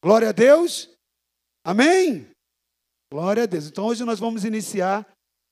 Glória 0.00 0.28
a 0.28 0.32
Deus. 0.32 0.88
Amém? 1.64 2.30
Glória 3.12 3.42
a 3.42 3.46
Deus. 3.46 3.66
Então 3.66 3.84
hoje 3.84 4.04
nós 4.04 4.20
vamos 4.20 4.44
iniciar 4.44 5.04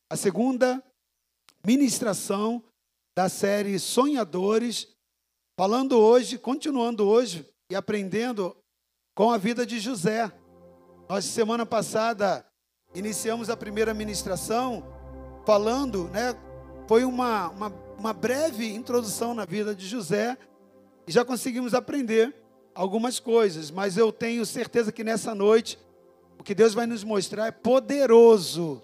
a 0.09 0.17
segunda 0.17 0.81
ministração 1.67 2.63
da 3.17 3.29
série 3.29 3.77
Sonhadores, 3.81 4.95
falando 5.59 5.99
hoje, 5.99 6.39
continuando 6.39 7.09
hoje 7.09 7.45
e 7.69 7.75
aprendendo 7.75 8.57
com 9.17 9.33
a 9.33 9.39
vida 9.39 9.67
de 9.67 9.81
José. 9.81 10.31
Nós 11.09 11.25
semana 11.25 11.67
passada 11.67 12.47
iniciamos 12.95 13.51
a 13.51 13.57
primeira 13.57 13.93
ministração 13.93 14.85
falando, 15.45 16.09
né? 16.11 16.35
Foi 16.87 17.05
uma, 17.05 17.49
uma, 17.49 17.69
uma 17.99 18.13
breve 18.13 18.73
introdução 18.73 19.35
na 19.35 19.45
vida 19.45 19.75
de 19.75 19.89
José 19.89 20.39
e 21.05 21.11
já 21.11 21.25
conseguimos 21.25 21.75
aprender 21.75 22.46
algumas 22.77 23.19
coisas, 23.19 23.71
mas 23.71 23.97
eu 23.97 24.13
tenho 24.13 24.45
certeza 24.45 24.93
que 24.93 25.03
nessa 25.03 25.35
noite 25.35 25.79
o 26.39 26.45
que 26.45 26.55
Deus 26.55 26.75
vai 26.75 26.87
nos 26.87 27.03
mostrar 27.03 27.47
é 27.47 27.51
poderoso 27.51 28.83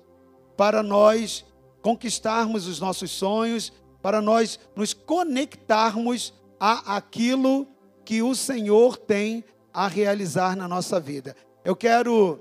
para 0.57 0.83
nós 0.83 1.45
conquistarmos 1.83 2.67
os 2.67 2.81
nossos 2.81 3.11
sonhos, 3.11 3.71
para 4.01 4.23
nós 4.23 4.59
nos 4.75 4.95
conectarmos 4.95 6.33
a 6.59 6.97
aquilo 6.97 7.69
que 8.05 8.23
o 8.23 8.35
Senhor 8.35 8.97
tem 8.97 9.45
a 9.73 9.87
realizar 9.89 10.57
na 10.57 10.67
nossa 10.67 10.99
vida. 10.99 11.37
Eu 11.63 11.77
quero 11.77 12.41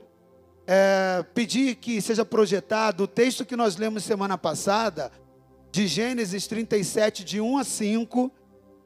é, 0.66 1.24
pedir 1.34 1.76
que 1.76 2.02
seja 2.02 2.24
projetado 2.24 3.04
o 3.04 3.08
texto 3.08 3.46
que 3.46 3.58
nós 3.58 3.76
lemos 3.76 4.04
semana 4.04 4.38
passada, 4.38 5.12
de 5.70 5.86
Gênesis 5.86 6.48
37, 6.48 7.24
de 7.24 7.42
1 7.42 7.58
a 7.58 7.64
5 7.64 8.32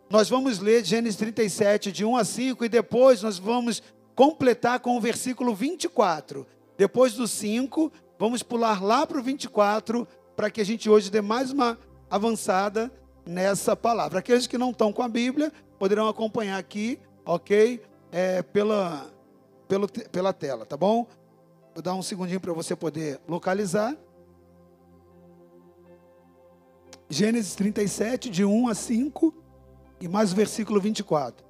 nós 0.10 0.30
vamos 0.30 0.60
ler 0.60 0.86
Gênesis 0.86 1.18
37, 1.18 1.92
de 1.92 2.06
1 2.06 2.18
a 2.18 2.24
5, 2.24 2.66
e 2.66 2.70
depois 2.70 3.22
nós 3.22 3.40
vamos 3.40 3.82
completar 4.16 4.80
com 4.80 4.96
o 4.96 5.02
versículo 5.02 5.54
24. 5.56 6.46
Depois 6.78 7.14
do 7.14 7.28
5, 7.28 7.92
vamos 8.18 8.44
pular 8.44 8.84
lá 8.84 9.06
para 9.08 9.18
o 9.18 9.24
24, 9.24 10.08
para 10.36 10.50
que 10.50 10.62
a 10.62 10.66
gente 10.66 10.90
hoje 10.90 11.10
dê 11.10 11.22
mais 11.22 11.52
uma 11.52 11.78
avançada 12.10 12.92
nessa 13.26 13.76
palavra. 13.76 14.20
Aqueles 14.20 14.46
que 14.46 14.58
não 14.58 14.70
estão 14.70 14.94
com 14.94 15.02
a 15.02 15.08
Bíblia 15.08 15.52
poderão 15.80 16.08
acompanhar 16.08 16.58
aqui, 16.58 17.00
ok? 17.26 17.82
É, 18.12 18.44
pela, 18.44 19.12
pelo, 19.68 19.88
pela 19.88 20.32
tela, 20.32 20.66
tá 20.66 20.78
bom? 20.78 21.08
Vou 21.74 21.82
dar 21.82 21.96
um 21.96 22.04
segundinho 22.04 22.40
para 22.40 22.54
você 22.54 22.76
poder 22.76 23.20
localizar. 23.28 23.98
Gênesis 27.10 27.56
37, 27.56 28.30
de 28.30 28.46
1 28.46 28.68
a 28.70 28.76
5. 28.76 29.45
E 30.00 30.08
mais 30.08 30.32
o 30.32 30.36
versículo 30.36 30.80
24. 30.80 31.46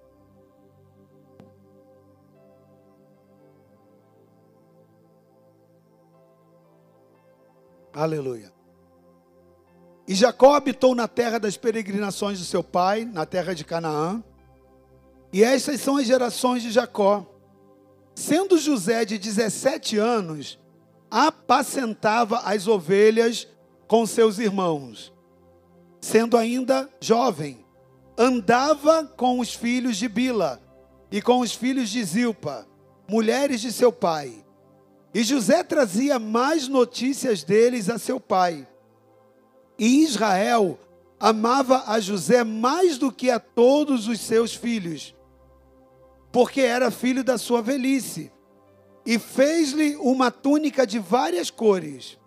Aleluia. 7.93 8.53
E 10.07 10.13
Jacó 10.13 10.53
habitou 10.53 10.93
na 10.93 11.07
terra 11.07 11.39
das 11.39 11.57
peregrinações 11.57 12.37
de 12.37 12.45
seu 12.45 12.63
pai, 12.63 13.05
na 13.05 13.25
terra 13.25 13.55
de 13.55 13.63
Canaã. 13.63 14.23
E 15.31 15.43
estas 15.43 15.81
são 15.81 15.97
as 15.97 16.05
gerações 16.05 16.61
de 16.61 16.71
Jacó. 16.71 17.25
Sendo 18.13 18.57
José 18.57 19.03
de 19.03 19.17
17 19.17 19.97
anos, 19.97 20.59
apacentava 21.09 22.39
as 22.39 22.67
ovelhas 22.67 23.47
com 23.87 24.05
seus 24.05 24.37
irmãos. 24.37 25.13
Sendo 25.99 26.37
ainda 26.37 26.89
jovem, 27.01 27.64
andava 28.17 29.03
com 29.03 29.39
os 29.39 29.53
filhos 29.53 29.97
de 29.97 30.07
Bila 30.07 30.61
e 31.11 31.21
com 31.21 31.39
os 31.39 31.53
filhos 31.53 31.89
de 31.89 32.03
Zilpa, 32.03 32.67
mulheres 33.07 33.61
de 33.61 33.71
seu 33.71 33.91
pai. 33.91 34.45
E 35.13 35.23
José 35.23 35.63
trazia 35.63 36.19
mais 36.19 36.67
notícias 36.67 37.43
deles 37.43 37.89
a 37.89 37.97
seu 37.97 38.19
pai. 38.19 38.67
E 39.77 40.03
Israel 40.03 40.79
amava 41.19 41.83
a 41.87 41.99
José 41.99 42.43
mais 42.43 42.97
do 42.97 43.11
que 43.11 43.29
a 43.29 43.39
todos 43.39 44.07
os 44.07 44.19
seus 44.19 44.53
filhos, 44.53 45.15
porque 46.31 46.61
era 46.61 46.91
filho 46.91 47.23
da 47.23 47.37
sua 47.37 47.61
velhice, 47.61 48.31
e 49.05 49.17
fez-lhe 49.19 49.95
uma 49.97 50.31
túnica 50.31 50.85
de 50.85 50.99
várias 50.99 51.49
cores. 51.49 52.17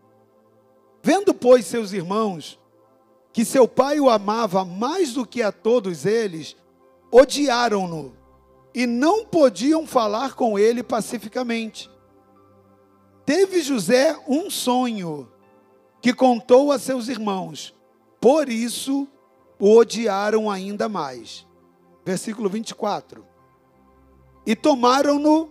Vendo, 1.03 1.35
pois, 1.35 1.67
seus 1.67 1.93
irmãos 1.93 2.59
que 3.33 3.45
seu 3.45 3.69
pai 3.69 4.01
o 4.01 4.09
amava 4.09 4.65
mais 4.65 5.13
do 5.13 5.27
que 5.27 5.43
a 5.43 5.53
todos 5.53 6.05
eles, 6.05 6.57
odiaram-no 7.11 8.17
e 8.75 8.87
não 8.87 9.25
podiam 9.25 9.87
falar 9.87 10.35
com 10.35 10.59
ele 10.59 10.83
pacificamente. 10.83 11.91
Teve 13.25 13.61
José 13.61 14.19
um 14.27 14.51
sonho 14.51 15.29
que 16.01 16.15
contou 16.15 16.73
a 16.73 16.79
seus 16.79 17.09
irmãos, 17.09 17.75
por 18.21 18.49
isso 18.49 19.09
o 19.59 19.77
odiaram 19.77 20.51
ainda 20.51 20.89
mais. 20.89 21.47
Versículo 22.05 22.49
24. 22.49 23.27
E 24.47 24.57
tomaram-no 24.57 25.51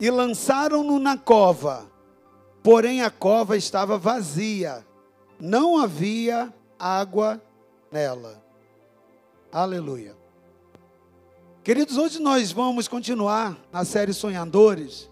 e 0.00 0.10
lançaram-no 0.10 0.98
na 0.98 1.16
cova, 1.16 1.88
porém 2.62 3.02
a 3.02 3.10
cova 3.10 3.56
estava 3.56 3.96
vazia, 3.96 4.84
não 5.38 5.78
havia 5.78 6.52
água 6.82 7.40
nela. 7.92 8.42
Aleluia. 9.52 10.16
Queridos, 11.62 11.96
hoje 11.96 12.18
nós 12.18 12.50
vamos 12.50 12.88
continuar 12.88 13.56
na 13.70 13.84
série 13.84 14.12
Sonhadores 14.12 15.08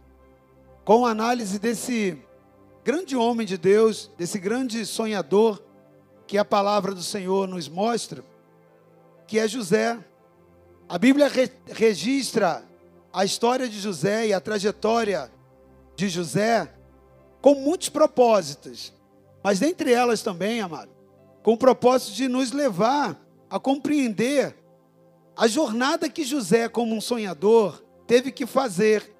com 0.85 1.07
a 1.07 1.11
análise 1.13 1.61
desse 1.61 2.21
grande 2.83 3.15
homem 3.15 3.47
de 3.47 3.57
Deus, 3.57 4.11
desse 4.19 4.37
grande 4.41 4.85
sonhador 4.85 5.63
que 6.27 6.37
a 6.37 6.45
palavra 6.45 6.93
do 6.93 7.05
Senhor 7.05 7.47
nos 7.47 7.69
mostra, 7.69 8.25
que 9.29 9.39
é 9.39 9.47
José. 9.47 9.97
A 10.89 10.99
Bíblia 10.99 11.29
re 11.29 11.53
registra 11.69 12.65
a 13.13 13.25
história 13.25 13.69
de 13.69 13.79
José 13.79 14.27
e 14.27 14.33
a 14.33 14.41
trajetória 14.41 15.31
de 15.95 16.09
José 16.09 16.69
com 17.41 17.55
muitos 17.55 17.89
propósitos, 17.89 18.93
mas 19.41 19.61
dentre 19.61 19.93
elas 19.93 20.21
também, 20.21 20.61
amado, 20.61 21.00
com 21.43 21.53
o 21.53 21.59
propósito 21.59 22.13
de 22.13 22.29
nos 22.29 22.53
levar 22.53 23.21
a 23.49 23.59
compreender 23.59 24.55
a 25.37 25.49
jornada 25.49 26.09
que 26.09 26.23
José, 26.23 26.69
como 26.69 26.95
um 26.95 27.01
sonhador, 27.01 27.83
teve 28.07 28.31
que 28.31 28.47
fazer 28.47 29.11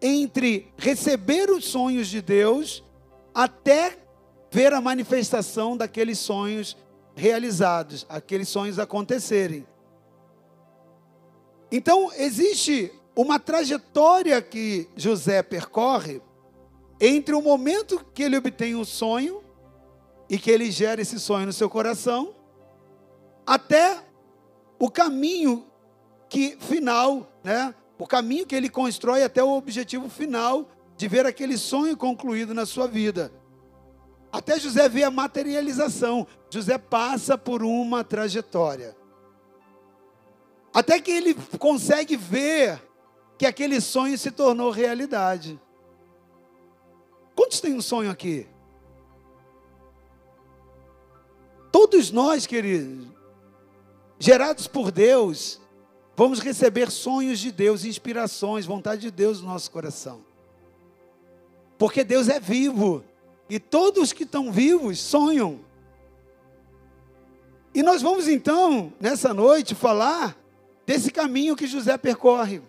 entre 0.00 0.72
receber 0.76 1.50
os 1.50 1.64
sonhos 1.66 2.08
de 2.08 2.22
Deus 2.22 2.82
até 3.34 3.98
ver 4.50 4.72
a 4.72 4.80
manifestação 4.80 5.76
daqueles 5.76 6.18
sonhos 6.18 6.76
realizados, 7.14 8.06
aqueles 8.08 8.48
sonhos 8.48 8.78
acontecerem. 8.78 9.66
Então, 11.70 12.10
existe 12.14 12.92
uma 13.14 13.38
trajetória 13.38 14.40
que 14.40 14.88
José 14.96 15.42
percorre 15.42 16.22
entre 17.00 17.34
o 17.34 17.42
momento 17.42 18.04
que 18.14 18.22
ele 18.22 18.36
obtém 18.36 18.74
o 18.74 18.84
sonho 18.84 19.42
e 20.28 20.38
que 20.38 20.50
ele 20.50 20.70
gera 20.70 21.00
esse 21.00 21.18
sonho 21.20 21.46
no 21.46 21.52
seu 21.52 21.70
coração, 21.70 22.34
até 23.46 24.02
o 24.78 24.90
caminho 24.90 25.66
que 26.28 26.56
final, 26.60 27.30
né? 27.44 27.74
O 27.98 28.06
caminho 28.06 28.46
que 28.46 28.54
ele 28.54 28.68
constrói 28.68 29.22
até 29.22 29.42
o 29.42 29.56
objetivo 29.56 30.08
final 30.08 30.68
de 30.96 31.08
ver 31.08 31.24
aquele 31.24 31.56
sonho 31.56 31.96
concluído 31.96 32.52
na 32.52 32.66
sua 32.66 32.86
vida. 32.86 33.32
Até 34.32 34.58
José 34.58 34.88
vê 34.88 35.02
a 35.02 35.10
materialização. 35.10 36.26
José 36.50 36.76
passa 36.76 37.38
por 37.38 37.62
uma 37.62 38.04
trajetória. 38.04 38.96
Até 40.74 41.00
que 41.00 41.10
ele 41.10 41.34
consegue 41.58 42.16
ver 42.16 42.82
que 43.38 43.46
aquele 43.46 43.80
sonho 43.80 44.18
se 44.18 44.30
tornou 44.30 44.70
realidade. 44.70 45.58
Quantos 47.34 47.60
têm 47.60 47.74
um 47.74 47.80
sonho 47.80 48.10
aqui? 48.10 48.46
Todos 51.78 52.10
nós, 52.10 52.46
queridos, 52.46 53.06
gerados 54.18 54.66
por 54.66 54.90
Deus, 54.90 55.60
vamos 56.16 56.40
receber 56.40 56.90
sonhos 56.90 57.38
de 57.38 57.52
Deus, 57.52 57.84
inspirações, 57.84 58.64
vontade 58.64 59.02
de 59.02 59.10
Deus 59.10 59.42
no 59.42 59.48
nosso 59.48 59.70
coração. 59.70 60.24
Porque 61.76 62.02
Deus 62.02 62.30
é 62.30 62.40
vivo 62.40 63.04
e 63.46 63.60
todos 63.60 64.14
que 64.14 64.22
estão 64.22 64.50
vivos 64.50 64.98
sonham. 64.98 65.60
E 67.74 67.82
nós 67.82 68.00
vamos 68.00 68.26
então, 68.26 68.90
nessa 68.98 69.34
noite, 69.34 69.74
falar 69.74 70.34
desse 70.86 71.10
caminho 71.10 71.54
que 71.54 71.66
José 71.66 71.98
percorre. 71.98 72.62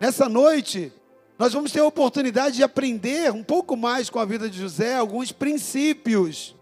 Nessa 0.00 0.28
noite, 0.28 0.92
nós 1.38 1.52
vamos 1.52 1.70
ter 1.70 1.78
a 1.78 1.86
oportunidade 1.86 2.56
de 2.56 2.64
aprender 2.64 3.30
um 3.30 3.44
pouco 3.44 3.76
mais 3.76 4.10
com 4.10 4.18
a 4.18 4.24
vida 4.24 4.50
de 4.50 4.58
José, 4.58 4.96
alguns 4.96 5.30
princípios 5.30 6.56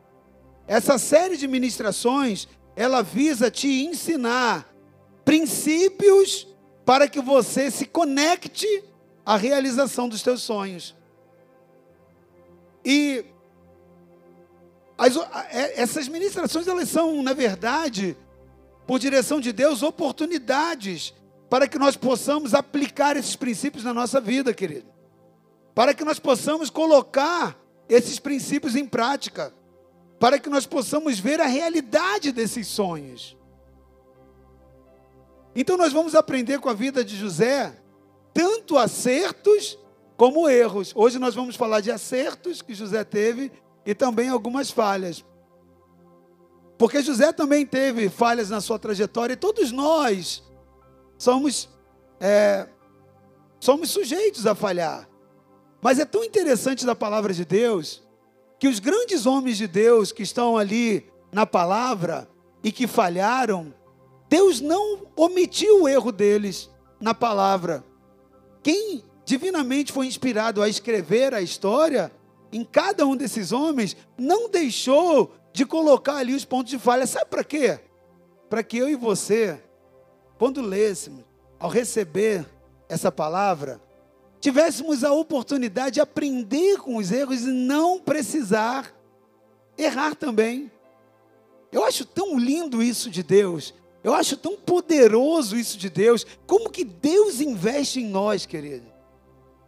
essa 0.69 0.99
série 0.99 1.37
de 1.39 1.49
ministrações, 1.49 2.47
ela 2.77 3.03
visa 3.03 3.51
te 3.51 3.87
ensinar 3.87 4.73
princípios 5.25 6.47
para 6.85 7.09
que 7.09 7.21
você 7.21 7.71
se 7.71 7.87
conecte 7.87 8.85
a 9.25 9.37
realização 9.37 10.09
dos 10.09 10.23
teus 10.23 10.43
sonhos. 10.43 10.95
E 12.85 13.25
as, 14.97 15.17
é, 15.51 15.81
essas 15.81 16.07
ministrações, 16.07 16.67
elas 16.67 16.89
são, 16.89 17.23
na 17.23 17.33
verdade, 17.33 18.17
por 18.87 18.99
direção 18.99 19.41
de 19.41 19.53
Deus, 19.53 19.83
oportunidades 19.83 21.15
para 21.49 21.67
que 21.67 21.79
nós 21.79 21.97
possamos 21.97 22.53
aplicar 22.55 23.17
esses 23.17 23.37
princípios 23.37 23.85
na 23.85 23.95
nossa 23.95 24.21
vida, 24.21 24.53
querido. 24.53 24.87
Para 25.75 25.95
que 25.95 26.05
nós 26.05 26.19
possamos 26.19 26.69
colocar 26.69 27.59
esses 27.89 28.19
princípios 28.19 28.77
em 28.77 28.85
prática. 28.85 29.53
Para 30.19 30.39
que 30.39 30.49
nós 30.49 30.67
possamos 30.67 31.19
ver 31.19 31.41
a 31.41 31.47
realidade 31.47 32.33
desses 32.33 32.67
sonhos. 32.67 33.37
Então 35.55 35.77
nós 35.77 35.93
vamos 35.93 36.15
aprender 36.15 36.59
com 36.59 36.69
a 36.69 36.75
vida 36.75 37.05
de 37.05 37.17
José 37.17 37.77
tanto 38.33 38.79
acertos 38.79 39.79
como 40.17 40.49
erros. 40.49 40.93
Hoje 40.95 41.19
nós 41.19 41.35
vamos 41.35 41.57
falar 41.57 41.81
de 41.81 41.91
acertos 41.91 42.63
que 42.63 42.75
José 42.75 43.03
teve 43.05 43.51
e 43.85 43.95
também 43.95 44.29
algumas 44.29 44.71
falhas. 44.71 45.25
Porque 46.77 47.03
José 47.03 47.33
também 47.33 47.67
teve 47.67 48.09
falhas 48.09 48.51
na 48.51 48.61
sua 48.61 48.79
trajetória 48.79 49.35
e 49.35 49.37
todos 49.37 49.73
nós 49.73 50.45
somos, 51.17 51.69
é, 52.21 52.69
somos 53.59 53.91
sujeitos 53.91 54.47
a 54.47 54.55
falhar. 54.55 55.09
Mas 55.81 55.99
é 55.99 56.05
tão 56.05 56.23
interessante 56.23 56.87
da 56.87 56.95
palavra 56.95 57.33
de 57.33 57.45
Deus 57.45 58.07
que 58.59 58.69
os 58.69 58.79
grandes 58.79 59.27
homens 59.27 59.57
de 59.57 59.67
Deus 59.67 60.13
que 60.13 60.23
estão 60.23 60.57
ali 60.57 61.11
na 61.33 61.47
palavra 61.47 62.29
e 62.63 62.73
que 62.73 62.87
falharam, 62.87 63.73
Deus 64.29 64.61
não 64.61 65.07
omitiu 65.17 65.83
o 65.83 65.89
erro 65.89 66.11
deles 66.11 66.71
na 67.01 67.15
palavra. 67.15 67.85
Quem 68.63 69.05
divinamente 69.25 69.93
foi 69.93 70.07
inspirado 70.07 70.63
a 70.63 70.69
escrever 70.69 71.35
a 71.35 71.41
história 71.41 72.11
em 72.53 72.65
cada 72.65 73.07
um 73.07 73.15
desses 73.15 73.53
homens, 73.53 73.97
não 74.17 74.49
deixou 74.49 75.33
de 75.53 75.67
colocar 75.67 76.17
ali 76.17 76.35
os 76.35 76.45
pontos 76.45 76.71
de 76.71 76.79
falha. 76.79 77.07
Sabe 77.07 77.27
para 77.27 77.45
quê? 77.45 77.79
Para 78.49 78.63
que 78.63 78.79
eu 78.79 78.89
e 78.89 78.97
você, 78.97 79.63
quando 80.39 80.63
lêssemos, 80.63 81.25
ao 81.59 81.69
receber 81.69 82.47
essa 82.89 83.13
palavra, 83.13 83.81
tivéssemos 84.41 85.05
a 85.05 85.13
oportunidade 85.13 85.95
de 85.95 86.01
aprender 86.01 86.79
com 86.79 86.97
os 86.97 87.11
erros 87.11 87.43
e 87.43 87.51
não 87.51 87.99
precisar 87.99 88.95
errar 89.77 90.15
também. 90.15 90.71
Eu 91.71 91.85
acho 91.85 92.05
tão 92.05 92.39
lindo 92.39 92.83
isso 92.83 93.11
de 93.11 93.23
Deus. 93.23 93.75
Eu 94.03 94.15
acho 94.15 94.37
tão 94.37 94.57
poderoso 94.57 95.57
isso 95.57 95.77
de 95.77 95.91
Deus. 95.91 96.25
Como 96.47 96.71
que 96.71 96.85
Deus 96.85 97.41
investe 97.41 98.01
em 98.01 98.07
nós, 98.07 98.47
querido? 98.47 98.99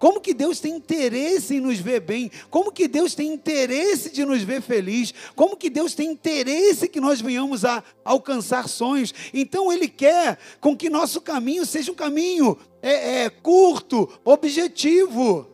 Como 0.00 0.18
que 0.18 0.32
Deus 0.32 0.60
tem 0.60 0.76
interesse 0.76 1.56
em 1.56 1.60
nos 1.60 1.78
ver 1.78 2.00
bem? 2.00 2.30
Como 2.48 2.72
que 2.72 2.88
Deus 2.88 3.14
tem 3.14 3.34
interesse 3.34 4.08
de 4.08 4.24
nos 4.24 4.40
ver 4.40 4.62
feliz? 4.62 5.12
Como 5.36 5.58
que 5.58 5.68
Deus 5.68 5.94
tem 5.94 6.10
interesse 6.10 6.88
que 6.88 6.98
nós 6.98 7.20
venhamos 7.20 7.66
a 7.66 7.84
alcançar 8.02 8.66
sonhos? 8.66 9.12
Então 9.34 9.70
Ele 9.70 9.86
quer 9.86 10.38
com 10.58 10.74
que 10.74 10.88
nosso 10.88 11.20
caminho 11.20 11.66
seja 11.66 11.92
um 11.92 11.94
caminho 11.94 12.56
é, 12.82 13.24
é, 13.24 13.30
curto, 13.30 14.08
objetivo. 14.24 15.46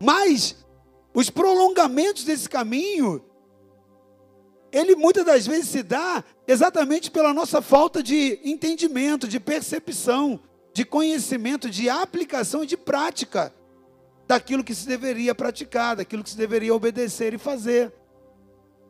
Mas 0.00 0.56
os 1.14 1.30
prolongamentos 1.30 2.24
desse 2.24 2.48
caminho, 2.48 3.24
ele 4.70 4.94
muitas 4.94 5.24
das 5.24 5.46
vezes 5.46 5.68
se 5.68 5.82
dá 5.82 6.22
exatamente 6.46 7.10
pela 7.10 7.32
nossa 7.32 7.62
falta 7.62 8.02
de 8.02 8.40
entendimento, 8.44 9.26
de 9.26 9.40
percepção 9.40 10.40
de 10.76 10.84
conhecimento, 10.84 11.70
de 11.70 11.88
aplicação 11.88 12.62
e 12.62 12.66
de 12.66 12.76
prática 12.76 13.50
daquilo 14.28 14.62
que 14.62 14.74
se 14.74 14.86
deveria 14.86 15.34
praticar, 15.34 15.96
daquilo 15.96 16.22
que 16.22 16.28
se 16.28 16.36
deveria 16.36 16.74
obedecer 16.74 17.32
e 17.32 17.38
fazer. 17.38 17.90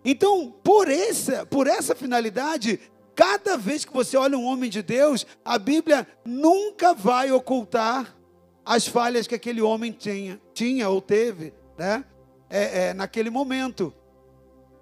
Então, 0.04 0.52
por 0.64 0.88
essa, 0.88 1.46
por 1.46 1.68
essa 1.68 1.94
finalidade, 1.94 2.80
cada 3.16 3.56
vez 3.56 3.84
que 3.84 3.92
você 3.92 4.14
olha 4.14 4.36
um 4.36 4.44
homem 4.44 4.68
de 4.68 4.82
Deus, 4.82 5.26
a 5.42 5.58
Bíblia 5.58 6.06
nunca 6.22 6.92
vai 6.92 7.32
ocultar 7.32 8.14
as 8.62 8.86
falhas 8.86 9.26
que 9.26 9.34
aquele 9.34 9.62
homem 9.62 9.90
tinha, 9.90 10.38
tinha 10.52 10.88
ou 10.90 11.00
teve, 11.00 11.54
né? 11.78 12.04
É, 12.50 12.88
é, 12.88 12.94
naquele 12.94 13.30
momento. 13.30 13.92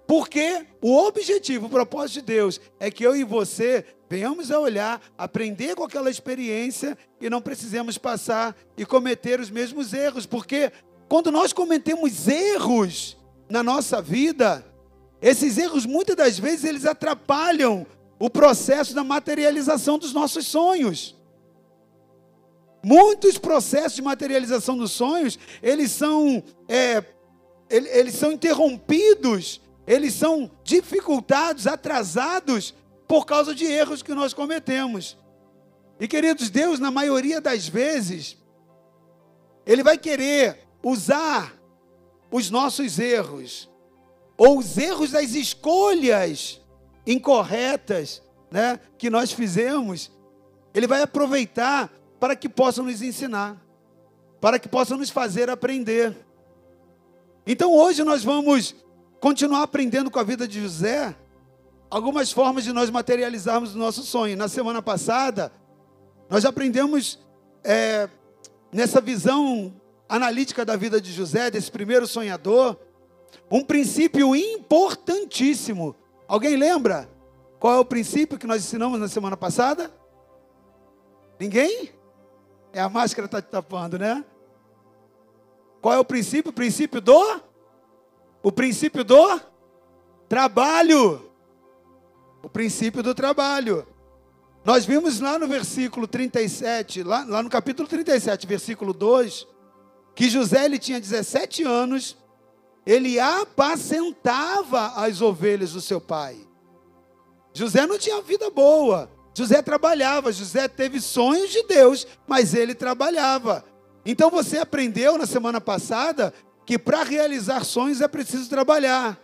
Porque 0.05 0.65
o 0.81 0.95
objetivo, 0.97 1.67
o 1.67 1.69
propósito 1.69 2.19
de 2.19 2.25
Deus 2.25 2.61
é 2.79 2.91
que 2.91 3.03
eu 3.05 3.15
e 3.15 3.23
você 3.23 3.85
venhamos 4.09 4.51
a 4.51 4.59
olhar, 4.59 5.01
aprender 5.17 5.73
com 5.73 5.83
aquela 5.83 6.11
experiência 6.11 6.97
e 7.19 7.29
não 7.29 7.41
precisemos 7.41 7.97
passar 7.97 8.55
e 8.77 8.85
cometer 8.85 9.39
os 9.39 9.49
mesmos 9.49 9.93
erros. 9.93 10.25
Porque 10.25 10.71
quando 11.07 11.31
nós 11.31 11.53
cometemos 11.53 12.27
erros 12.27 13.17
na 13.49 13.63
nossa 13.63 14.01
vida, 14.01 14.63
esses 15.21 15.57
erros 15.57 15.85
muitas 15.85 16.15
das 16.15 16.37
vezes 16.37 16.65
eles 16.65 16.85
atrapalham 16.85 17.87
o 18.19 18.29
processo 18.29 18.93
da 18.93 19.03
materialização 19.03 19.97
dos 19.97 20.13
nossos 20.13 20.47
sonhos. 20.47 21.15
Muitos 22.83 23.37
processos 23.37 23.95
de 23.95 24.01
materialização 24.01 24.77
dos 24.77 24.91
sonhos, 24.91 25.39
eles 25.61 25.91
são, 25.91 26.43
é, 26.67 27.03
eles 27.69 28.15
são 28.15 28.31
interrompidos 28.31 29.59
eles 29.87 30.13
são 30.13 30.49
dificultados, 30.63 31.67
atrasados 31.67 32.73
por 33.07 33.25
causa 33.25 33.53
de 33.53 33.65
erros 33.65 34.01
que 34.01 34.13
nós 34.13 34.33
cometemos. 34.33 35.17
E 35.99 36.07
queridos, 36.07 36.49
Deus, 36.49 36.79
na 36.79 36.89
maioria 36.89 37.39
das 37.39 37.67
vezes, 37.67 38.37
Ele 39.65 39.83
vai 39.83 39.97
querer 39.97 40.67
usar 40.83 41.55
os 42.31 42.49
nossos 42.49 42.97
erros, 42.97 43.69
ou 44.35 44.57
os 44.57 44.77
erros 44.77 45.11
das 45.11 45.35
escolhas 45.35 46.59
incorretas 47.05 48.21
né, 48.51 48.79
que 48.97 49.09
nós 49.09 49.31
fizemos, 49.31 50.11
Ele 50.73 50.87
vai 50.87 51.01
aproveitar 51.01 51.91
para 52.19 52.35
que 52.35 52.49
possa 52.49 52.81
nos 52.81 53.01
ensinar, 53.01 53.61
para 54.39 54.57
que 54.57 54.67
possa 54.67 54.95
nos 54.95 55.09
fazer 55.09 55.49
aprender. 55.49 56.15
Então 57.45 57.73
hoje 57.73 58.03
nós 58.03 58.23
vamos 58.23 58.75
continuar 59.19 59.63
aprendendo 59.63 60.09
com 60.09 60.19
a 60.19 60.23
vida 60.23 60.47
de 60.47 60.61
José 60.61 61.15
algumas 61.89 62.31
formas 62.31 62.63
de 62.63 62.73
nós 62.73 62.89
materializarmos 62.89 63.75
o 63.75 63.77
nosso 63.77 64.03
sonho. 64.03 64.35
Na 64.35 64.47
semana 64.47 64.81
passada, 64.81 65.51
nós 66.29 66.45
aprendemos 66.45 67.19
é, 67.63 68.09
nessa 68.71 68.99
visão 68.99 69.73
analítica 70.07 70.65
da 70.65 70.75
vida 70.75 70.99
de 70.99 71.11
José, 71.11 71.49
desse 71.49 71.71
primeiro 71.71 72.07
sonhador, 72.07 72.77
um 73.49 73.63
princípio 73.63 74.35
importantíssimo. 74.35 75.95
Alguém 76.27 76.55
lembra? 76.55 77.09
Qual 77.59 77.73
é 77.73 77.79
o 77.79 77.85
princípio 77.85 78.37
que 78.37 78.47
nós 78.47 78.63
ensinamos 78.63 78.99
na 78.99 79.07
semana 79.07 79.37
passada? 79.37 79.91
Ninguém? 81.39 81.91
É 82.73 82.81
a 82.81 82.89
máscara 82.89 83.25
está 83.25 83.41
te 83.41 83.49
tapando, 83.49 83.97
né? 83.97 84.23
Qual 85.81 85.93
é 85.93 85.99
o 85.99 86.05
princípio? 86.05 86.49
O 86.49 86.53
princípio 86.53 86.99
do 87.01 87.41
o 88.45 88.51
princípio 88.51 89.03
do 89.03 89.41
trabalho. 90.29 91.31
O 92.43 92.47
princípio 92.47 93.01
do 93.01 93.15
trabalho. 93.15 93.87
Nós 94.63 94.85
vimos 94.85 95.19
lá 95.19 95.39
no 95.39 95.47
versículo 95.47 96.07
37, 96.07 97.01
lá, 97.01 97.23
lá 97.23 97.41
no 97.41 97.49
capítulo 97.49 97.87
37, 97.87 98.45
versículo 98.45 98.93
2, 98.93 99.47
que 100.13 100.29
José 100.29 100.65
ele 100.65 100.77
tinha 100.77 100.99
17 100.99 101.63
anos, 101.63 102.15
ele 102.85 103.19
apacentava 103.19 104.93
as 104.95 105.21
ovelhas 105.21 105.73
do 105.73 105.81
seu 105.81 105.99
pai. 105.99 106.37
José 107.53 107.87
não 107.87 107.97
tinha 107.97 108.21
vida 108.21 108.49
boa. 108.49 109.09
José 109.33 109.61
trabalhava, 109.61 110.31
José 110.31 110.67
teve 110.67 111.01
sonhos 111.01 111.51
de 111.51 111.63
Deus, 111.63 112.05
mas 112.27 112.53
ele 112.53 112.75
trabalhava. 112.75 113.65
Então 114.05 114.29
você 114.29 114.59
aprendeu 114.59 115.17
na 115.17 115.25
semana 115.25 115.59
passada 115.59 116.33
que 116.65 116.77
para 116.77 117.03
realizar 117.03 117.63
sonhos 117.63 118.01
é 118.01 118.07
preciso 118.07 118.49
trabalhar. 118.49 119.19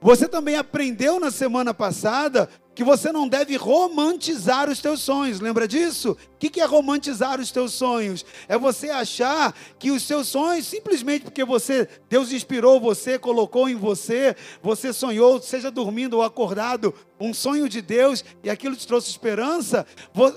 Você 0.00 0.28
também 0.28 0.56
aprendeu 0.56 1.18
na 1.18 1.30
semana 1.30 1.74
passada 1.74 2.48
que 2.76 2.84
você 2.84 3.10
não 3.10 3.26
deve 3.26 3.56
romantizar 3.56 4.68
os 4.68 4.80
teus 4.80 5.00
sonhos. 5.00 5.40
Lembra 5.40 5.66
disso? 5.66 6.14
O 6.34 6.36
que 6.36 6.60
é 6.60 6.64
romantizar 6.66 7.40
os 7.40 7.50
teus 7.50 7.72
sonhos? 7.72 8.22
É 8.46 8.58
você 8.58 8.90
achar 8.90 9.54
que 9.78 9.90
os 9.90 10.02
seus 10.02 10.28
sonhos, 10.28 10.66
simplesmente 10.66 11.24
porque 11.24 11.42
você, 11.42 11.88
Deus 12.06 12.30
inspirou 12.30 12.78
você, 12.78 13.18
colocou 13.18 13.66
em 13.66 13.74
você, 13.74 14.36
você 14.62 14.92
sonhou, 14.92 15.40
seja 15.40 15.70
dormindo 15.70 16.18
ou 16.18 16.22
acordado, 16.22 16.94
um 17.18 17.32
sonho 17.32 17.66
de 17.66 17.80
Deus 17.80 18.22
e 18.44 18.50
aquilo 18.50 18.76
te 18.76 18.86
trouxe 18.86 19.08
esperança. 19.08 19.86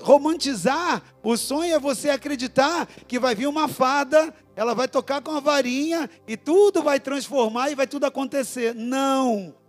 Romantizar 0.00 1.02
o 1.22 1.36
sonho 1.36 1.74
é 1.74 1.78
você 1.78 2.08
acreditar 2.08 2.88
que 3.06 3.18
vai 3.18 3.34
vir 3.34 3.48
uma 3.48 3.68
fada, 3.68 4.32
ela 4.56 4.74
vai 4.74 4.88
tocar 4.88 5.20
com 5.20 5.32
a 5.32 5.40
varinha 5.40 6.08
e 6.26 6.38
tudo 6.38 6.82
vai 6.82 6.98
transformar 6.98 7.70
e 7.70 7.74
vai 7.74 7.86
tudo 7.86 8.06
acontecer. 8.06 8.74
Não! 8.74 9.59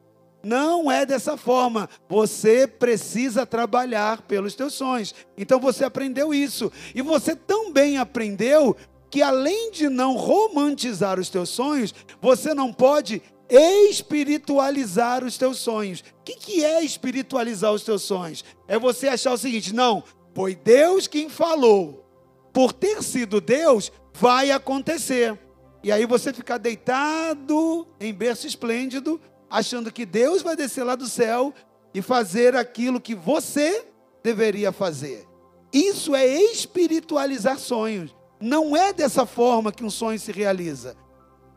Não 0.44 0.92
é 0.92 1.06
dessa 1.06 1.38
forma. 1.38 1.90
Você 2.10 2.68
precisa 2.68 3.46
trabalhar 3.46 4.22
pelos 4.24 4.56
teus 4.56 4.74
sonhos. 4.74 5.14
Então 5.38 5.60
você 5.60 5.84
aprendeu 5.84 6.34
isso. 6.34 6.72
E 6.96 7.02
você 7.02 7.36
também 7.36 7.98
aprendeu 7.98 8.76
que 9.10 9.22
além 9.22 9.72
de 9.72 9.90
não 9.90 10.16
romantizar 10.16 11.20
os 11.20 11.30
teus 11.30 11.50
sonhos, 11.50 11.94
você 12.22 12.54
não 12.54 12.72
pode 12.72 13.22
espiritualizar 13.50 15.24
os 15.24 15.38
teus 15.38 15.58
sonhos. 15.58 16.00
O 16.00 16.24
que, 16.24 16.36
que 16.36 16.64
é 16.64 16.82
espiritualizar 16.82 17.74
os 17.74 17.84
teus 17.84 18.04
sonhos? 18.04 18.46
É 18.68 18.80
você 18.80 19.10
achar 19.10 19.34
o 19.34 19.38
seguinte: 19.38 19.74
não, 19.74 20.04
foi 20.34 20.56
Deus 20.56 21.08
quem 21.08 21.30
falou. 21.30 22.08
Por 22.54 22.74
ter 22.74 23.04
sido 23.04 23.42
Deus, 23.42 23.92
vai 24.14 24.52
acontecer. 24.52 25.38
E 25.84 25.92
aí 25.92 26.06
você 26.06 26.32
fica 26.32 26.60
deitado 26.60 27.88
em 28.00 28.14
berço 28.14 28.46
esplêndido, 28.46 29.20
achando 29.52 29.92
que 29.92 30.06
Deus 30.06 30.42
vai 30.42 30.56
descer 30.56 30.84
lá 30.84 30.96
do 30.96 31.08
céu 31.08 31.54
e 31.94 32.02
fazer 32.02 32.56
aquilo 32.56 33.02
que 33.02 33.14
você 33.14 33.86
deveria 34.24 34.72
fazer. 34.72 35.28
Isso 35.74 36.16
é 36.16 36.26
espiritualizar 36.26 37.60
sonhos. 37.60 38.16
Não 38.40 38.76
é 38.76 38.94
dessa 38.94 39.26
forma 39.26 39.72
que 39.72 39.84
um 39.84 39.90
sonho 39.90 40.20
se 40.20 40.32
realiza. 40.32 40.96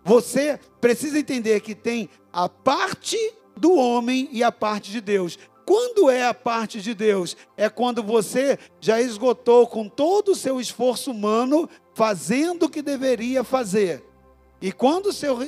Você 0.04 0.58
precisa 0.80 1.18
entender 1.18 1.60
que 1.60 1.74
tem 1.74 2.10
a 2.32 2.48
parte 2.48 3.16
do 3.56 3.74
homem 3.74 4.28
e 4.32 4.42
a 4.42 4.52
parte 4.52 4.90
de 4.90 5.00
Deus. 5.00 5.38
Quando 5.64 6.10
é 6.10 6.26
a 6.26 6.34
parte 6.34 6.82
de 6.82 6.92
Deus? 6.92 7.36
É 7.56 7.70
quando 7.70 8.02
você 8.02 8.58
já 8.80 9.00
esgotou 9.00 9.66
com 9.66 9.88
todo 9.88 10.32
o 10.32 10.36
seu 10.36 10.60
esforço 10.60 11.10
humano 11.10 11.68
fazendo 11.94 12.64
o 12.64 12.68
que 12.68 12.82
deveria 12.82 13.42
fazer. 13.42 14.04
E 14.64 14.72
quando 14.72 15.08
o 15.08 15.12
seu 15.12 15.38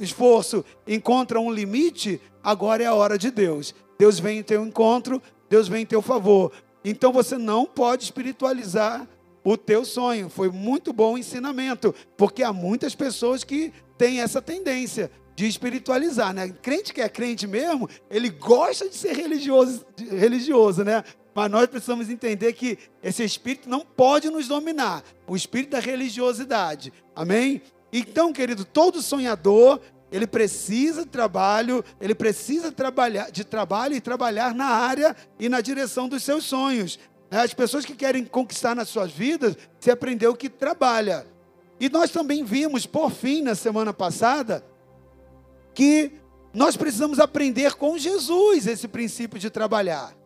esforço 0.00 0.64
encontra 0.88 1.38
um 1.38 1.52
limite, 1.52 2.20
agora 2.42 2.82
é 2.82 2.86
a 2.86 2.94
hora 2.94 3.16
de 3.16 3.30
Deus. 3.30 3.72
Deus 3.96 4.18
vem 4.18 4.40
em 4.40 4.42
teu 4.42 4.66
encontro, 4.66 5.22
Deus 5.48 5.68
vem 5.68 5.82
em 5.82 5.86
teu 5.86 6.02
favor. 6.02 6.50
Então 6.84 7.12
você 7.12 7.38
não 7.38 7.64
pode 7.64 8.02
espiritualizar 8.02 9.08
o 9.44 9.56
teu 9.56 9.84
sonho. 9.84 10.28
Foi 10.28 10.50
muito 10.50 10.92
bom 10.92 11.14
o 11.14 11.18
ensinamento, 11.18 11.94
porque 12.16 12.42
há 12.42 12.52
muitas 12.52 12.92
pessoas 12.92 13.44
que 13.44 13.72
têm 13.96 14.20
essa 14.20 14.42
tendência 14.42 15.12
de 15.36 15.46
espiritualizar, 15.46 16.34
né? 16.34 16.48
Crente 16.60 16.92
que 16.92 17.00
é 17.00 17.08
crente 17.08 17.46
mesmo, 17.46 17.88
ele 18.10 18.30
gosta 18.30 18.88
de 18.88 18.96
ser 18.96 19.14
religioso, 19.14 19.86
religioso, 20.10 20.82
né? 20.82 21.04
Mas 21.32 21.50
nós 21.52 21.68
precisamos 21.68 22.10
entender 22.10 22.52
que 22.54 22.78
esse 23.00 23.22
espírito 23.22 23.68
não 23.68 23.82
pode 23.82 24.28
nos 24.28 24.48
dominar, 24.48 25.04
o 25.24 25.36
espírito 25.36 25.70
da 25.70 25.78
religiosidade. 25.78 26.92
Amém? 27.14 27.62
Então, 27.92 28.32
querido, 28.32 28.64
todo 28.64 29.00
sonhador, 29.00 29.80
ele 30.10 30.26
precisa 30.26 31.04
de 31.04 31.10
trabalho, 31.10 31.84
ele 32.00 32.14
precisa 32.14 32.70
trabalhar, 32.70 33.30
de 33.30 33.44
trabalho 33.44 33.94
e 33.94 34.00
trabalhar 34.00 34.54
na 34.54 34.66
área 34.66 35.16
e 35.38 35.48
na 35.48 35.60
direção 35.60 36.08
dos 36.08 36.22
seus 36.22 36.44
sonhos. 36.44 36.98
Né? 37.30 37.40
As 37.40 37.54
pessoas 37.54 37.84
que 37.84 37.94
querem 37.94 38.24
conquistar 38.24 38.74
nas 38.74 38.88
suas 38.88 39.10
vidas, 39.10 39.56
você 39.78 39.90
aprendeu 39.90 40.34
que 40.34 40.48
trabalha. 40.48 41.26
E 41.78 41.88
nós 41.88 42.10
também 42.10 42.44
vimos, 42.44 42.86
por 42.86 43.10
fim, 43.10 43.42
na 43.42 43.54
semana 43.54 43.92
passada, 43.92 44.64
que 45.74 46.12
nós 46.54 46.76
precisamos 46.76 47.18
aprender 47.18 47.74
com 47.74 47.98
Jesus 47.98 48.66
esse 48.66 48.88
princípio 48.88 49.38
de 49.38 49.50
trabalhar. 49.50 50.16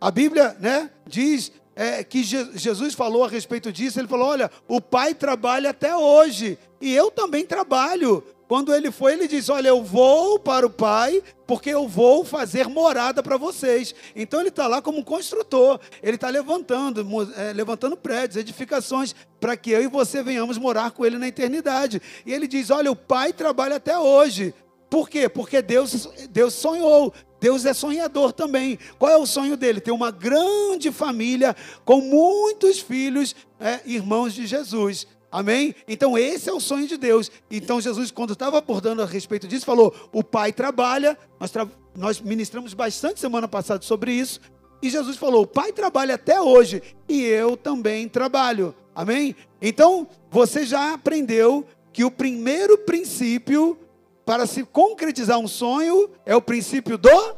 A 0.00 0.10
Bíblia 0.10 0.56
né, 0.58 0.90
diz 1.06 1.52
é, 1.76 2.04
que 2.04 2.22
Jesus 2.22 2.94
falou 2.94 3.24
a 3.24 3.28
respeito 3.28 3.72
disso. 3.72 3.98
Ele 3.98 4.08
falou: 4.08 4.28
Olha, 4.28 4.50
o 4.68 4.80
Pai 4.80 5.14
trabalha 5.14 5.70
até 5.70 5.96
hoje, 5.96 6.58
e 6.80 6.94
eu 6.94 7.10
também 7.10 7.44
trabalho. 7.44 8.22
Quando 8.46 8.74
ele 8.74 8.90
foi, 8.90 9.14
ele 9.14 9.26
disse: 9.26 9.50
Olha, 9.50 9.68
eu 9.68 9.82
vou 9.82 10.38
para 10.38 10.66
o 10.66 10.70
Pai, 10.70 11.22
porque 11.46 11.70
eu 11.70 11.88
vou 11.88 12.24
fazer 12.24 12.68
morada 12.68 13.22
para 13.22 13.36
vocês. 13.36 13.94
Então 14.14 14.40
ele 14.40 14.50
está 14.50 14.66
lá 14.66 14.82
como 14.82 15.04
construtor, 15.04 15.80
ele 16.02 16.16
está 16.16 16.28
levantando, 16.28 17.04
é, 17.36 17.52
levantando 17.52 17.96
prédios, 17.96 18.36
edificações, 18.36 19.14
para 19.40 19.56
que 19.56 19.70
eu 19.70 19.82
e 19.82 19.88
você 19.88 20.22
venhamos 20.22 20.58
morar 20.58 20.90
com 20.90 21.04
ele 21.04 21.18
na 21.18 21.28
eternidade. 21.28 22.00
E 22.26 22.32
ele 22.32 22.46
diz: 22.46 22.70
Olha, 22.70 22.92
o 22.92 22.96
Pai 22.96 23.32
trabalha 23.32 23.76
até 23.76 23.98
hoje. 23.98 24.54
Por 24.94 25.10
quê? 25.10 25.28
Porque 25.28 25.60
Deus, 25.60 26.08
Deus 26.30 26.54
sonhou, 26.54 27.12
Deus 27.40 27.66
é 27.66 27.74
sonhador 27.74 28.32
também. 28.32 28.78
Qual 28.96 29.10
é 29.10 29.16
o 29.16 29.26
sonho 29.26 29.56
dele? 29.56 29.80
Ter 29.80 29.90
uma 29.90 30.12
grande 30.12 30.92
família 30.92 31.56
com 31.84 32.00
muitos 32.00 32.78
filhos, 32.78 33.34
é, 33.58 33.80
irmãos 33.86 34.32
de 34.32 34.46
Jesus. 34.46 35.08
Amém? 35.32 35.74
Então, 35.88 36.16
esse 36.16 36.48
é 36.48 36.52
o 36.52 36.60
sonho 36.60 36.86
de 36.86 36.96
Deus. 36.96 37.28
Então, 37.50 37.80
Jesus, 37.80 38.12
quando 38.12 38.34
estava 38.34 38.58
abordando 38.58 39.02
a 39.02 39.04
respeito 39.04 39.48
disso, 39.48 39.66
falou: 39.66 39.92
o 40.12 40.22
Pai 40.22 40.52
trabalha. 40.52 41.18
Nós, 41.40 41.50
tra 41.50 41.66
nós 41.96 42.20
ministramos 42.20 42.72
bastante 42.72 43.18
semana 43.18 43.48
passada 43.48 43.82
sobre 43.82 44.12
isso. 44.12 44.40
E 44.80 44.88
Jesus 44.88 45.16
falou: 45.16 45.42
o 45.42 45.48
Pai 45.48 45.72
trabalha 45.72 46.14
até 46.14 46.40
hoje 46.40 46.80
e 47.08 47.20
eu 47.20 47.56
também 47.56 48.08
trabalho. 48.08 48.72
Amém? 48.94 49.34
Então, 49.60 50.06
você 50.30 50.64
já 50.64 50.94
aprendeu 50.94 51.66
que 51.92 52.04
o 52.04 52.12
primeiro 52.12 52.78
princípio 52.78 53.76
para 54.24 54.46
se 54.46 54.64
concretizar 54.64 55.38
um 55.38 55.48
sonho 55.48 56.10
é 56.24 56.34
o 56.34 56.42
princípio 56.42 56.96
do 56.96 57.36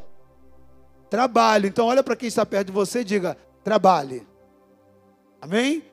trabalho. 1.09 1.67
Então, 1.67 1.87
olha 1.87 2.03
para 2.03 2.15
quem 2.15 2.27
está 2.27 2.45
perto 2.45 2.67
de 2.67 2.73
você 2.73 3.01
e 3.01 3.05
diga: 3.05 3.37
trabalhe. 3.63 4.27
Amém? 5.41 5.83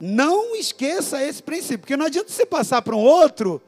Não 0.00 0.56
esqueça 0.56 1.22
esse 1.22 1.42
princípio, 1.42 1.80
porque 1.80 1.96
não 1.96 2.06
adianta 2.06 2.28
você 2.30 2.44
passar 2.44 2.82
para 2.82 2.96
um 2.96 3.00
outro 3.00 3.62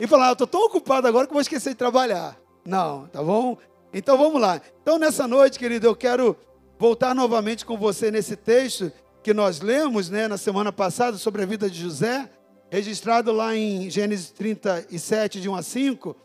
e 0.00 0.06
falar, 0.06 0.26
ah, 0.26 0.30
eu 0.30 0.32
estou 0.32 0.46
tão 0.46 0.64
ocupado 0.64 1.06
agora 1.06 1.26
que 1.26 1.32
vou 1.32 1.42
esquecer 1.42 1.70
de 1.70 1.76
trabalhar. 1.76 2.36
Não, 2.64 3.06
tá 3.08 3.22
bom? 3.22 3.58
Então 3.92 4.16
vamos 4.16 4.40
lá. 4.40 4.60
Então 4.82 4.98
nessa 4.98 5.28
noite, 5.28 5.58
querido, 5.58 5.86
eu 5.86 5.94
quero 5.94 6.36
voltar 6.78 7.14
novamente 7.14 7.66
com 7.66 7.76
você 7.76 8.10
nesse 8.10 8.34
texto 8.34 8.90
que 9.22 9.34
nós 9.34 9.60
lemos 9.60 10.10
né, 10.10 10.26
na 10.26 10.36
semana 10.36 10.72
passada 10.72 11.16
sobre 11.16 11.42
a 11.42 11.46
vida 11.46 11.68
de 11.70 11.80
José, 11.80 12.28
registrado 12.74 13.30
lá 13.30 13.54
em 13.54 13.88
Gênesis 13.88 14.32
37, 14.32 15.40
de 15.40 15.48
1 15.48 15.54
a 15.54 15.62
5. 15.62 16.16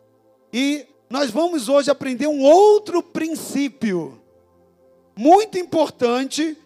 E 0.51 0.87
nós 1.07 1.29
vamos 1.29 1.69
hoje 1.69 1.91
aprender 1.91 2.25
um 2.25 2.41
outro 2.41 3.03
princípio 3.03 4.19
muito 5.15 5.59
importante 5.59 6.57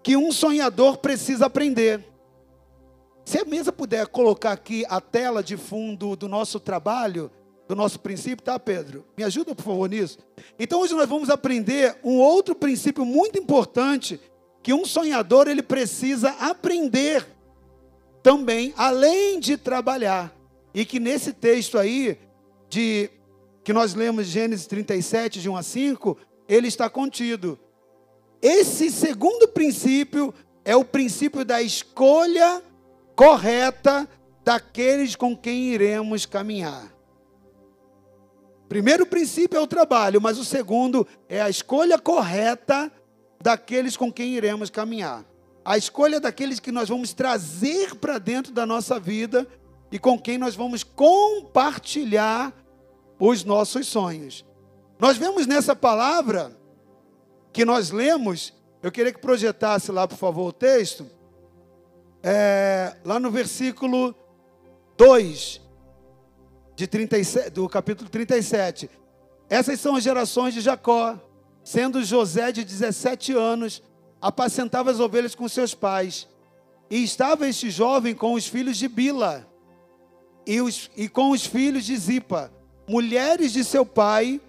que 0.00 0.16
um 0.16 0.30
sonhador 0.30 0.98
precisa 0.98 1.46
aprender. 1.46 2.04
Se 3.24 3.36
a 3.36 3.44
mesa 3.44 3.72
puder 3.72 4.06
colocar 4.06 4.52
aqui 4.52 4.84
a 4.88 5.00
tela 5.00 5.42
de 5.42 5.56
fundo 5.56 6.14
do 6.14 6.28
nosso 6.28 6.60
trabalho, 6.60 7.28
do 7.66 7.74
nosso 7.74 7.98
princípio, 7.98 8.44
tá, 8.44 8.60
Pedro? 8.60 9.04
Me 9.16 9.24
ajuda, 9.24 9.56
por 9.56 9.64
favor, 9.64 9.88
nisso. 9.88 10.18
Então, 10.56 10.82
hoje 10.82 10.94
nós 10.94 11.08
vamos 11.08 11.30
aprender 11.30 11.96
um 12.04 12.18
outro 12.20 12.54
princípio 12.54 13.04
muito 13.04 13.40
importante 13.40 14.20
que 14.62 14.72
um 14.72 14.84
sonhador 14.84 15.48
ele 15.48 15.64
precisa 15.64 16.30
aprender 16.38 17.26
também, 18.22 18.72
além 18.76 19.40
de 19.40 19.56
trabalhar. 19.56 20.34
E 20.74 20.84
que 20.84 21.00
nesse 21.00 21.32
texto 21.32 21.78
aí, 21.78 22.18
de 22.68 23.10
que 23.64 23.72
nós 23.72 23.94
lemos 23.94 24.26
Gênesis 24.26 24.66
37, 24.66 25.40
de 25.40 25.48
1 25.48 25.56
a 25.56 25.62
5, 25.62 26.18
ele 26.48 26.68
está 26.68 26.88
contido. 26.88 27.58
Esse 28.40 28.90
segundo 28.90 29.48
princípio 29.48 30.34
é 30.64 30.74
o 30.74 30.84
princípio 30.84 31.44
da 31.44 31.62
escolha 31.62 32.62
correta 33.14 34.08
daqueles 34.44 35.14
com 35.14 35.36
quem 35.36 35.64
iremos 35.72 36.26
caminhar. 36.26 36.92
Primeiro 38.68 39.04
princípio 39.04 39.58
é 39.58 39.60
o 39.60 39.66
trabalho, 39.66 40.20
mas 40.20 40.38
o 40.38 40.44
segundo 40.44 41.06
é 41.28 41.40
a 41.40 41.50
escolha 41.50 41.98
correta 41.98 42.90
daqueles 43.40 43.96
com 43.96 44.10
quem 44.10 44.34
iremos 44.34 44.70
caminhar. 44.70 45.24
A 45.64 45.78
escolha 45.78 46.20
daqueles 46.20 46.58
que 46.58 46.72
nós 46.72 46.88
vamos 46.88 47.12
trazer 47.12 47.94
para 47.96 48.18
dentro 48.18 48.52
da 48.52 48.66
nossa 48.66 48.98
vida 48.98 49.46
e 49.90 49.98
com 49.98 50.18
quem 50.18 50.38
nós 50.38 50.54
vamos 50.54 50.82
compartilhar 50.82 52.52
os 53.18 53.44
nossos 53.44 53.86
sonhos. 53.86 54.44
Nós 54.98 55.16
vemos 55.16 55.46
nessa 55.46 55.76
palavra 55.76 56.56
que 57.52 57.64
nós 57.64 57.90
lemos, 57.90 58.52
eu 58.82 58.90
queria 58.90 59.12
que 59.12 59.20
projetasse 59.20 59.92
lá, 59.92 60.08
por 60.08 60.16
favor, 60.16 60.48
o 60.48 60.52
texto 60.52 61.06
é, 62.22 62.96
lá 63.04 63.18
no 63.18 63.30
versículo 63.30 64.14
2 64.96 65.60
de 66.74 66.86
37, 66.86 67.50
do 67.50 67.68
capítulo 67.68 68.08
37. 68.08 68.88
Essas 69.50 69.80
são 69.80 69.96
as 69.96 70.04
gerações 70.04 70.54
de 70.54 70.60
Jacó, 70.60 71.18
sendo 71.62 72.02
José 72.04 72.52
de 72.52 72.64
17 72.64 73.32
anos, 73.34 73.82
apacentava 74.22 74.92
as 74.92 75.00
ovelhas 75.00 75.34
com 75.34 75.48
seus 75.48 75.74
pais. 75.74 76.28
E 76.88 77.02
estava 77.02 77.48
este 77.48 77.68
jovem 77.68 78.14
com 78.14 78.34
os 78.34 78.46
filhos 78.46 78.78
de 78.78 78.86
Bila 78.86 79.46
e, 80.46 80.60
os, 80.60 80.90
e 80.96 81.08
com 81.08 81.30
os 81.30 81.44
filhos 81.44 81.84
de 81.84 81.96
Zipa, 81.96 82.52
mulheres 82.88 83.52
de 83.52 83.64
seu 83.64 83.84
pai, 83.84 84.40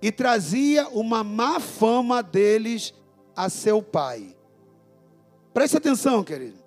e 0.00 0.10
trazia 0.10 0.88
uma 0.88 1.22
má 1.22 1.60
fama 1.60 2.22
deles 2.22 2.92
a 3.36 3.48
seu 3.48 3.80
pai. 3.80 4.36
Preste 5.54 5.76
atenção, 5.76 6.24
querido. 6.24 6.58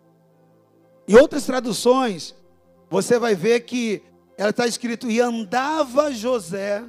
Em 1.08 1.16
outras 1.16 1.46
traduções, 1.46 2.34
você 2.90 3.20
vai 3.20 3.36
ver 3.36 3.62
que 3.62 4.02
ela 4.38 4.52
está 4.52 4.66
escrito: 4.66 5.12
e 5.12 5.20
andava 5.20 6.14
José 6.14 6.84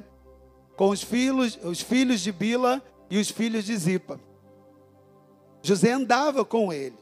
com 0.77 0.89
os 0.89 1.03
filhos, 1.03 1.59
os 1.63 1.81
filhos 1.81 2.21
de 2.21 2.31
Bila 2.31 2.81
e 3.09 3.19
os 3.19 3.29
filhos 3.29 3.65
de 3.65 3.75
Zipa. 3.75 4.19
José 5.67 5.91
andava 5.91 6.45
com 6.45 6.71
ele. 6.71 6.97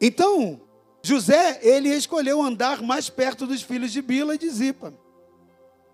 Então, 0.00 0.60
José, 1.04 1.60
ele 1.62 1.88
escolheu 1.88 2.42
andar 2.42 2.82
mais 2.82 3.08
perto 3.08 3.46
dos 3.46 3.62
filhos 3.62 3.92
de 3.92 4.02
Bila 4.02 4.34
e 4.34 4.38
de 4.38 4.50
Zipa. 4.50 4.92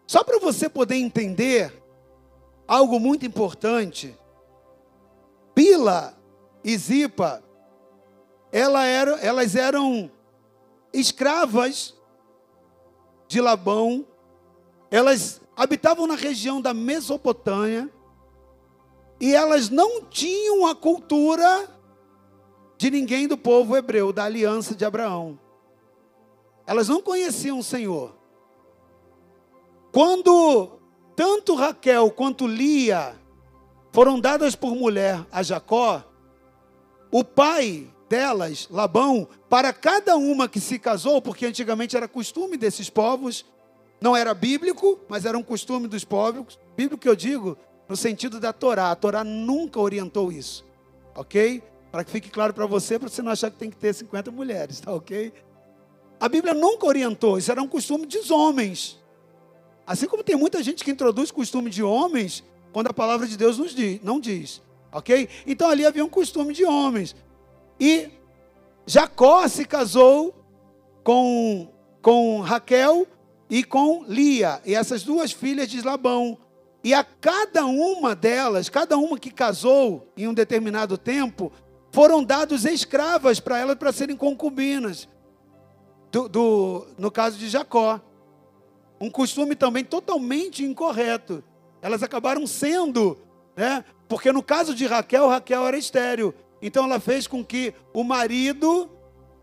Só 0.07 0.25
para 0.25 0.39
você 0.39 0.71
poder 0.71 0.95
entender 0.95 1.71
algo 2.67 2.99
muito 2.99 3.27
importante, 3.27 4.17
Bila 5.55 6.17
e 6.65 6.75
Zipa, 6.79 7.45
ela 8.51 8.87
era, 8.87 9.19
elas 9.21 9.55
eram 9.55 10.11
escravas 10.95 11.95
de 13.29 13.39
Labão, 13.39 14.07
elas 14.91 15.43
habitavam 15.55 16.07
na 16.07 16.15
região 16.15 16.59
da 16.59 16.73
Mesopotâmia, 16.73 17.91
e 19.21 19.35
elas 19.35 19.71
não 19.71 20.03
tinham 20.03 20.67
a 20.67 20.75
cultura 20.75 21.69
de 22.79 22.91
ninguém 22.91 23.27
do 23.27 23.39
povo 23.39 23.77
hebreu, 23.77 24.13
da 24.13 24.25
aliança 24.25 24.75
de 24.75 24.85
Abraão. 24.85 25.39
Elas 26.67 26.89
não 26.89 27.01
conheciam 27.01 27.59
o 27.59 27.65
Senhor. 27.65 28.15
Quando 29.93 30.79
tanto 31.15 31.55
Raquel 31.55 32.11
quanto 32.11 32.47
Lia 32.47 33.17
foram 33.93 34.21
dadas 34.21 34.55
por 34.55 34.75
mulher 34.75 35.25
a 35.33 35.43
Jacó, 35.43 36.05
o 37.11 37.25
pai 37.25 37.89
delas, 38.09 38.69
Labão, 38.71 39.27
para 39.49 39.73
cada 39.73 40.17
uma 40.17 40.49
que 40.49 40.61
se 40.61 40.79
casou, 40.79 41.23
porque 41.23 41.47
antigamente 41.47 41.97
era 41.97 42.07
costume 42.07 42.57
desses 42.57 42.91
povos, 42.91 43.47
não 44.01 44.15
era 44.15 44.35
bíblico, 44.35 45.01
mas 45.09 45.25
era 45.25 45.39
um 45.39 45.43
costume 45.43 45.89
dos 45.89 46.05
povos, 46.05 46.59
bíblico 46.77 47.01
que 47.01 47.09
eu 47.09 47.17
digo, 47.17 47.57
no 47.89 47.97
sentido 47.97 48.41
da 48.41 48.53
Torá. 48.53 48.91
A 48.91 48.97
Torá 48.97 49.25
nunca 49.25 49.81
orientou 49.81 50.33
isso, 50.33 50.65
ok? 51.15 51.63
Para 51.91 52.05
que 52.05 52.11
fique 52.11 52.31
claro 52.31 52.53
para 52.53 52.67
você, 52.67 52.99
para 52.99 53.09
você 53.09 53.23
não 53.23 53.33
achar 53.33 53.51
que 53.51 53.57
tem 53.57 53.71
que 53.71 53.77
ter 53.77 53.95
50 53.95 54.31
mulheres, 54.31 54.81
tá 54.81 54.93
ok? 54.93 55.33
A 56.19 56.29
Bíblia 56.29 56.55
nunca 56.55 56.87
orientou, 56.87 57.39
isso 57.39 57.51
era 57.51 57.63
um 57.63 57.69
costume 57.69 58.07
dos 58.07 58.31
homens. 58.31 58.99
Assim 59.87 60.07
como 60.07 60.25
tem 60.25 60.35
muita 60.35 60.63
gente 60.63 60.83
que 60.83 60.91
introduz 60.91 61.31
costume 61.31 61.71
de 61.71 61.83
homens, 61.83 62.43
quando 62.73 62.89
a 62.89 62.93
palavra 62.93 63.27
de 63.27 63.37
Deus 63.37 63.59
nos 63.59 63.75
diz, 63.75 64.01
não 64.03 64.19
diz, 64.19 64.61
ok? 64.93 65.29
Então 65.47 65.69
ali 65.69 65.87
havia 65.87 66.05
um 66.05 66.09
costume 66.09 66.53
de 66.53 66.65
homens. 66.65 67.15
E 67.79 68.09
Jacó 68.87 69.47
se 69.47 69.65
casou 69.65 70.35
com, 71.05 71.69
com 72.03 72.41
Raquel 72.41 73.07
e 73.49 73.63
com 73.63 74.05
Lia, 74.09 74.61
e 74.65 74.75
essas 74.75 75.03
duas 75.03 75.33
filhas 75.33 75.69
de 75.69 75.81
Labão. 75.83 76.39
E 76.87 76.95
a 76.95 77.03
cada 77.03 77.67
uma 77.67 78.15
delas, 78.15 78.69
cada 78.69 78.97
uma 78.97 79.19
que 79.19 79.33
casou 79.33 80.09
em 80.17 80.29
um 80.29 80.33
determinado 80.33 80.97
tempo, 80.97 81.51
foram 81.91 82.23
dados 82.23 82.65
escravas 82.65 83.41
para 83.41 83.59
elas 83.59 83.75
para 83.75 83.91
serem 83.91 84.17
concubinas. 84.17 85.09
Do, 86.13 86.29
do, 86.29 86.87
no 86.97 87.11
caso 87.11 87.39
de 87.39 87.49
Jacó. 87.49 88.01
Um 89.01 89.11
costume 89.11 89.57
também 89.57 89.83
totalmente 89.83 90.65
incorreto. 90.65 91.43
Elas 91.83 92.05
acabaram 92.05 92.47
sendo, 92.47 93.19
né? 93.57 93.85
Porque 94.07 94.31
no 94.31 94.41
caso 94.41 94.73
de 94.73 94.87
Raquel, 94.87 95.27
Raquel 95.27 95.67
era 95.67 95.77
estéreo. 95.77 96.33
Então 96.63 96.85
ela 96.85 97.01
fez 97.01 97.27
com 97.27 97.45
que 97.45 97.75
o 97.93 98.05
marido 98.05 98.89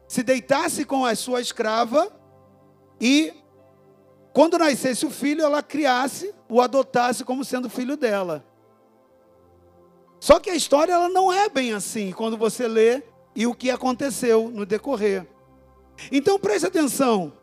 se 0.08 0.24
deitasse 0.24 0.86
com 0.86 1.06
a 1.06 1.14
sua 1.14 1.42
escrava 1.42 2.10
e 3.02 3.34
quando 4.34 4.58
nascesse 4.58 5.06
o 5.06 5.12
filho, 5.12 5.44
ela 5.44 5.62
criasse, 5.62 6.34
o 6.54 6.62
adotasse 6.62 7.24
como 7.24 7.44
sendo 7.44 7.68
filho 7.68 7.98
dela. 7.98 8.46
Só 10.20 10.40
que 10.40 10.52
a 10.52 10.56
história 10.56 10.94
ela 10.94 11.10
não 11.10 11.34
é 11.34 11.50
bem 11.50 11.74
assim 11.74 12.12
quando 12.12 12.38
você 12.38 12.68
lê 12.68 13.02
e 13.36 13.48
o 13.48 13.56
que 13.56 13.72
aconteceu 13.72 14.52
no 14.54 14.64
decorrer. 14.64 15.28
Então 16.12 16.38
preste 16.38 16.68
atenção. 16.68 17.34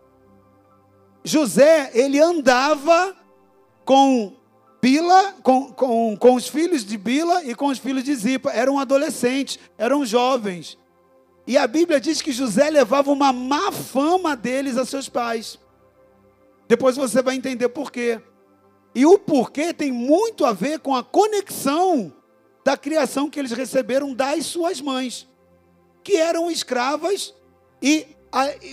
José, 1.24 1.90
ele 1.92 2.20
andava 2.20 3.16
com 3.84 4.32
Bila, 4.80 5.34
com, 5.42 5.72
com, 5.72 6.16
com 6.16 6.34
os 6.36 6.46
filhos 6.46 6.84
de 6.84 6.96
Bila 6.96 7.42
e 7.42 7.52
com 7.52 7.66
os 7.66 7.78
filhos 7.78 8.04
de 8.04 8.14
Zipa. 8.14 8.52
Eram 8.52 8.78
adolescentes, 8.78 9.58
eram 9.76 10.06
jovens. 10.06 10.78
E 11.48 11.58
a 11.58 11.66
Bíblia 11.66 12.00
diz 12.00 12.22
que 12.22 12.30
José 12.30 12.70
levava 12.70 13.10
uma 13.10 13.32
má 13.32 13.72
fama 13.72 14.36
deles 14.36 14.76
a 14.76 14.84
seus 14.84 15.08
pais. 15.08 15.58
Depois 16.68 16.94
você 16.94 17.20
vai 17.20 17.34
entender 17.34 17.68
por 17.70 17.90
quê. 17.90 18.20
E 18.94 19.06
o 19.06 19.18
porquê 19.18 19.72
tem 19.72 19.92
muito 19.92 20.44
a 20.44 20.52
ver 20.52 20.80
com 20.80 20.94
a 20.94 21.02
conexão 21.02 22.12
da 22.64 22.76
criação 22.76 23.30
que 23.30 23.38
eles 23.38 23.52
receberam 23.52 24.12
das 24.12 24.46
suas 24.46 24.80
mães, 24.80 25.28
que 26.02 26.16
eram 26.16 26.50
escravas 26.50 27.34
e 27.80 28.06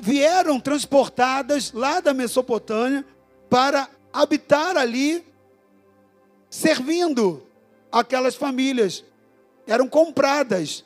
vieram 0.01 0.59
transportadas 0.59 1.71
lá 1.71 1.99
da 1.99 2.13
Mesopotâmia 2.13 3.05
para 3.49 3.89
habitar 4.11 4.77
ali, 4.77 5.25
servindo 6.49 7.43
aquelas 7.91 8.35
famílias. 8.35 9.03
Eram 9.65 9.87
compradas. 9.87 10.85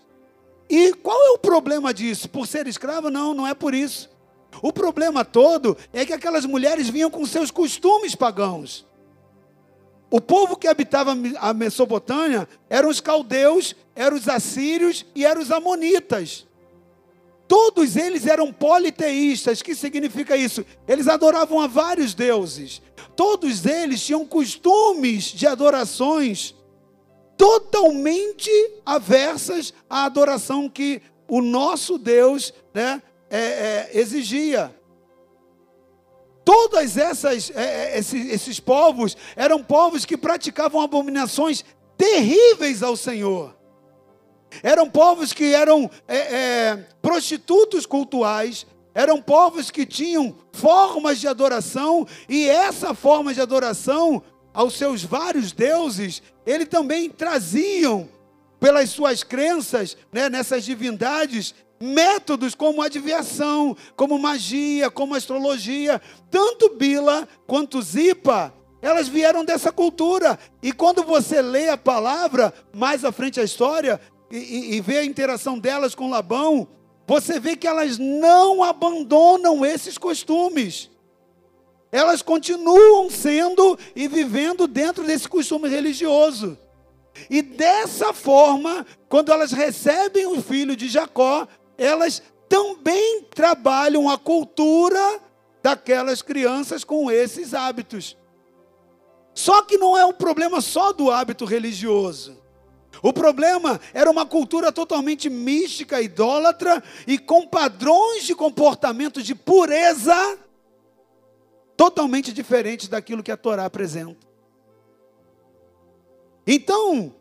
E 0.69 0.93
qual 0.93 1.21
é 1.27 1.31
o 1.31 1.37
problema 1.37 1.93
disso? 1.93 2.29
Por 2.29 2.47
ser 2.47 2.65
escrava? 2.65 3.11
Não, 3.11 3.33
não 3.33 3.45
é 3.45 3.53
por 3.53 3.73
isso. 3.73 4.09
O 4.61 4.73
problema 4.73 5.23
todo 5.23 5.77
é 5.93 6.05
que 6.05 6.13
aquelas 6.13 6.45
mulheres 6.45 6.89
vinham 6.89 7.09
com 7.09 7.25
seus 7.25 7.51
costumes 7.51 8.15
pagãos. 8.15 8.85
O 10.11 10.19
povo 10.19 10.57
que 10.57 10.67
habitava 10.67 11.15
a 11.39 11.53
Mesopotâmia 11.53 12.45
eram 12.69 12.89
os 12.89 12.99
caldeus, 12.99 13.73
eram 13.95 14.17
os 14.17 14.27
assírios 14.27 15.05
e 15.15 15.25
eram 15.25 15.41
os 15.41 15.51
amonitas. 15.51 16.45
Todos 17.47 17.95
eles 17.95 18.27
eram 18.27 18.51
politeístas. 18.51 19.61
que 19.61 19.73
significa 19.73 20.35
isso? 20.35 20.65
Eles 20.85 21.07
adoravam 21.07 21.61
a 21.61 21.67
vários 21.67 22.13
deuses. 22.13 22.81
Todos 23.15 23.65
eles 23.65 24.05
tinham 24.05 24.25
costumes 24.25 25.23
de 25.23 25.47
adorações 25.47 26.55
totalmente 27.37 28.51
aversas 28.85 29.73
à 29.89 30.03
adoração 30.03 30.69
que 30.69 31.01
o 31.27 31.41
nosso 31.41 31.97
Deus 31.97 32.53
né, 32.73 33.01
é, 33.29 33.39
é, 33.39 33.89
exigia. 33.93 34.75
Todas 36.43 36.97
essas 36.97 37.51
é, 37.51 37.95
é, 37.95 37.99
esses, 37.99 38.31
esses 38.31 38.59
povos 38.59 39.15
eram 39.35 39.63
povos 39.63 40.05
que 40.05 40.17
praticavam 40.17 40.81
abominações 40.81 41.63
terríveis 41.97 42.81
ao 42.81 42.95
Senhor. 42.95 43.55
Eram 44.63 44.89
povos 44.89 45.31
que 45.31 45.53
eram 45.53 45.89
é, 46.07 46.17
é, 46.17 46.87
prostitutos 47.01 47.85
cultuais, 47.85 48.65
eram 48.93 49.21
povos 49.21 49.71
que 49.71 49.85
tinham 49.85 50.35
formas 50.51 51.19
de 51.19 51.27
adoração, 51.27 52.05
e 52.27 52.49
essa 52.49 52.93
forma 52.93 53.33
de 53.33 53.39
adoração 53.39 54.21
aos 54.53 54.73
seus 54.73 55.03
vários 55.03 55.51
deuses, 55.53 56.21
ele 56.45 56.65
também 56.65 57.09
traziam, 57.09 58.09
pelas 58.59 58.91
suas 58.91 59.23
crenças 59.23 59.97
né, 60.11 60.29
nessas 60.29 60.63
divindades, 60.63 61.55
métodos 61.81 62.55
como 62.55 62.81
adivinhação, 62.81 63.75
como 63.95 64.19
magia, 64.19 64.89
como 64.89 65.15
astrologia. 65.15 66.01
Tanto 66.29 66.75
Bila 66.75 67.27
quanto 67.47 67.81
Zipa, 67.81 68.53
elas 68.81 69.07
vieram 69.07 69.43
dessa 69.43 69.71
cultura. 69.71 70.39
E 70.61 70.71
quando 70.71 71.03
você 71.03 71.41
lê 71.41 71.69
a 71.69 71.77
palavra, 71.77 72.53
mais 72.73 73.03
à 73.03 73.11
frente 73.11 73.39
a 73.39 73.43
história, 73.43 73.99
e, 74.31 74.37
e, 74.37 74.75
e 74.75 74.81
vê 74.81 74.97
a 74.99 75.05
interação 75.05 75.59
delas 75.59 75.93
com 75.93 76.09
Labão, 76.09 76.67
você 77.07 77.39
vê 77.39 77.55
que 77.55 77.67
elas 77.67 77.97
não 77.97 78.63
abandonam 78.63 79.65
esses 79.65 79.97
costumes. 79.97 80.89
Elas 81.91 82.21
continuam 82.21 83.09
sendo 83.09 83.77
e 83.93 84.07
vivendo 84.07 84.65
dentro 84.65 85.03
desse 85.03 85.27
costume 85.27 85.67
religioso. 85.67 86.57
E 87.29 87.41
dessa 87.41 88.13
forma, 88.13 88.85
quando 89.09 89.31
elas 89.31 89.51
recebem 89.51 90.25
o 90.25 90.41
filho 90.41 90.75
de 90.75 90.87
Jacó, 90.87 91.45
elas 91.83 92.21
também 92.47 93.23
trabalham 93.23 94.09
a 94.09 94.17
cultura 94.17 95.19
daquelas 95.63 96.21
crianças 96.21 96.83
com 96.83 97.09
esses 97.09 97.53
hábitos. 97.53 98.17
Só 99.33 99.61
que 99.61 99.77
não 99.77 99.97
é 99.97 100.05
um 100.05 100.13
problema 100.13 100.61
só 100.61 100.91
do 100.91 101.09
hábito 101.09 101.45
religioso. 101.45 102.39
O 103.01 103.11
problema 103.13 103.79
era 103.93 104.11
uma 104.11 104.25
cultura 104.25 104.71
totalmente 104.71 105.29
mística, 105.29 106.01
idólatra 106.01 106.83
e 107.07 107.17
com 107.17 107.47
padrões 107.47 108.25
de 108.25 108.35
comportamento 108.35 109.23
de 109.23 109.33
pureza 109.33 110.37
totalmente 111.75 112.31
diferentes 112.31 112.87
daquilo 112.87 113.23
que 113.23 113.31
a 113.31 113.37
Torá 113.37 113.65
apresenta. 113.65 114.27
Então, 116.45 117.15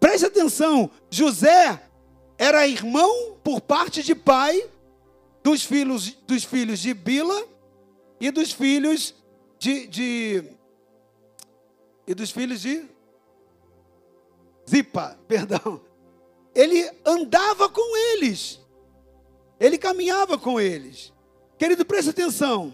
preste 0.00 0.26
atenção: 0.26 0.90
José 1.08 1.87
era 2.38 2.66
irmão 2.66 3.36
por 3.42 3.60
parte 3.60 4.02
de 4.02 4.14
pai 4.14 4.70
dos 5.42 5.64
filhos, 5.64 6.16
dos 6.26 6.44
filhos 6.44 6.78
de 6.78 6.94
Bila 6.94 7.44
e 8.20 8.30
dos 8.30 8.52
filhos 8.52 9.14
de, 9.58 9.86
de 9.88 10.44
e 12.06 12.14
dos 12.14 12.30
filhos 12.30 12.62
de 12.62 12.88
Zipa, 14.68 15.18
perdão. 15.26 15.80
Ele 16.54 16.88
andava 17.04 17.68
com 17.68 17.96
eles. 18.14 18.60
Ele 19.58 19.76
caminhava 19.76 20.38
com 20.38 20.60
eles. 20.60 21.12
Querido, 21.58 21.84
preste 21.84 22.10
atenção. 22.10 22.72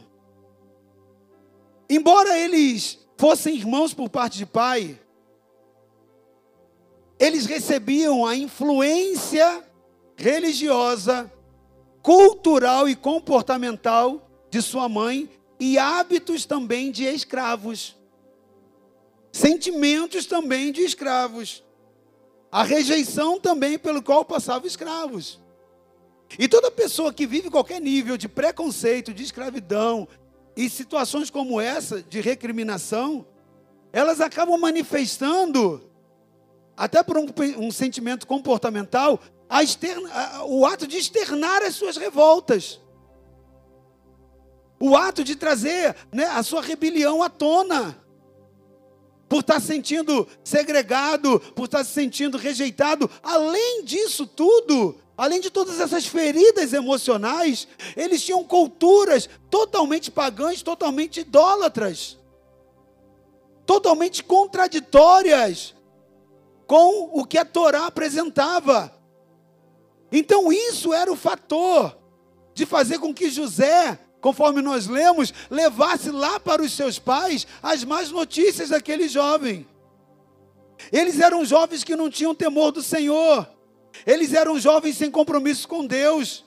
Embora 1.89 2.39
eles 2.39 2.99
fossem 3.17 3.57
irmãos 3.57 3.95
por 3.95 4.09
parte 4.11 4.37
de 4.37 4.47
pai, 4.47 4.99
eles 7.25 7.47
recebiam 7.47 8.27
a 8.27 8.37
influência 8.37 9.65
religiosa, 10.15 11.33
cultural 12.03 12.87
e 12.89 12.95
comportamental 12.95 14.31
de 14.51 14.61
sua 14.61 14.89
mãe 14.89 15.31
e 15.59 15.79
hábitos 15.79 16.45
também 16.45 16.91
de 16.91 17.05
escravos. 17.05 17.97
Sentimentos 19.33 20.27
também 20.27 20.71
de 20.71 20.83
escravos. 20.83 21.65
A 22.53 22.63
rejeição 22.63 23.41
também 23.41 23.79
pelo 23.79 24.03
qual 24.03 24.25
passavam 24.25 24.69
escravos. 24.69 25.41
E 26.39 26.47
toda 26.47 26.71
pessoa 26.71 27.13
que 27.13 27.27
vive 27.27 27.51
qualquer 27.51 27.81
nível 27.81 28.19
de 28.19 28.29
preconceito, 28.29 29.15
de 29.15 29.23
escravidão 29.23 30.07
e 30.55 30.69
situações 30.69 31.31
como 31.31 31.61
essa 31.61 32.03
de 32.03 32.21
recriminação, 32.21 33.27
elas 33.93 34.21
acabam 34.21 34.59
manifestando, 34.59 35.83
até 36.77 37.03
por 37.03 37.17
um, 37.17 37.27
um 37.59 37.71
sentimento 37.71 38.27
comportamental, 38.27 39.21
externa, 39.63 40.11
a, 40.13 40.45
o 40.45 40.67
ato 40.67 40.87
de 40.87 40.97
externar 40.97 41.63
as 41.63 41.75
suas 41.75 41.97
revoltas. 41.97 42.81
O 44.81 44.97
ato 44.97 45.23
de 45.23 45.37
trazer 45.37 45.95
né, 46.13 46.25
a 46.27 46.43
sua 46.43 46.61
rebelião 46.61 47.23
à 47.23 47.31
tona. 47.31 48.03
Por 49.29 49.41
estar 49.41 49.61
se 49.61 49.69
sentindo 49.69 50.29
segregado, 50.43 51.41
por 51.55 51.65
estar 51.65 51.85
se 51.85 51.93
sentindo 51.93 52.37
rejeitado. 52.37 53.11
Além 53.23 53.85
disso 53.85 54.27
tudo, 54.27 54.97
Além 55.17 55.41
de 55.41 55.49
todas 55.49 55.79
essas 55.79 56.07
feridas 56.07 56.73
emocionais, 56.73 57.69
eles 57.97 58.21
tinham 58.25 58.43
culturas 58.43 59.31
totalmente 59.49 60.11
pagãs, 60.11 60.61
totalmente 60.61 61.21
idólatras, 61.21 62.19
totalmente 63.65 64.25
contraditórias 64.25 65.74
com 66.67 67.11
o 67.13 67.25
que 67.25 67.39
a 67.39 67.45
Torá 67.45 67.87
apresentava. 67.87 68.93
Então, 70.11 70.53
isso 70.53 70.93
era 70.93 71.13
o 71.13 71.17
fator 71.17 71.97
de 72.55 72.65
fazer 72.65 72.99
com 72.99 73.13
que 73.13 73.29
José, 73.31 73.99
conforme 74.21 74.63
nós 74.63 74.87
lemos, 74.87 75.35
levasse 75.51 76.11
lá 76.11 76.39
para 76.39 76.63
os 76.63 76.73
seus 76.73 76.99
pais 76.99 77.47
as 77.63 77.85
más 77.85 78.11
notícias 78.11 78.69
daquele 78.69 79.09
jovem. 79.09 79.67
Eles 80.93 81.21
eram 81.21 81.45
jovens 81.45 81.83
que 81.83 81.97
não 81.97 82.11
tinham 82.11 82.35
temor 82.35 82.71
do 82.71 82.83
Senhor. 82.83 83.49
Eles 84.07 84.33
eram 84.33 84.59
jovens 84.59 84.97
sem 84.97 85.11
compromisso 85.11 85.67
com 85.67 85.87
Deus. 85.87 86.44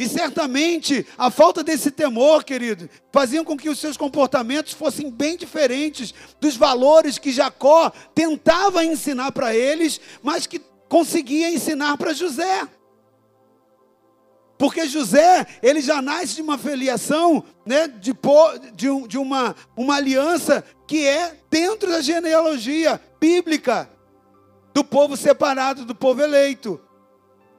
E 0.00 0.08
certamente 0.08 1.06
a 1.18 1.30
falta 1.30 1.62
desse 1.62 1.90
temor, 1.90 2.42
querido, 2.42 2.88
fazia 3.12 3.44
com 3.44 3.54
que 3.54 3.68
os 3.68 3.78
seus 3.78 3.98
comportamentos 3.98 4.72
fossem 4.72 5.10
bem 5.10 5.36
diferentes 5.36 6.14
dos 6.40 6.56
valores 6.56 7.18
que 7.18 7.30
Jacó 7.30 7.92
tentava 8.14 8.82
ensinar 8.82 9.30
para 9.30 9.54
eles, 9.54 10.00
mas 10.22 10.46
que 10.46 10.58
conseguia 10.88 11.50
ensinar 11.50 11.98
para 11.98 12.14
José. 12.14 12.66
Porque 14.56 14.88
José, 14.88 15.46
ele 15.62 15.82
já 15.82 16.00
nasce 16.00 16.36
de 16.36 16.40
uma 16.40 16.56
filiação, 16.56 17.44
né, 17.66 17.86
de, 17.86 18.14
de, 18.72 19.06
de 19.06 19.18
uma, 19.18 19.54
uma 19.76 19.96
aliança 19.96 20.64
que 20.86 21.06
é 21.06 21.36
dentro 21.50 21.90
da 21.90 22.00
genealogia 22.00 22.98
bíblica 23.20 23.86
do 24.72 24.82
povo 24.82 25.14
separado, 25.14 25.84
do 25.84 25.94
povo 25.94 26.22
eleito. 26.22 26.80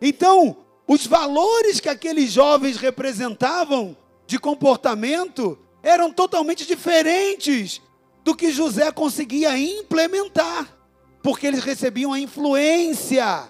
Então, 0.02 0.61
os 0.94 1.08
valores 1.08 1.80
que 1.80 1.88
aqueles 1.88 2.34
jovens 2.34 2.76
representavam 2.76 3.96
de 4.28 4.38
comportamento 4.38 5.58
eram 5.82 6.12
totalmente 6.12 6.68
diferentes 6.68 7.82
do 8.26 8.36
que 8.36 8.52
José 8.52 8.92
conseguia 8.92 9.58
implementar, 9.58 10.78
porque 11.24 11.48
eles 11.48 11.64
recebiam 11.64 12.12
a 12.12 12.20
influência 12.20 13.48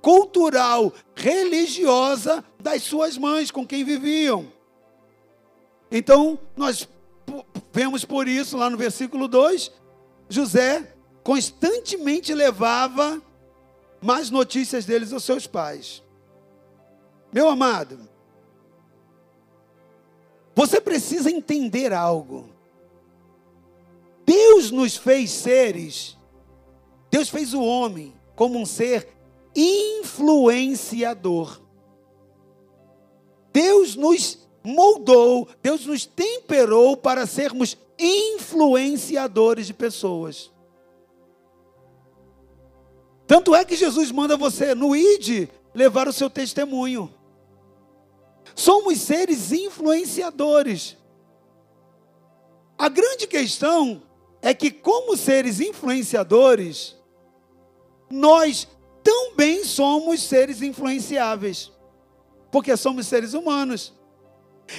cultural, 0.00 0.92
religiosa 1.16 2.44
das 2.60 2.84
suas 2.84 3.18
mães 3.18 3.50
com 3.50 3.66
quem 3.66 3.82
viviam. 3.82 4.46
Então, 5.90 6.38
nós 6.56 6.88
vemos 7.72 8.04
por 8.04 8.28
isso 8.28 8.56
lá 8.56 8.70
no 8.70 8.76
versículo 8.76 9.26
2, 9.26 9.72
José 10.28 10.94
constantemente 11.24 12.32
levava 12.32 13.20
mais 14.00 14.30
notícias 14.30 14.84
deles 14.84 15.12
aos 15.12 15.24
seus 15.24 15.44
pais. 15.44 16.03
Meu 17.34 17.48
amado, 17.48 17.98
você 20.54 20.80
precisa 20.80 21.28
entender 21.28 21.92
algo. 21.92 22.48
Deus 24.24 24.70
nos 24.70 24.96
fez 24.96 25.32
seres, 25.32 26.16
Deus 27.10 27.28
fez 27.28 27.52
o 27.52 27.60
homem 27.60 28.14
como 28.36 28.56
um 28.56 28.64
ser 28.64 29.08
influenciador. 29.52 31.60
Deus 33.52 33.96
nos 33.96 34.38
moldou, 34.62 35.48
Deus 35.60 35.86
nos 35.86 36.06
temperou 36.06 36.96
para 36.96 37.26
sermos 37.26 37.76
influenciadores 37.98 39.66
de 39.66 39.74
pessoas. 39.74 40.52
Tanto 43.26 43.56
é 43.56 43.64
que 43.64 43.74
Jesus 43.74 44.12
manda 44.12 44.36
você, 44.36 44.72
no 44.72 44.94
ID, 44.94 45.48
levar 45.74 46.06
o 46.06 46.12
seu 46.12 46.30
testemunho. 46.30 47.12
Somos 48.54 49.00
seres 49.00 49.52
influenciadores. 49.52 50.96
A 52.78 52.88
grande 52.88 53.26
questão 53.26 54.02
é 54.40 54.52
que, 54.52 54.70
como 54.70 55.16
seres 55.16 55.60
influenciadores, 55.60 56.96
nós 58.10 58.68
também 59.02 59.64
somos 59.64 60.22
seres 60.22 60.62
influenciáveis, 60.62 61.72
porque 62.50 62.76
somos 62.76 63.06
seres 63.06 63.34
humanos. 63.34 63.92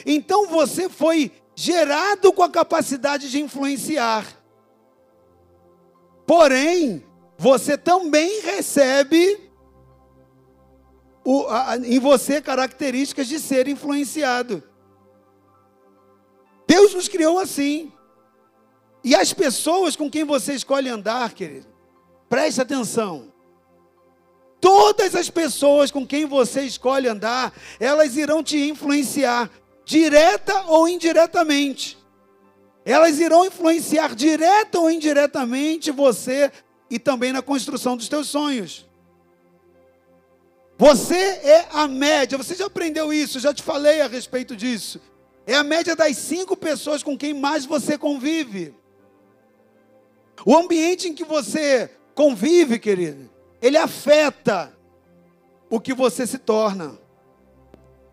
Então 0.05 0.47
você 0.47 0.89
foi 0.89 1.31
gerado 1.55 2.33
com 2.33 2.43
a 2.43 2.49
capacidade 2.49 3.29
de 3.29 3.41
influenciar. 3.41 4.25
Porém, 6.25 7.05
você 7.37 7.77
também 7.77 8.41
recebe 8.41 9.44
o, 11.25 11.47
a, 11.47 11.75
em 11.77 11.99
você 11.99 12.39
características 12.39 13.27
de 13.27 13.39
ser 13.39 13.67
influenciado. 13.67 14.63
Deus 16.67 16.93
nos 16.93 17.07
criou 17.07 17.39
assim. 17.39 17.91
E 19.03 19.15
as 19.15 19.33
pessoas 19.33 19.95
com 19.95 20.09
quem 20.09 20.23
você 20.23 20.53
escolhe 20.53 20.87
andar, 20.87 21.33
querido, 21.33 21.67
preste 22.29 22.61
atenção. 22.61 23.33
Todas 24.61 25.15
as 25.15 25.29
pessoas 25.29 25.91
com 25.91 26.07
quem 26.07 26.25
você 26.25 26.61
escolhe 26.61 27.07
andar, 27.07 27.53
elas 27.79 28.15
irão 28.15 28.43
te 28.43 28.57
influenciar, 28.57 29.49
direta 29.83 30.63
ou 30.67 30.87
indiretamente. 30.87 31.97
Elas 32.83 33.19
irão 33.19 33.45
influenciar 33.45 34.15
direta 34.15 34.79
ou 34.79 34.89
indiretamente 34.89 35.91
você 35.91 36.51
e 36.89 36.99
também 36.99 37.31
na 37.31 37.41
construção 37.41 37.97
dos 37.97 38.07
teus 38.07 38.27
sonhos. 38.27 38.87
Você 40.77 41.15
é 41.15 41.67
a 41.71 41.87
média, 41.87 42.37
você 42.37 42.55
já 42.55 42.65
aprendeu 42.65 43.13
isso, 43.13 43.39
já 43.39 43.53
te 43.53 43.63
falei 43.63 44.01
a 44.01 44.07
respeito 44.07 44.55
disso. 44.55 44.99
É 45.47 45.55
a 45.55 45.63
média 45.63 45.95
das 45.95 46.17
cinco 46.17 46.57
pessoas 46.57 47.03
com 47.03 47.17
quem 47.17 47.33
mais 47.33 47.65
você 47.65 47.97
convive. 47.97 48.73
O 50.45 50.55
ambiente 50.55 51.07
em 51.07 51.13
que 51.13 51.23
você 51.23 51.89
convive, 52.13 52.77
querido, 52.77 53.29
ele 53.61 53.77
afeta 53.77 54.75
o 55.69 55.79
que 55.79 55.93
você 55.93 56.27
se 56.27 56.37
torna. 56.37 56.99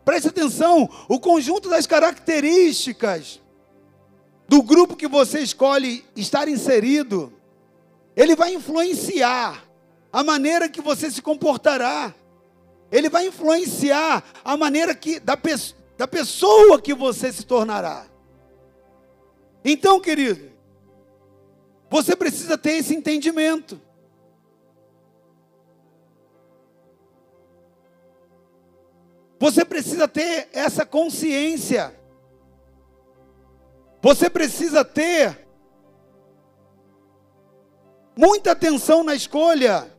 Preste 0.05 0.29
atenção, 0.29 0.89
o 1.09 1.19
conjunto 1.19 1.69
das 1.69 1.87
características 1.87 3.41
do 4.49 4.63
grupo 4.63 4.97
que 4.97 5.09
você 5.09 5.41
escolhe 5.41 6.05
estar 6.17 6.49
inserido 6.49 7.33
ele 8.17 8.37
vai 8.37 8.55
influenciar 8.55 9.65
a 10.13 10.23
maneira 10.23 10.69
que 10.69 10.81
você 10.81 11.11
se 11.11 11.23
comportará. 11.23 12.15
Ele 12.93 13.09
vai 13.09 13.27
influenciar 13.27 14.23
a 14.45 14.57
maneira 14.57 14.95
que 14.95 15.19
da, 15.19 15.35
pe 15.35 15.55
da 15.97 16.07
pessoa 16.07 16.81
que 16.81 16.93
você 16.93 17.33
se 17.33 17.45
tornará. 17.45 18.07
Então, 19.65 19.99
querido, 19.99 20.53
você 21.89 22.15
precisa 22.15 22.59
ter 22.59 22.73
esse 22.73 22.95
entendimento. 22.95 23.81
Você 29.39 29.65
precisa 29.65 30.07
ter 30.07 30.49
essa 30.53 30.85
consciência. 30.85 31.99
Você 34.03 34.29
precisa 34.29 34.85
ter 34.85 35.47
muita 38.17 38.53
atenção 38.53 39.03
na 39.03 39.15
escolha 39.15 39.91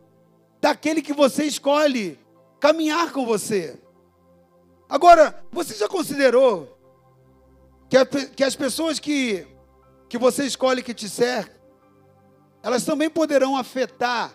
daquele 0.62 1.02
que 1.02 1.14
você 1.14 1.46
escolhe 1.46 2.23
caminhar 2.64 3.12
com 3.12 3.26
você. 3.26 3.78
Agora, 4.88 5.46
você 5.52 5.76
já 5.76 5.86
considerou 5.86 6.78
que, 7.90 7.98
a, 7.98 8.06
que 8.06 8.42
as 8.42 8.56
pessoas 8.56 9.00
que, 9.00 9.46
que 10.08 10.18
você 10.18 10.46
escolhe 10.46 10.82
que 10.82 10.94
te 10.94 11.10
cercam, 11.10 11.62
elas 12.64 12.86
também 12.86 13.10
poderão 13.10 13.58
afetar 13.58 14.34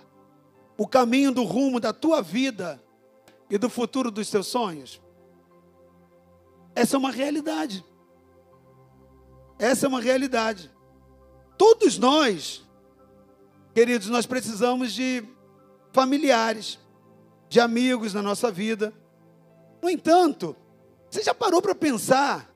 o 0.77 0.87
caminho 0.87 1.33
do 1.33 1.43
rumo 1.43 1.81
da 1.81 1.91
tua 1.91 2.21
vida 2.21 2.79
e 3.49 3.57
do 3.57 3.71
futuro 3.71 4.11
dos 4.11 4.29
teus 4.29 4.47
sonhos? 4.47 5.01
Essa 6.75 6.97
é 6.97 6.99
uma 6.99 7.11
realidade. 7.11 7.83
Essa 9.59 9.87
é 9.87 9.89
uma 9.89 10.03
realidade. 10.03 10.71
Todos 11.57 11.97
nós, 11.97 12.63
queridos, 13.73 14.09
nós 14.11 14.27
precisamos 14.27 14.93
de 14.93 15.25
familiares, 15.95 16.79
de 17.49 17.61
amigos 17.61 18.15
na 18.15 18.23
nossa 18.23 18.51
vida. 18.51 18.93
No 19.81 19.89
entanto, 19.89 20.57
você 21.11 21.23
já 21.23 21.35
parou 21.35 21.63
para 21.63 21.75
pensar 21.75 22.53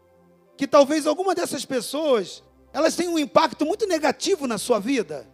que 0.56 0.66
talvez 0.66 1.06
alguma 1.06 1.34
dessas 1.34 1.64
pessoas, 1.64 2.42
elas 2.72 2.94
tenham 2.94 3.14
um 3.14 3.18
impacto 3.18 3.64
muito 3.64 3.86
negativo 3.86 4.46
na 4.46 4.58
sua 4.58 4.78
vida? 4.78 5.26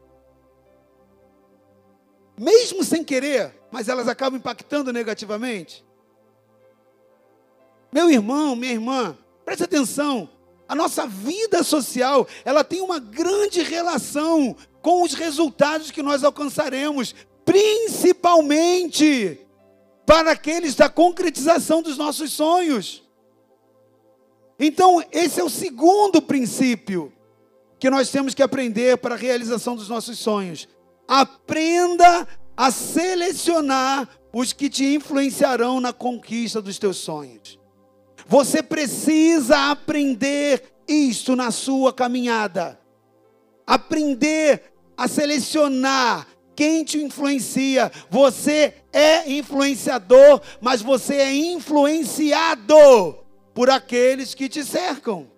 Mesmo 2.38 2.84
sem 2.84 3.02
querer, 3.02 3.52
mas 3.70 3.88
elas 3.88 4.06
acabam 4.06 4.38
impactando 4.38 4.92
negativamente? 4.92 5.84
Meu 7.90 8.10
irmão, 8.10 8.54
minha 8.54 8.72
irmã, 8.72 9.16
preste 9.44 9.64
atenção. 9.64 10.28
A 10.68 10.74
nossa 10.74 11.06
vida 11.06 11.64
social, 11.64 12.28
ela 12.44 12.62
tem 12.62 12.82
uma 12.82 13.00
grande 13.00 13.62
relação 13.62 14.54
com 14.82 15.02
os 15.02 15.14
resultados 15.14 15.90
que 15.90 16.02
nós 16.02 16.22
alcançaremos, 16.22 17.14
principalmente 17.44 19.47
para 20.08 20.30
aqueles 20.30 20.74
da 20.74 20.88
concretização 20.88 21.82
dos 21.82 21.98
nossos 21.98 22.32
sonhos. 22.32 23.04
Então, 24.58 25.04
esse 25.12 25.38
é 25.38 25.44
o 25.44 25.50
segundo 25.50 26.22
princípio 26.22 27.12
que 27.78 27.90
nós 27.90 28.10
temos 28.10 28.32
que 28.32 28.42
aprender 28.42 28.96
para 28.96 29.14
a 29.14 29.18
realização 29.18 29.76
dos 29.76 29.86
nossos 29.86 30.18
sonhos. 30.18 30.66
Aprenda 31.06 32.26
a 32.56 32.70
selecionar 32.70 34.08
os 34.32 34.54
que 34.54 34.70
te 34.70 34.94
influenciarão 34.94 35.78
na 35.78 35.92
conquista 35.92 36.62
dos 36.62 36.78
teus 36.78 36.96
sonhos. 36.96 37.58
Você 38.26 38.62
precisa 38.62 39.70
aprender 39.70 40.62
isto 40.88 41.36
na 41.36 41.50
sua 41.50 41.92
caminhada. 41.92 42.80
Aprender 43.66 44.72
a 44.96 45.06
selecionar 45.06 46.26
quem 46.58 46.82
te 46.82 46.98
influencia. 46.98 47.88
Você 48.10 48.74
é 48.92 49.30
influenciador, 49.30 50.40
mas 50.60 50.82
você 50.82 51.14
é 51.14 51.32
influenciado 51.32 53.16
por 53.54 53.70
aqueles 53.70 54.34
que 54.34 54.48
te 54.48 54.64
cercam. 54.64 55.30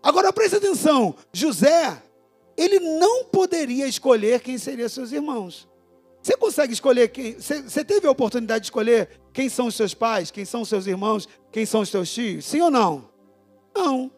Agora 0.00 0.32
preste 0.32 0.58
atenção: 0.58 1.16
José, 1.32 2.00
ele 2.56 2.78
não 2.78 3.24
poderia 3.24 3.88
escolher 3.88 4.38
quem 4.38 4.58
seriam 4.58 4.88
seus 4.88 5.10
irmãos. 5.10 5.68
Você 6.22 6.36
consegue 6.36 6.72
escolher 6.72 7.08
quem? 7.08 7.32
Você, 7.32 7.84
teve 7.84 8.06
a 8.06 8.12
oportunidade 8.12 8.60
de 8.60 8.66
escolher 8.66 9.10
quem 9.32 9.48
são 9.48 9.66
os 9.66 9.74
seus 9.74 9.92
pais, 9.92 10.30
quem 10.30 10.44
são 10.44 10.60
os 10.60 10.68
seus 10.68 10.86
irmãos, 10.86 11.28
quem 11.50 11.66
são 11.66 11.80
os 11.80 11.88
seus 11.88 12.14
tios? 12.14 12.44
Sim 12.44 12.60
ou 12.60 12.70
não? 12.70 13.08
Não. 13.74 14.08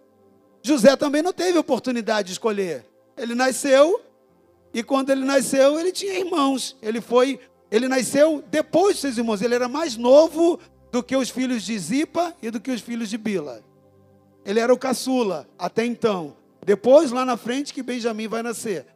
José 0.63 0.95
também 0.97 1.23
não 1.23 1.33
teve 1.33 1.59
oportunidade 1.59 2.27
de 2.27 2.33
escolher. 2.33 2.85
Ele 3.17 3.35
nasceu 3.35 4.03
e 4.73 4.83
quando 4.83 5.11
ele 5.11 5.25
nasceu, 5.25 5.79
ele 5.79 5.93
tinha 5.93 6.19
irmãos. 6.19 6.77
Ele 6.83 7.01
foi, 7.01 7.41
ele 7.71 7.89
nasceu 7.89 8.43
depois 8.51 8.95
dos 8.95 9.01
seus 9.01 9.19
irmãos. 9.19 9.43
Ele 9.43 9.55
era 9.55 9.69
mais 9.69 9.97
novo 9.97 10.59
do 10.93 11.03
que 11.03 11.17
os 11.17 11.31
filhos 11.31 11.63
de 11.63 11.79
Zipa 11.79 12.35
e 12.43 12.51
do 12.51 12.61
que 12.61 12.71
os 12.71 12.81
filhos 12.81 13.09
de 13.09 13.19
Bila. 13.19 13.63
Ele 14.45 14.61
era 14.61 14.73
o 14.73 14.79
caçula 14.79 15.49
até 15.59 15.85
então. 15.85 16.37
Depois, 16.65 17.11
lá 17.11 17.25
na 17.25 17.37
frente, 17.37 17.73
que 17.73 17.83
Benjamim 17.83 18.29
vai 18.29 18.43
nascer. 18.43 18.87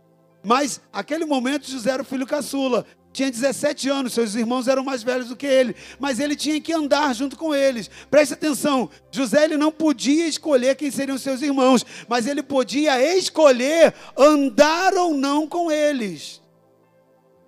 Mas, 0.43 0.81
aquele 0.93 1.25
momento, 1.25 1.71
José 1.71 1.91
era 1.91 2.03
o 2.03 2.05
filho 2.05 2.27
caçula 2.27 2.85
tinha 3.13 3.31
17 3.31 3.89
anos, 3.91 4.15
seus 4.15 4.35
irmãos 4.35 4.67
eram 4.67 4.83
mais 4.83 5.03
velhos 5.03 5.29
do 5.29 5.37
que 5.37 5.47
ele, 5.47 5.77
mas 5.99 6.19
ele 6.19 6.35
tinha 6.35 6.61
que 6.61 6.73
andar 6.73 7.15
junto 7.15 7.37
com 7.37 7.55
eles. 7.55 7.91
Preste 8.11 8.35
atenção, 8.35 8.89
José 9.11 9.45
ele 9.45 9.57
não 9.57 9.71
podia 9.71 10.27
escolher 10.27 10.77
quem 10.77 10.91
seriam 10.91 11.19
seus 11.19 11.43
irmãos, 11.43 11.85
mas 12.09 12.27
ele 12.27 12.43
podia 12.43 13.17
escolher 13.17 13.95
andar 14.17 14.95
ou 14.95 15.15
não 15.15 15.47
com 15.47 15.71
eles. 15.71 16.41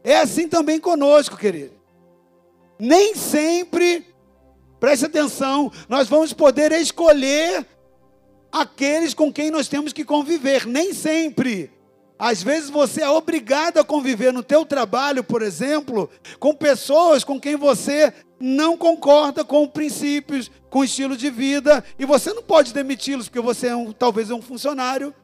É 0.03 0.19
assim 0.19 0.47
também 0.47 0.79
conosco, 0.79 1.37
querido. 1.37 1.73
Nem 2.79 3.15
sempre, 3.15 4.05
preste 4.79 5.07
atenção, 5.07 5.73
nós 5.89 6.09
vamos 6.09 6.35
poder 6.35 6.73
escolher 6.73 7.67
aqueles 8.53 9.15
com 9.15 9.33
quem 9.33 9.51
nós 9.51 9.67
temos 9.67 9.93
que 9.93 10.05
conviver, 10.05 10.67
nem 10.67 10.93
sempre. 10.93 11.74
Às 12.19 12.43
vezes 12.43 12.71
você 12.71 13.03
é 13.03 13.09
obrigado 13.09 13.79
a 13.79 13.85
conviver 13.85 14.33
no 14.33 14.43
teu 14.43 14.65
trabalho, 14.65 15.25
por 15.25 15.43
exemplo, 15.43 16.09
com 16.39 16.55
pessoas 16.55 17.25
com 17.25 17.41
quem 17.41 17.57
você 17.57 18.13
não 18.39 18.77
concorda 18.77 19.45
com 19.45 19.67
princípios, 19.67 20.51
com 20.71 20.85
estilo 20.85 21.17
de 21.17 21.31
vida, 21.31 21.83
e 21.99 22.05
você 22.05 22.33
não 22.33 22.43
pode 22.43 22.73
demiti-los 22.73 23.29
porque 23.29 23.41
você 23.41 23.69
é 23.69 23.77
um, 23.77 23.93
talvez 23.93 24.31
é 24.31 24.35
um 24.35 24.43
funcionário, 24.43 25.15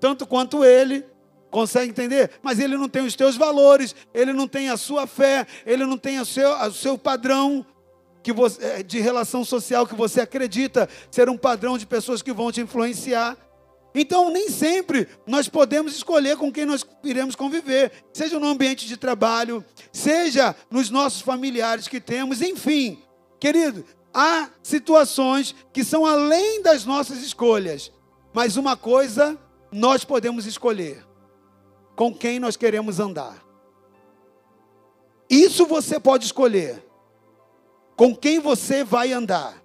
tanto 0.00 0.26
quanto 0.26 0.64
ele. 0.64 1.04
Consegue 1.50 1.90
entender? 1.90 2.30
Mas 2.42 2.58
ele 2.58 2.76
não 2.76 2.90
tem 2.90 3.06
os 3.06 3.16
teus 3.16 3.34
valores, 3.34 3.94
ele 4.12 4.34
não 4.34 4.46
tem 4.46 4.68
a 4.68 4.76
sua 4.76 5.06
fé, 5.06 5.46
ele 5.64 5.86
não 5.86 5.96
tem 5.96 6.20
o 6.20 6.24
seu, 6.26 6.50
o 6.50 6.72
seu 6.72 6.98
padrão 6.98 7.64
que 8.22 8.32
você, 8.34 8.62
eh, 8.62 8.82
de 8.82 9.00
relação 9.00 9.42
social 9.44 9.86
que 9.86 9.94
você 9.94 10.20
acredita 10.20 10.86
ser 11.10 11.30
um 11.30 11.38
padrão 11.38 11.78
de 11.78 11.86
pessoas 11.86 12.20
que 12.20 12.34
vão 12.34 12.52
te 12.52 12.60
influenciar. 12.60 13.34
Então, 14.00 14.30
nem 14.30 14.48
sempre 14.48 15.08
nós 15.26 15.48
podemos 15.48 15.96
escolher 15.96 16.36
com 16.36 16.52
quem 16.52 16.64
nós 16.64 16.86
iremos 17.02 17.34
conviver, 17.34 17.90
seja 18.12 18.38
no 18.38 18.46
ambiente 18.46 18.86
de 18.86 18.96
trabalho, 18.96 19.64
seja 19.92 20.54
nos 20.70 20.88
nossos 20.88 21.20
familiares 21.20 21.88
que 21.88 22.00
temos, 22.00 22.40
enfim. 22.40 23.02
Querido, 23.40 23.84
há 24.14 24.50
situações 24.62 25.52
que 25.72 25.82
são 25.82 26.06
além 26.06 26.62
das 26.62 26.84
nossas 26.84 27.24
escolhas, 27.24 27.90
mas 28.32 28.56
uma 28.56 28.76
coisa 28.76 29.36
nós 29.72 30.04
podemos 30.04 30.46
escolher: 30.46 31.04
com 31.96 32.14
quem 32.14 32.38
nós 32.38 32.56
queremos 32.56 33.00
andar. 33.00 33.44
Isso 35.28 35.66
você 35.66 35.98
pode 35.98 36.24
escolher. 36.24 36.84
Com 37.96 38.14
quem 38.14 38.38
você 38.38 38.84
vai 38.84 39.12
andar. 39.12 39.60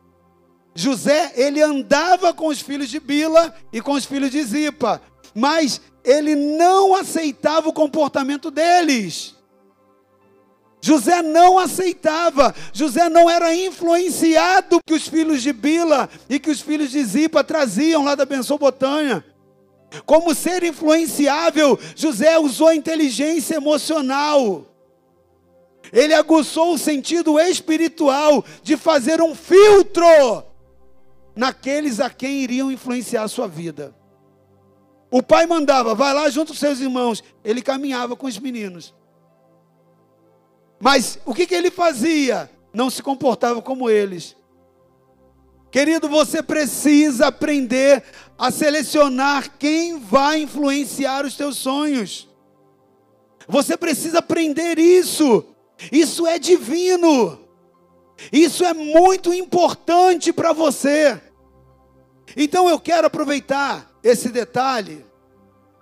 José, 0.75 1.33
ele 1.36 1.62
andava 1.62 2.33
com 2.33 2.47
os 2.47 2.59
filhos 2.59 2.89
de 2.89 2.99
Bila 2.99 3.53
e 3.71 3.79
com 3.79 3.93
os 3.93 4.05
filhos 4.05 4.31
de 4.31 4.43
Zipa, 4.43 5.01
mas 5.36 5.79
ele 6.03 6.36
não 6.36 6.95
aceitava 6.95 7.69
o 7.69 7.73
comportamento 7.73 8.49
deles. 8.49 9.36
José 10.81 11.21
não 11.21 11.57
aceitava, 11.57 12.53
José 12.73 13.07
não 13.07 13.29
era 13.29 13.55
influenciado 13.55 14.81
que 14.86 14.93
os 14.93 15.07
filhos 15.07 15.41
de 15.41 15.53
Bila 15.53 16.09
e 16.29 16.39
que 16.39 16.49
os 16.49 16.59
filhos 16.59 16.91
de 16.91 17.01
Zipa 17.03 17.43
traziam 17.43 18.03
lá 18.03 18.15
da 18.15 18.25
Botânia. 18.59 19.23
Como 20.05 20.33
ser 20.33 20.63
influenciável, 20.63 21.79
José 21.95 22.38
usou 22.38 22.73
inteligência 22.73 23.55
emocional. 23.55 24.65
Ele 25.91 26.13
aguçou 26.13 26.73
o 26.73 26.77
sentido 26.77 27.39
espiritual 27.39 28.43
de 28.63 28.75
fazer 28.75 29.21
um 29.21 29.36
filtro 29.36 30.03
naqueles 31.36 32.00
a 32.00 32.10
quem 32.10 32.41
iriam 32.41 32.72
influenciar 32.72 33.24
a 33.24 33.28
sua 33.28 33.48
vida. 33.48 33.96
O 35.12 35.22
pai 35.22 35.46
mandava, 35.46 35.93
vai 35.93 36.13
lá 36.13 36.30
junto 36.30 36.54
com 36.54 36.60
seus 36.60 36.80
irmãos. 36.80 37.24
Ele 37.43 37.62
caminhava 37.62 38.15
com 38.15 38.26
os 38.26 38.39
meninos. 38.39 38.93
Mas 40.80 41.19
o 41.26 41.34
que, 41.34 41.46
que 41.46 41.54
ele 41.54 41.69
fazia? 41.69 42.50
Não 42.74 42.89
se 42.89 43.04
comportava 43.04 43.62
como 43.62 43.89
eles. 43.89 44.36
Querido, 45.69 46.10
você 46.10 46.41
precisa 46.43 47.28
aprender 47.28 48.04
a 48.38 48.52
selecionar 48.52 49.58
quem 49.58 50.00
vai 50.00 50.41
influenciar 50.41 51.26
os 51.26 51.36
teus 51.36 51.58
sonhos. 51.58 52.30
Você 53.48 53.78
precisa 53.78 54.19
aprender 54.19 54.78
isso. 54.78 55.46
Isso 55.91 56.28
é 56.28 56.38
divino. 56.38 57.42
Isso 58.31 58.63
é 58.63 58.73
muito 58.73 59.33
importante 59.33 60.31
para 60.31 60.53
você. 60.53 61.21
Então 62.36 62.69
eu 62.69 62.79
quero 62.79 63.07
aproveitar 63.07 63.91
esse 64.03 64.29
detalhe 64.29 65.05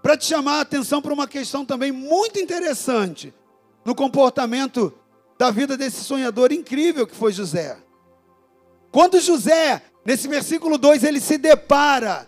para 0.01 0.17
te 0.17 0.25
chamar 0.25 0.57
a 0.57 0.61
atenção 0.61 1.01
para 1.01 1.13
uma 1.13 1.27
questão 1.27 1.65
também 1.65 1.91
muito 1.91 2.39
interessante 2.39 3.33
no 3.85 3.93
comportamento 3.93 4.93
da 5.37 5.51
vida 5.51 5.77
desse 5.77 6.03
sonhador 6.03 6.51
incrível 6.51 7.07
que 7.07 7.15
foi 7.15 7.31
José. 7.31 7.77
Quando 8.91 9.19
José, 9.19 9.81
nesse 10.05 10.27
versículo 10.27 10.77
2, 10.77 11.03
ele 11.03 11.19
se 11.19 11.37
depara 11.37 12.27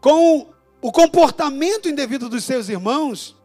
com 0.00 0.46
o 0.80 0.92
comportamento 0.92 1.88
indevido 1.88 2.28
dos 2.28 2.44
seus 2.44 2.68
irmãos, 2.68 3.36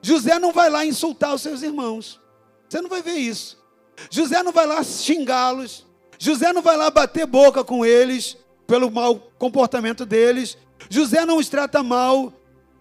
José 0.00 0.38
não 0.38 0.52
vai 0.52 0.68
lá 0.68 0.84
insultar 0.84 1.34
os 1.34 1.42
seus 1.42 1.62
irmãos. 1.62 2.20
Você 2.68 2.80
não 2.80 2.90
vai 2.90 3.00
ver 3.00 3.14
isso. 3.14 3.61
José 4.10 4.42
não 4.42 4.52
vai 4.52 4.66
lá 4.66 4.82
xingá-los. 4.82 5.86
José 6.18 6.52
não 6.52 6.62
vai 6.62 6.76
lá 6.76 6.90
bater 6.90 7.26
boca 7.26 7.64
com 7.64 7.84
eles 7.84 8.36
pelo 8.66 8.90
mau 8.90 9.16
comportamento 9.38 10.06
deles. 10.06 10.56
José 10.88 11.24
não 11.24 11.38
os 11.38 11.48
trata 11.48 11.82
mal. 11.82 12.32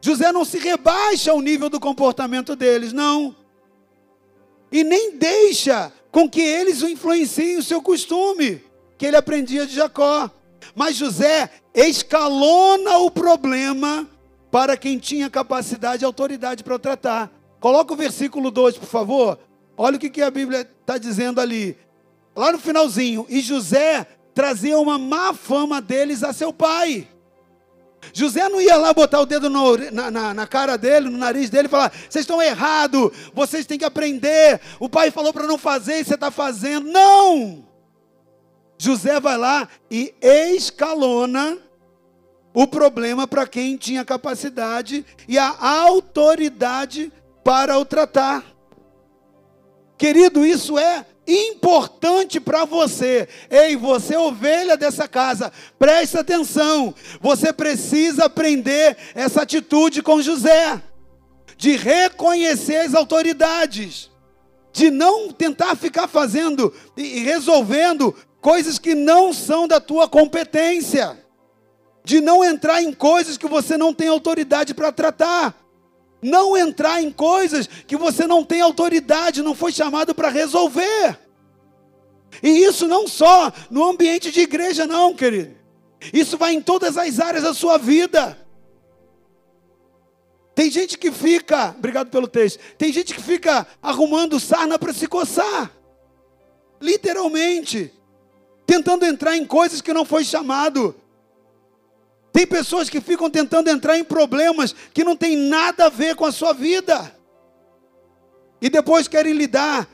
José 0.01 0.31
não 0.31 0.43
se 0.43 0.57
rebaixa 0.57 1.31
ao 1.31 1.41
nível 1.41 1.69
do 1.69 1.79
comportamento 1.79 2.55
deles, 2.55 2.91
não. 2.91 3.35
E 4.71 4.83
nem 4.83 5.17
deixa 5.17 5.91
com 6.11 6.29
que 6.29 6.41
eles 6.41 6.81
o 6.81 6.89
influenciem 6.89 7.57
o 7.57 7.63
seu 7.63 7.81
costume, 7.81 8.61
que 8.97 9.05
ele 9.05 9.15
aprendia 9.15 9.65
de 9.65 9.75
Jacó. 9.75 10.29
Mas 10.75 10.95
José 10.95 11.49
escalona 11.73 12.97
o 12.97 13.11
problema 13.11 14.07
para 14.51 14.75
quem 14.75 14.97
tinha 14.97 15.29
capacidade 15.29 16.03
e 16.03 16.05
autoridade 16.05 16.63
para 16.63 16.79
tratar. 16.79 17.31
Coloca 17.59 17.93
o 17.93 17.97
versículo 17.97 18.49
2, 18.51 18.77
por 18.77 18.87
favor. 18.87 19.39
Olha 19.77 19.95
o 19.95 19.99
que, 19.99 20.09
que 20.09 20.21
a 20.21 20.31
Bíblia 20.31 20.69
está 20.91 20.97
dizendo 20.97 21.39
ali. 21.39 21.77
Lá 22.35 22.51
no 22.51 22.59
finalzinho. 22.59 23.25
E 23.29 23.41
José 23.41 24.05
trazia 24.33 24.77
uma 24.77 24.97
má 24.97 25.33
fama 25.33 25.81
deles 25.81 26.23
a 26.23 26.33
seu 26.33 26.51
pai. 26.51 27.07
José 28.13 28.49
não 28.49 28.59
ia 28.59 28.75
lá 28.77 28.93
botar 28.93 29.21
o 29.21 29.25
dedo 29.25 29.49
no, 29.49 29.77
na, 29.91 30.09
na, 30.09 30.33
na, 30.33 30.47
cara 30.47 30.75
dele, 30.75 31.09
no 31.09 31.17
nariz 31.17 31.49
dele 31.49 31.67
e 31.67 31.69
falar: 31.69 31.91
vocês 31.91 32.23
estão 32.23 32.41
errados, 32.41 33.11
vocês 33.33 33.65
têm 33.65 33.77
que 33.77 33.85
aprender. 33.85 34.59
O 34.79 34.89
pai 34.89 35.11
falou 35.11 35.31
para 35.31 35.47
não 35.47 35.57
fazer 35.57 35.99
e 35.99 36.03
você 36.03 36.15
está 36.15 36.31
fazendo. 36.31 36.89
Não! 36.89 37.65
José 38.77 39.19
vai 39.19 39.37
lá 39.37 39.69
e 39.91 40.13
escalona 40.21 41.57
o 42.53 42.65
problema 42.65 43.27
para 43.27 43.45
quem 43.45 43.77
tinha 43.77 44.03
capacidade 44.03 45.05
e 45.27 45.37
a 45.37 45.55
autoridade 45.59 47.13
para 47.43 47.77
o 47.77 47.85
tratar. 47.85 48.50
Querido, 50.01 50.43
isso 50.43 50.79
é 50.79 51.05
importante 51.27 52.39
para 52.39 52.65
você. 52.65 53.29
Ei, 53.51 53.75
você 53.75 54.17
ovelha 54.17 54.75
dessa 54.75 55.07
casa, 55.07 55.53
preste 55.77 56.17
atenção. 56.17 56.91
Você 57.21 57.53
precisa 57.53 58.25
aprender 58.25 58.97
essa 59.13 59.43
atitude 59.43 60.01
com 60.01 60.19
José, 60.19 60.81
de 61.55 61.75
reconhecer 61.75 62.77
as 62.77 62.95
autoridades, 62.95 64.09
de 64.73 64.89
não 64.89 65.31
tentar 65.31 65.75
ficar 65.75 66.07
fazendo 66.07 66.73
e 66.97 67.19
resolvendo 67.19 68.15
coisas 68.41 68.79
que 68.79 68.95
não 68.95 69.31
são 69.31 69.67
da 69.67 69.79
tua 69.79 70.09
competência, 70.09 71.23
de 72.03 72.19
não 72.19 72.43
entrar 72.43 72.81
em 72.81 72.91
coisas 72.91 73.37
que 73.37 73.47
você 73.47 73.77
não 73.77 73.93
tem 73.93 74.07
autoridade 74.07 74.73
para 74.73 74.91
tratar. 74.91 75.60
Não 76.21 76.55
entrar 76.55 77.01
em 77.01 77.11
coisas 77.11 77.67
que 77.67 77.97
você 77.97 78.27
não 78.27 78.43
tem 78.43 78.61
autoridade, 78.61 79.41
não 79.41 79.55
foi 79.55 79.71
chamado 79.71 80.13
para 80.13 80.29
resolver. 80.29 81.19
E 82.43 82.49
isso 82.49 82.87
não 82.87 83.07
só 83.07 83.51
no 83.69 83.83
ambiente 83.83 84.31
de 84.31 84.41
igreja, 84.41 84.85
não, 84.85 85.13
querido. 85.13 85.55
Isso 86.13 86.37
vai 86.37 86.53
em 86.53 86.61
todas 86.61 86.97
as 86.97 87.19
áreas 87.19 87.43
da 87.43 87.53
sua 87.53 87.77
vida. 87.77 88.37
Tem 90.53 90.69
gente 90.69 90.97
que 90.97 91.11
fica, 91.11 91.73
obrigado 91.77 92.09
pelo 92.09 92.27
texto, 92.27 92.59
tem 92.77 92.91
gente 92.91 93.13
que 93.13 93.21
fica 93.21 93.65
arrumando 93.81 94.39
sarna 94.39 94.77
para 94.77 94.93
se 94.93 95.07
coçar. 95.07 95.71
Literalmente. 96.79 97.93
Tentando 98.65 99.05
entrar 99.05 99.35
em 99.35 99.45
coisas 99.45 99.81
que 99.81 99.93
não 99.93 100.05
foi 100.05 100.23
chamado. 100.23 100.95
Tem 102.31 102.47
pessoas 102.47 102.89
que 102.89 103.01
ficam 103.01 103.29
tentando 103.29 103.69
entrar 103.69 103.97
em 103.97 104.03
problemas 104.03 104.73
que 104.93 105.03
não 105.03 105.15
tem 105.15 105.35
nada 105.35 105.85
a 105.85 105.89
ver 105.89 106.15
com 106.15 106.25
a 106.25 106.31
sua 106.31 106.53
vida. 106.53 107.13
E 108.61 108.69
depois 108.69 109.07
querem 109.07 109.33
lidar. 109.33 109.87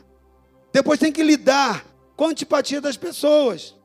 Depois 0.72 1.00
tem 1.00 1.12
que 1.12 1.24
lidar 1.24 1.86
com 2.16 2.26
a 2.26 2.30
antipatia 2.30 2.80
das 2.80 2.98
pessoas. 2.98 3.76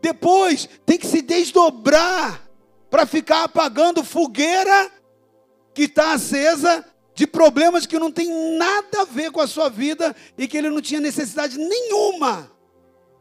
Depois 0.00 0.68
tem 0.84 0.98
que 0.98 1.06
se 1.06 1.22
desdobrar 1.22 2.42
para 2.90 3.06
ficar 3.06 3.44
apagando 3.44 4.02
fogueira 4.02 4.90
que 5.74 5.82
está 5.82 6.12
acesa 6.12 6.84
de 7.14 7.26
problemas 7.26 7.86
que 7.86 7.98
não 7.98 8.10
tem 8.10 8.56
nada 8.56 9.02
a 9.02 9.04
ver 9.04 9.30
com 9.30 9.40
a 9.40 9.46
sua 9.46 9.68
vida 9.68 10.14
e 10.36 10.48
que 10.48 10.56
ele 10.56 10.70
não 10.70 10.82
tinha 10.82 11.00
necessidade 11.00 11.56
nenhuma 11.58 12.50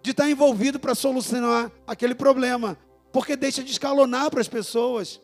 de 0.02 0.12
estar 0.12 0.30
envolvido 0.30 0.80
para 0.80 0.94
solucionar 0.94 1.72
aquele 1.88 2.14
problema 2.14 2.78
porque 3.16 3.38
deixa 3.38 3.64
de 3.64 3.72
escalonar 3.72 4.30
para 4.30 4.42
as 4.42 4.48
pessoas. 4.50 5.22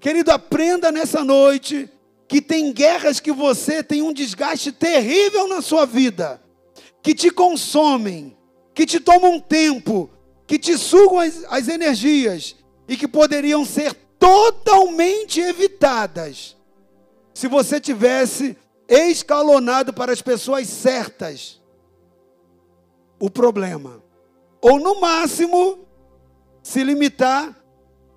Querido, 0.00 0.30
aprenda 0.30 0.90
nessa 0.90 1.22
noite 1.22 1.90
que 2.26 2.40
tem 2.40 2.72
guerras 2.72 3.20
que 3.20 3.30
você 3.30 3.82
tem 3.82 4.00
um 4.00 4.14
desgaste 4.14 4.72
terrível 4.72 5.46
na 5.46 5.60
sua 5.60 5.84
vida, 5.84 6.40
que 7.02 7.14
te 7.14 7.30
consomem, 7.30 8.34
que 8.72 8.86
te 8.86 8.98
tomam 8.98 9.38
tempo, 9.38 10.08
que 10.46 10.58
te 10.58 10.78
sugam 10.78 11.18
as, 11.18 11.44
as 11.50 11.68
energias 11.68 12.56
e 12.88 12.96
que 12.96 13.06
poderiam 13.06 13.62
ser 13.66 13.92
totalmente 14.18 15.42
evitadas 15.42 16.56
se 17.34 17.46
você 17.46 17.78
tivesse 17.78 18.56
escalonado 18.88 19.92
para 19.92 20.14
as 20.14 20.22
pessoas 20.22 20.66
certas 20.68 21.60
o 23.20 23.28
problema. 23.28 24.02
Ou 24.62 24.80
no 24.80 24.98
máximo, 24.98 25.84
se 26.64 26.82
limitar 26.82 27.54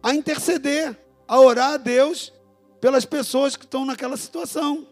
a 0.01 0.15
interceder, 0.15 0.97
a 1.27 1.39
orar 1.39 1.73
a 1.73 1.77
Deus 1.77 2.33
pelas 2.79 3.03
pessoas 3.03 3.57
que 3.57 3.65
estão 3.65 3.85
naquela 3.85 4.15
situação. 4.15 4.87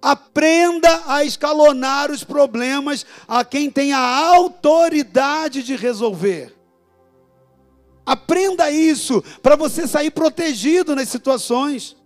Aprenda 0.00 1.02
a 1.06 1.24
escalonar 1.24 2.10
os 2.10 2.22
problemas 2.22 3.06
a 3.26 3.42
quem 3.46 3.70
tem 3.70 3.94
a 3.94 3.98
autoridade 3.98 5.62
de 5.62 5.74
resolver. 5.74 6.54
Aprenda 8.04 8.70
isso 8.70 9.24
para 9.42 9.56
você 9.56 9.88
sair 9.88 10.10
protegido 10.10 10.94
nas 10.94 11.08
situações. 11.08 11.96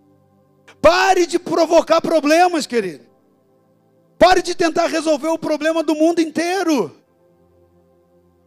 Pare 0.81 1.25
de 1.25 1.37
provocar 1.37 1.99
problemas, 1.99 2.65
querido. 2.65 3.03
Pare 4.17 4.41
de 4.41 4.55
tentar 4.55 4.87
resolver 4.87 5.27
o 5.27 5.37
problema 5.37 5.83
do 5.83 5.93
mundo 5.93 6.21
inteiro. 6.21 6.95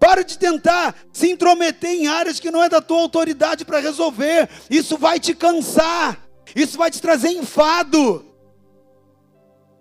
Para 0.03 0.25
de 0.25 0.37
tentar 0.37 0.97
se 1.13 1.31
intrometer 1.31 1.91
em 1.91 2.09
áreas 2.09 2.41
que 2.41 2.51
não 2.51 2.61
é 2.61 2.69
da 2.69 2.81
tua 2.81 3.01
autoridade 3.01 3.65
para 3.65 3.79
resolver. 3.79 4.51
Isso 4.69 4.99
vai 4.99 5.21
te 5.21 5.33
cansar. 5.33 6.21
Isso 6.57 6.77
vai 6.77 6.91
te 6.91 7.01
trazer 7.01 7.29
enfado. 7.29 8.27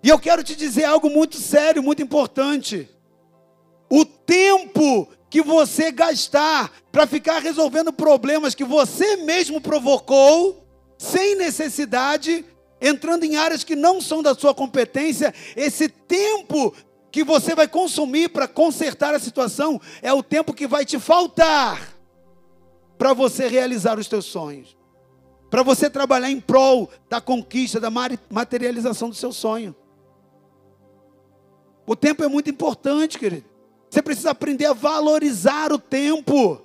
E 0.00 0.08
eu 0.08 0.20
quero 0.20 0.44
te 0.44 0.54
dizer 0.54 0.84
algo 0.84 1.10
muito 1.10 1.38
sério, 1.38 1.82
muito 1.82 2.04
importante. 2.04 2.88
O 3.90 4.04
tempo 4.04 5.08
que 5.28 5.42
você 5.42 5.90
gastar 5.90 6.70
para 6.92 7.04
ficar 7.04 7.40
resolvendo 7.40 7.92
problemas 7.92 8.54
que 8.54 8.64
você 8.64 9.16
mesmo 9.16 9.60
provocou, 9.60 10.64
sem 10.96 11.34
necessidade, 11.34 12.44
entrando 12.80 13.24
em 13.24 13.34
áreas 13.34 13.64
que 13.64 13.74
não 13.74 14.00
são 14.00 14.22
da 14.22 14.36
sua 14.36 14.54
competência, 14.54 15.34
esse 15.56 15.88
tempo 15.88 16.72
que 17.12 17.22
você 17.22 17.54
vai 17.54 17.68
consumir 17.68 18.30
para 18.30 18.48
consertar 18.48 19.14
a 19.14 19.18
situação 19.18 19.78
é 20.00 20.10
o 20.12 20.22
tempo 20.22 20.54
que 20.54 20.66
vai 20.66 20.86
te 20.86 20.98
faltar 20.98 21.94
para 22.96 23.12
você 23.12 23.46
realizar 23.46 23.98
os 23.98 24.08
teus 24.08 24.24
sonhos. 24.24 24.74
Para 25.50 25.62
você 25.62 25.90
trabalhar 25.90 26.30
em 26.30 26.40
prol 26.40 26.88
da 27.10 27.20
conquista, 27.20 27.78
da 27.78 27.90
materialização 28.30 29.10
do 29.10 29.14
seu 29.14 29.30
sonho. 29.30 29.76
O 31.86 31.94
tempo 31.94 32.24
é 32.24 32.28
muito 32.28 32.48
importante, 32.48 33.18
querido. 33.18 33.44
Você 33.90 34.00
precisa 34.00 34.30
aprender 34.30 34.64
a 34.64 34.72
valorizar 34.72 35.70
o 35.70 35.78
tempo. 35.78 36.62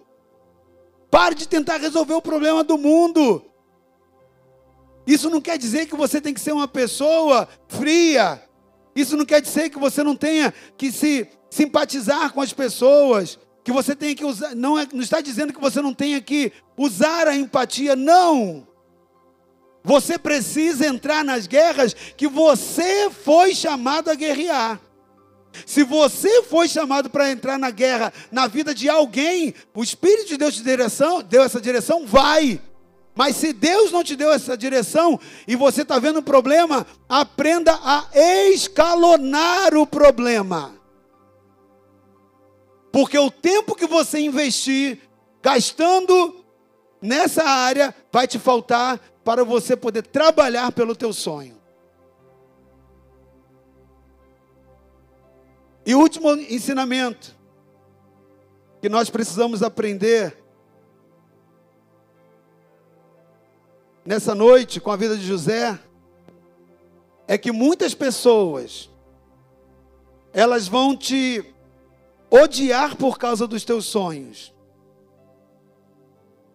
Pare 1.11 1.35
de 1.35 1.45
tentar 1.45 1.75
resolver 1.77 2.13
o 2.13 2.21
problema 2.21 2.63
do 2.63 2.77
mundo. 2.77 3.43
Isso 5.05 5.29
não 5.29 5.41
quer 5.41 5.57
dizer 5.57 5.87
que 5.87 5.95
você 5.95 6.21
tem 6.21 6.33
que 6.33 6.39
ser 6.39 6.53
uma 6.53 6.67
pessoa 6.67 7.49
fria, 7.67 8.46
isso 9.01 9.15
não 9.15 9.25
quer 9.25 9.41
dizer 9.41 9.69
que 9.69 9.77
você 9.77 10.03
não 10.03 10.15
tenha 10.15 10.53
que 10.77 10.91
se 10.91 11.27
simpatizar 11.49 12.33
com 12.33 12.41
as 12.41 12.51
pessoas, 12.51 13.37
que 13.63 13.71
você 13.71 13.95
tenha 13.95 14.15
que 14.15 14.25
usar, 14.25 14.55
não, 14.55 14.77
é, 14.77 14.87
não 14.91 15.01
está 15.01 15.21
dizendo 15.21 15.53
que 15.53 15.61
você 15.61 15.81
não 15.81 15.93
tenha 15.93 16.19
que 16.21 16.51
usar 16.77 17.27
a 17.27 17.35
empatia, 17.35 17.95
não. 17.95 18.67
Você 19.83 20.17
precisa 20.17 20.85
entrar 20.85 21.23
nas 21.23 21.47
guerras 21.47 21.93
que 21.93 22.27
você 22.27 23.09
foi 23.09 23.53
chamado 23.53 24.09
a 24.09 24.15
guerrear. 24.15 24.81
Se 25.65 25.83
você 25.83 26.43
foi 26.43 26.67
chamado 26.67 27.09
para 27.09 27.31
entrar 27.31 27.57
na 27.57 27.69
guerra 27.69 28.13
na 28.31 28.47
vida 28.47 28.73
de 28.73 28.89
alguém, 28.89 29.53
o 29.73 29.83
Espírito 29.83 30.27
de 30.27 30.37
Deus 30.37 30.55
te 30.55 30.63
direção, 30.63 31.21
deu 31.21 31.43
essa 31.43 31.61
direção, 31.61 32.05
vai. 32.05 32.61
Mas 33.17 33.35
se 33.35 33.51
Deus 33.51 33.91
não 33.91 34.03
te 34.03 34.15
deu 34.15 34.31
essa 34.31 34.55
direção 34.55 35.19
e 35.47 35.55
você 35.55 35.81
está 35.81 35.97
vendo 35.97 36.19
um 36.19 36.23
problema, 36.23 36.85
aprenda 37.09 37.73
a 37.83 38.07
escalonar 38.13 39.73
o 39.73 39.87
problema. 39.87 40.75
Porque 42.91 43.17
o 43.17 43.31
tempo 43.31 43.73
que 43.73 43.87
você 43.87 44.19
investir 44.19 44.99
gastando 45.41 46.45
nessa 47.01 47.43
área 47.43 47.93
vai 48.11 48.27
te 48.27 48.37
faltar 48.37 48.99
para 49.23 49.43
você 49.43 49.75
poder 49.75 50.03
trabalhar 50.03 50.71
pelo 50.71 50.95
teu 50.95 51.11
sonho. 51.11 51.57
E 55.83 55.95
último 55.95 56.33
ensinamento 56.33 57.35
que 58.79 58.89
nós 58.89 59.09
precisamos 59.09 59.63
aprender 59.63 60.37
nessa 64.07 64.33
noite 64.33 64.79
com 64.79 64.89
a 64.89 64.95
vida 64.95 65.17
de 65.17 65.25
José 65.25 65.77
é 67.27 67.37
que 67.37 67.51
muitas 67.51 67.93
pessoas 67.93 68.89
elas 70.31 70.65
vão 70.65 70.95
te 70.95 71.43
odiar 72.31 72.95
por 72.95 73.17
causa 73.17 73.45
dos 73.45 73.65
teus 73.65 73.85
sonhos. 73.85 74.55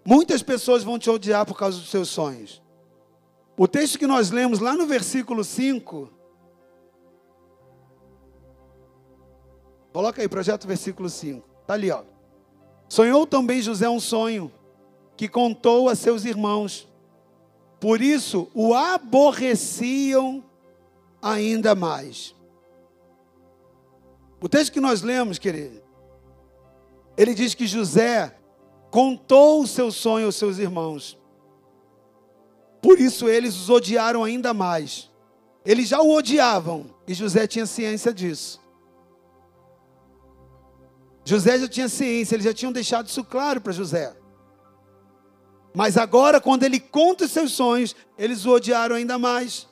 Muitas 0.03 0.42
pessoas 0.42 0.82
vão 0.82 0.98
te 0.98 1.11
odiar 1.11 1.44
por 1.44 1.59
causa 1.59 1.78
dos 1.78 1.90
seus 1.90 2.09
sonhos. 2.09 2.62
O 3.55 3.68
texto 3.68 3.98
que 3.98 4.07
nós 4.07 4.30
lemos 4.30 4.59
lá 4.59 4.72
no 4.74 4.86
versículo 4.86 5.44
5. 5.44 6.11
Coloca 9.92 10.22
aí, 10.22 10.28
projeto 10.28 10.66
versículo 10.66 11.11
5. 11.11 11.46
Está 11.61 11.74
ali, 11.74 11.90
ó. 11.90 12.03
Sonhou 12.88 13.26
também 13.26 13.61
José 13.61 13.90
um 13.90 14.00
sonho 14.00 14.50
que 15.18 15.28
contou 15.28 15.90
a 15.90 15.94
seus 15.94 16.24
irmãos. 16.24 16.90
Por 17.83 18.01
isso 18.01 18.49
o 18.55 18.74
aborreciam 18.74 20.45
ainda 21.20 21.74
mais. 21.74 22.33
O 24.41 24.49
texto 24.49 24.72
que 24.72 24.80
nós 24.80 25.03
lemos, 25.03 25.37
querido, 25.37 25.83
ele 27.16 27.35
diz 27.35 27.57
que 27.57 27.66
José 27.66 28.39
contou 28.89 29.62
o 29.62 29.66
seu 29.66 29.91
sonho 29.91 30.26
aos 30.26 30.37
seus 30.37 30.59
irmãos. 30.59 31.18
Por 32.80 33.01
isso 33.01 33.28
eles 33.28 33.57
os 33.57 33.68
odiaram 33.68 34.22
ainda 34.22 34.55
mais. 34.55 35.11
Eles 35.66 35.89
já 35.89 36.01
o 36.01 36.14
odiavam 36.14 36.87
e 37.05 37.12
José 37.12 37.49
tinha 37.49 37.66
ciência 37.66 38.14
disso. 38.14 38.61
José 41.24 41.59
já 41.59 41.66
tinha 41.66 41.89
ciência, 41.89 42.37
eles 42.37 42.45
já 42.45 42.55
tinham 42.55 42.70
deixado 42.70 43.09
isso 43.09 43.24
claro 43.24 43.61
para 43.61 43.72
José. 43.72 44.22
Mas 45.75 45.97
agora, 45.97 46.41
quando 46.41 46.64
ele 46.64 46.79
conta 46.79 47.25
os 47.25 47.31
seus 47.31 47.53
sonhos, 47.53 47.97
eles 48.18 48.45
o 48.45 48.51
odiaram 48.51 48.97
ainda 48.97 49.18
mais. 49.18 49.66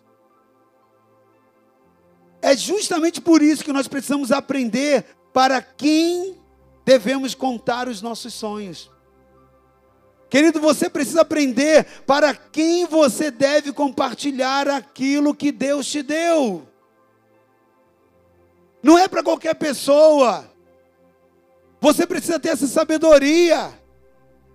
É 2.43 2.57
justamente 2.57 3.21
por 3.21 3.43
isso 3.43 3.65
que 3.65 3.73
nós 3.73 3.87
precisamos 3.87 4.33
aprender 4.33 5.05
para 5.33 5.61
quem 5.61 6.39
devemos 6.85 7.35
contar 7.35 7.87
os 7.87 8.01
nossos 8.01 8.33
sonhos. 8.33 8.91
Querido, 10.31 10.61
você 10.61 10.89
precisa 10.89 11.23
aprender 11.23 11.85
para 12.07 12.35
quem 12.35 12.87
você 12.87 13.31
deve 13.31 13.73
compartilhar 13.73 14.69
aquilo 14.69 15.35
que 15.35 15.51
Deus 15.51 15.87
te 15.87 16.03
deu. 16.03 16.67
Não 18.83 18.97
é 18.97 19.09
para 19.09 19.23
qualquer 19.23 19.55
pessoa. 19.55 20.49
Você 21.81 22.07
precisa 22.07 22.39
ter 22.39 22.51
essa 22.51 22.67
sabedoria. 22.67 23.80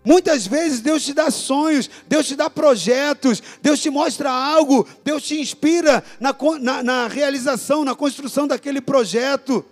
Muitas 0.06 0.46
vezes 0.46 0.82
Deus 0.82 1.04
te 1.04 1.14
dá 1.14 1.32
sonhos, 1.32 1.90
Deus 2.08 2.28
te 2.28 2.36
dá 2.36 2.48
projetos, 2.48 3.42
Deus 3.60 3.82
te 3.82 3.90
mostra 3.90 4.30
algo, 4.32 4.88
Deus 5.04 5.24
te 5.24 5.42
inspira 5.42 6.04
na, 6.20 6.36
na, 6.62 6.84
na, 6.84 7.08
realização, 7.08 7.84
na 7.84 7.96
construção 7.96 8.46
daquele 8.46 8.80
projeto. 8.80 9.66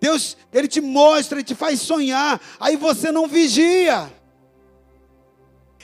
Deus, 0.00 0.34
Ele 0.50 0.66
te 0.66 0.80
mostra 0.80 1.40
e 1.40 1.44
te 1.44 1.54
faz 1.54 1.82
sonhar, 1.82 2.40
aí 2.58 2.74
você 2.76 3.12
não 3.12 3.28
vigia. 3.28 4.10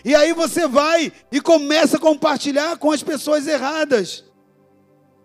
E 0.03 0.15
aí 0.15 0.33
você 0.33 0.67
vai 0.67 1.13
e 1.31 1.41
começa 1.41 1.99
a 1.99 2.01
compartilhar 2.01 2.79
com 2.79 2.91
as 2.91 3.03
pessoas 3.03 3.47
erradas. 3.47 4.25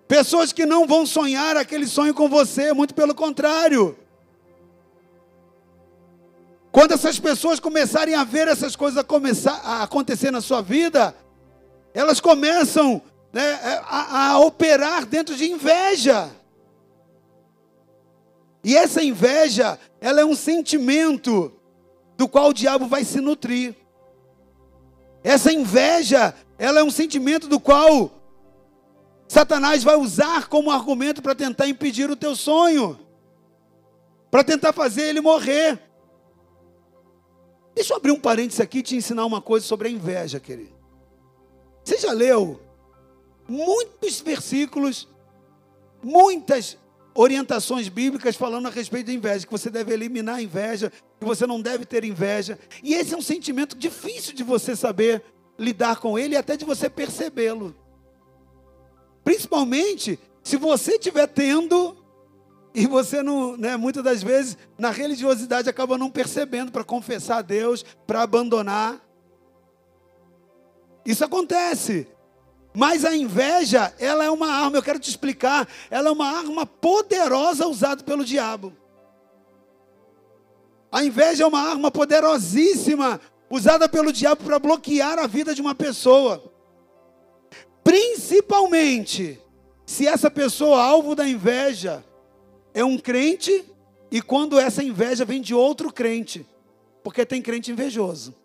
Pessoas 0.09 0.51
que 0.51 0.65
não 0.65 0.85
vão 0.85 1.05
sonhar 1.05 1.55
aquele 1.55 1.87
sonho 1.87 2.13
com 2.13 2.27
você, 2.27 2.73
muito 2.73 2.93
pelo 2.93 3.15
contrário. 3.15 3.97
Quando 6.77 6.91
essas 6.91 7.19
pessoas 7.19 7.59
começarem 7.59 8.13
a 8.13 8.23
ver 8.23 8.47
essas 8.47 8.75
coisas 8.75 9.03
começar 9.03 9.59
a 9.63 9.81
acontecer 9.81 10.29
na 10.29 10.41
sua 10.41 10.61
vida, 10.61 11.15
elas 11.91 12.19
começam 12.19 13.01
né, 13.33 13.41
é, 13.41 13.81
a, 13.83 14.33
a 14.33 14.39
operar 14.41 15.03
dentro 15.03 15.35
de 15.35 15.49
inveja. 15.49 16.29
E 18.63 18.77
essa 18.77 19.03
inveja, 19.03 19.79
ela 19.99 20.21
é 20.21 20.25
um 20.25 20.35
sentimento 20.35 21.51
do 22.15 22.27
qual 22.27 22.49
o 22.49 22.53
diabo 22.53 22.85
vai 22.85 23.03
se 23.03 23.19
nutrir. 23.19 23.73
Essa 25.23 25.51
inveja, 25.51 26.35
ela 26.59 26.81
é 26.81 26.83
um 26.83 26.91
sentimento 26.91 27.47
do 27.47 27.59
qual 27.59 28.11
Satanás 29.27 29.83
vai 29.83 29.95
usar 29.95 30.47
como 30.47 30.69
argumento 30.69 31.23
para 31.23 31.33
tentar 31.33 31.67
impedir 31.67 32.11
o 32.11 32.15
teu 32.15 32.35
sonho, 32.35 32.99
para 34.29 34.43
tentar 34.43 34.73
fazer 34.73 35.07
ele 35.07 35.21
morrer. 35.21 35.86
Deixa 37.77 37.93
eu 37.93 37.97
abrir 37.97 38.11
um 38.11 38.19
parênteses 38.19 38.59
aqui 38.59 38.79
e 38.79 38.81
te 38.81 38.95
ensinar 38.95 39.23
uma 39.23 39.39
coisa 39.39 39.63
sobre 39.63 39.87
a 39.87 39.91
inveja, 39.91 40.39
querido. 40.39 40.73
Você 41.85 41.99
já 41.99 42.11
leu 42.11 42.59
muitos 43.47 44.19
versículos, 44.19 45.07
muitas 46.01 46.75
orientações 47.13 47.87
bíblicas 47.87 48.35
falando 48.35 48.65
a 48.65 48.71
respeito 48.71 49.05
da 49.05 49.13
inveja, 49.13 49.45
que 49.45 49.51
você 49.51 49.69
deve 49.69 49.93
eliminar 49.93 50.37
a 50.37 50.41
inveja, 50.41 50.91
que 51.19 51.23
você 51.23 51.45
não 51.45 51.61
deve 51.61 51.85
ter 51.85 52.03
inveja. 52.03 52.57
E 52.81 52.95
esse 52.95 53.13
é 53.13 53.17
um 53.17 53.21
sentimento 53.21 53.77
difícil 53.77 54.33
de 54.33 54.43
você 54.43 54.75
saber 54.75 55.23
lidar 55.55 55.97
com 55.97 56.17
ele 56.17 56.33
e 56.33 56.37
até 56.37 56.57
de 56.57 56.65
você 56.65 56.89
percebê-lo. 56.89 57.75
Principalmente 59.23 60.19
se 60.43 60.57
você 60.57 60.93
estiver 60.93 61.27
tendo 61.27 61.95
e 62.77 62.85
você 62.85 63.23
não, 63.23 63.57
né, 63.57 63.75
muitas 63.75 64.03
das 64.03 64.21
vezes, 64.21 64.55
na 64.77 64.91
religiosidade 64.91 65.67
acaba 65.67 65.97
não 65.97 66.11
percebendo 66.11 66.71
para 66.71 66.83
confessar 66.83 67.37
a 67.39 67.41
Deus, 67.41 67.83
para 68.05 68.21
abandonar. 68.21 69.01
Isso 71.03 71.25
acontece. 71.25 72.07
Mas 72.75 73.03
a 73.03 73.15
inveja, 73.15 73.91
ela 73.97 74.23
é 74.23 74.29
uma 74.29 74.51
arma, 74.51 74.77
eu 74.77 74.83
quero 74.83 74.99
te 74.99 75.09
explicar, 75.09 75.67
ela 75.89 76.09
é 76.09 76.11
uma 76.11 76.27
arma 76.27 76.67
poderosa 76.67 77.65
usada 77.65 78.03
pelo 78.03 78.23
diabo. 78.23 78.71
A 80.91 81.03
inveja 81.03 81.45
é 81.45 81.47
uma 81.47 81.61
arma 81.61 81.89
poderosíssima 81.89 83.19
usada 83.49 83.89
pelo 83.89 84.13
diabo 84.13 84.43
para 84.43 84.59
bloquear 84.59 85.17
a 85.17 85.25
vida 85.25 85.55
de 85.55 85.61
uma 85.61 85.73
pessoa. 85.73 86.53
Principalmente 87.83 89.41
se 89.83 90.05
essa 90.05 90.29
pessoa 90.29 90.79
alvo 90.79 91.15
da 91.15 91.27
inveja 91.27 92.05
é 92.77 92.85
um 92.85 92.95
crente 92.95 93.65
e 94.11 94.21
quando 94.21 94.59
essa 94.59 94.83
inveja 94.83 95.25
vem 95.25 95.41
de 95.41 95.55
outro 95.55 95.91
crente. 95.91 96.45
Porque 97.03 97.25
tem 97.25 97.41
crente 97.41 97.71
invejoso. 97.71 98.35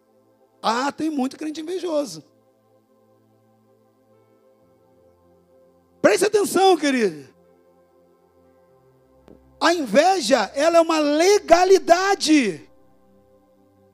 Ah, 0.62 0.90
tem 0.90 1.10
muito 1.10 1.36
crente 1.36 1.60
invejoso. 1.60 2.24
Preste 6.00 6.24
atenção, 6.24 6.78
querido. 6.78 7.28
A 9.60 9.74
inveja, 9.74 10.50
ela 10.54 10.78
é 10.78 10.80
uma 10.80 10.98
legalidade. 10.98 12.66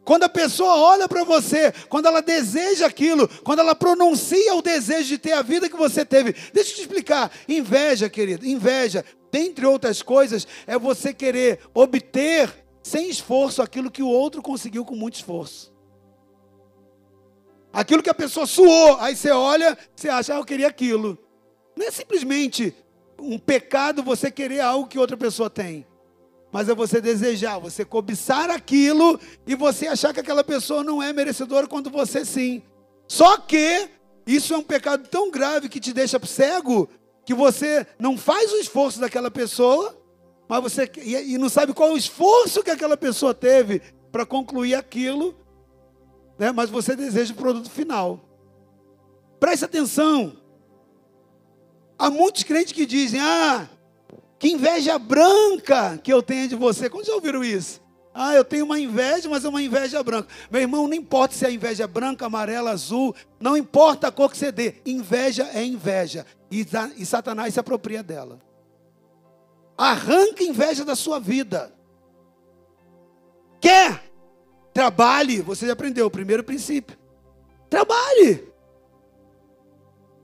Quando 0.04 0.22
a 0.22 0.28
pessoa 0.28 0.76
olha 0.76 1.08
para 1.08 1.24
você, 1.24 1.72
quando 1.88 2.06
ela 2.06 2.22
deseja 2.22 2.86
aquilo, 2.86 3.28
quando 3.42 3.58
ela 3.58 3.74
pronuncia 3.74 4.54
o 4.54 4.62
desejo 4.62 5.08
de 5.08 5.18
ter 5.18 5.32
a 5.32 5.42
vida 5.42 5.68
que 5.68 5.76
você 5.76 6.04
teve. 6.04 6.32
Deixa 6.52 6.70
eu 6.70 6.76
te 6.76 6.80
explicar. 6.82 7.30
Inveja, 7.48 8.08
querido, 8.08 8.46
inveja 8.46 9.04
dentre 9.30 9.66
outras 9.66 10.02
coisas, 10.02 10.46
é 10.66 10.78
você 10.78 11.12
querer 11.12 11.60
obter 11.74 12.64
sem 12.82 13.08
esforço 13.08 13.62
aquilo 13.62 13.90
que 13.90 14.02
o 14.02 14.08
outro 14.08 14.40
conseguiu 14.42 14.84
com 14.84 14.94
muito 14.94 15.16
esforço. 15.16 15.72
Aquilo 17.72 18.02
que 18.02 18.10
a 18.10 18.14
pessoa 18.14 18.46
suou, 18.46 18.96
aí 18.98 19.14
você 19.14 19.30
olha, 19.30 19.76
você 19.94 20.08
acha, 20.08 20.34
ah, 20.34 20.38
eu 20.38 20.44
queria 20.44 20.68
aquilo. 20.68 21.18
Não 21.76 21.86
é 21.86 21.90
simplesmente 21.90 22.74
um 23.18 23.38
pecado 23.38 24.02
você 24.02 24.30
querer 24.30 24.60
algo 24.60 24.88
que 24.88 24.98
outra 24.98 25.16
pessoa 25.16 25.50
tem. 25.50 25.86
Mas 26.50 26.68
é 26.68 26.74
você 26.74 27.00
desejar, 27.00 27.58
você 27.58 27.84
cobiçar 27.84 28.50
aquilo 28.50 29.20
e 29.46 29.54
você 29.54 29.86
achar 29.86 30.14
que 30.14 30.20
aquela 30.20 30.42
pessoa 30.42 30.82
não 30.82 31.02
é 31.02 31.12
merecedora 31.12 31.66
quando 31.66 31.90
você 31.90 32.24
sim. 32.24 32.62
Só 33.06 33.36
que 33.36 33.88
isso 34.26 34.54
é 34.54 34.58
um 34.58 34.62
pecado 34.62 35.06
tão 35.08 35.30
grave 35.30 35.68
que 35.68 35.80
te 35.80 35.92
deixa 35.92 36.18
cego 36.26 36.88
que 37.28 37.34
você 37.34 37.86
não 37.98 38.16
faz 38.16 38.50
o 38.54 38.56
esforço 38.56 38.98
daquela 38.98 39.30
pessoa, 39.30 39.94
mas 40.48 40.62
você 40.62 40.90
e, 40.96 41.36
não 41.36 41.50
sabe 41.50 41.74
qual 41.74 41.90
é 41.90 41.92
o 41.92 41.96
esforço 41.98 42.62
que 42.62 42.70
aquela 42.70 42.96
pessoa 42.96 43.34
teve 43.34 43.82
para 44.10 44.24
concluir 44.24 44.74
aquilo, 44.74 45.38
né? 46.38 46.52
Mas 46.52 46.70
você 46.70 46.96
deseja 46.96 47.34
o 47.34 47.36
produto 47.36 47.68
final. 47.68 48.18
Preste 49.38 49.66
atenção. 49.66 50.38
Há 51.98 52.08
muitos 52.08 52.44
crentes 52.44 52.72
que 52.72 52.86
dizem: 52.86 53.20
"Ah, 53.20 53.68
que 54.38 54.48
inveja 54.48 54.98
branca 54.98 56.00
que 56.02 56.10
eu 56.10 56.22
tenho 56.22 56.48
de 56.48 56.56
você". 56.56 56.88
Quando 56.88 57.04
já 57.04 57.12
ouviram 57.12 57.44
isso? 57.44 57.78
Ah, 58.14 58.34
eu 58.34 58.44
tenho 58.44 58.64
uma 58.64 58.80
inveja, 58.80 59.28
mas 59.28 59.44
é 59.44 59.48
uma 59.50 59.60
inveja 59.60 60.02
branca. 60.02 60.28
Meu 60.50 60.62
irmão, 60.62 60.88
não 60.88 60.94
importa 60.94 61.34
se 61.34 61.44
a 61.44 61.50
inveja 61.50 61.84
é 61.84 61.86
branca, 61.86 62.24
amarela, 62.24 62.70
azul, 62.70 63.14
não 63.38 63.54
importa 63.54 64.08
a 64.08 64.10
cor 64.10 64.30
que 64.30 64.38
você 64.38 64.50
dê. 64.50 64.76
Inveja 64.86 65.46
é 65.52 65.62
inveja. 65.62 66.24
E, 66.50 66.66
e 66.96 67.06
Satanás 67.06 67.54
se 67.54 67.60
apropria 67.60 68.02
dela. 68.02 68.40
Arranca 69.76 70.42
inveja 70.42 70.84
da 70.84 70.96
sua 70.96 71.20
vida. 71.20 71.72
Quer? 73.60 74.02
Trabalhe. 74.72 75.40
Você 75.42 75.66
já 75.66 75.72
aprendeu 75.72 76.06
o 76.06 76.10
primeiro 76.10 76.42
princípio. 76.42 76.96
Trabalhe. 77.68 78.48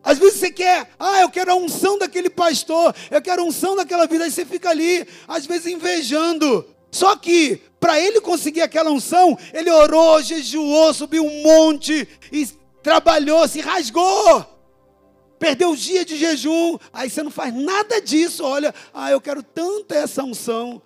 Às 0.03 0.19
vezes 0.19 0.39
você 0.39 0.51
quer, 0.51 0.91
ah, 0.99 1.23
eu 1.23 1.31
quero 1.31 1.51
a 1.51 1.55
unção 1.55 1.99
daquele 1.99 2.29
pastor, 2.29 2.95
eu 3.11 3.23
quero 3.23 3.41
a 3.41 3.45
unção 3.47 3.75
daquela 3.75 4.07
vida, 4.07 4.25
aí 4.25 4.31
você 4.31 4.45
fica 4.45 4.69
ali, 4.69 5.07
às 5.27 5.47
vezes 5.47 5.67
invejando. 5.67 6.69
Só 6.91 7.17
que, 7.17 7.57
para 7.81 7.99
ele 7.99 8.21
conseguir 8.21 8.61
aquela 8.61 8.91
unção, 8.91 9.37
ele 9.55 9.71
orou, 9.71 10.23
jejuou, 10.23 10.93
subiu 10.93 11.25
um 11.25 11.43
monte 11.43 12.07
e 12.31 12.47
trabalhou, 12.83 13.49
se 13.49 13.63
rasgou. 13.63 14.54
Perdeu 15.39 15.71
o 15.71 15.77
dia 15.77 16.05
de 16.05 16.17
jejum, 16.17 16.79
aí 16.93 17.11
você 17.11 17.23
não 17.23 17.31
faz 17.31 17.55
nada 17.55 18.01
disso. 18.01 18.45
Olha, 18.45 18.75
ah, 18.93 19.11
eu 19.11 19.21
quero 19.21 19.43
tanto 19.43 19.93
essa 19.93 20.23
unção. 20.23 20.81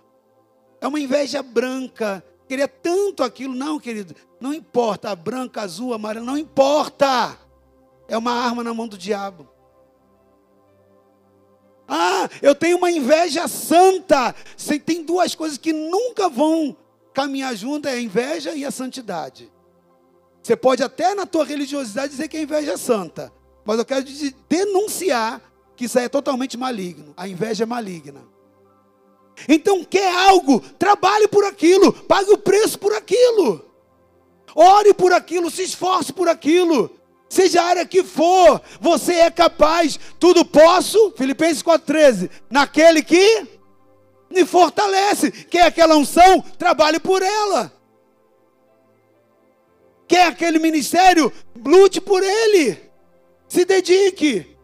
É 0.80 0.86
uma 0.86 1.00
inveja 1.00 1.42
branca. 1.42 2.24
Queria 2.48 2.66
tanto 2.66 3.22
aquilo. 3.22 3.54
Não, 3.54 3.78
querido, 3.78 4.14
não 4.40 4.54
importa. 4.54 5.14
Branca, 5.14 5.62
azul, 5.62 5.92
amarela, 5.92 6.24
não 6.24 6.38
importa. 6.38 7.38
É 8.08 8.16
uma 8.16 8.32
arma 8.32 8.64
na 8.64 8.72
mão 8.72 8.88
do 8.88 8.96
diabo. 8.96 9.48
Ah, 11.86 12.28
eu 12.42 12.54
tenho 12.54 12.76
uma 12.78 12.90
inveja 12.90 13.48
santa. 13.48 14.34
Você 14.56 14.78
tem 14.78 15.02
duas 15.02 15.34
coisas 15.34 15.56
que 15.56 15.72
nunca 15.72 16.28
vão 16.28 16.76
caminhar 17.14 17.56
juntas, 17.56 17.92
é 17.92 17.96
a 17.96 18.00
inveja 18.00 18.52
e 18.52 18.64
a 18.64 18.70
santidade. 18.70 19.50
Você 20.42 20.54
pode 20.54 20.82
até 20.82 21.14
na 21.14 21.26
tua 21.26 21.44
religiosidade 21.44 22.12
dizer 22.12 22.28
que 22.28 22.36
a 22.36 22.42
inveja 22.42 22.72
é 22.72 22.76
santa, 22.76 23.32
mas 23.68 23.78
eu 23.78 23.84
quero 23.84 24.02
denunciar 24.48 25.42
que 25.76 25.84
isso 25.84 25.98
aí 25.98 26.06
é 26.06 26.08
totalmente 26.08 26.56
maligno. 26.56 27.12
A 27.14 27.28
inveja 27.28 27.64
é 27.64 27.66
maligna. 27.66 28.24
Então, 29.46 29.84
quer 29.84 30.10
algo, 30.10 30.60
trabalhe 30.78 31.28
por 31.28 31.44
aquilo, 31.44 31.92
pague 31.92 32.30
o 32.30 32.38
preço 32.38 32.78
por 32.78 32.94
aquilo. 32.94 33.62
Ore 34.54 34.94
por 34.94 35.12
aquilo, 35.12 35.50
se 35.50 35.64
esforce 35.64 36.14
por 36.14 36.30
aquilo. 36.30 36.90
Seja 37.28 37.60
a 37.60 37.66
área 37.66 37.84
que 37.84 38.02
for, 38.02 38.62
você 38.80 39.16
é 39.16 39.30
capaz. 39.30 40.00
Tudo 40.18 40.46
posso, 40.46 41.12
Filipenses 41.14 41.62
4,13. 41.62 42.30
Naquele 42.48 43.02
que 43.02 43.46
me 44.30 44.46
fortalece. 44.46 45.30
Quer 45.30 45.66
aquela 45.66 45.94
unção? 45.94 46.40
Trabalhe 46.56 46.98
por 46.98 47.20
ela. 47.20 47.70
Quer 50.08 50.28
aquele 50.28 50.58
ministério? 50.58 51.30
Lute 51.62 52.00
por 52.00 52.22
ele. 52.22 52.87
Se 53.48 53.64
dedique. 53.64 54.56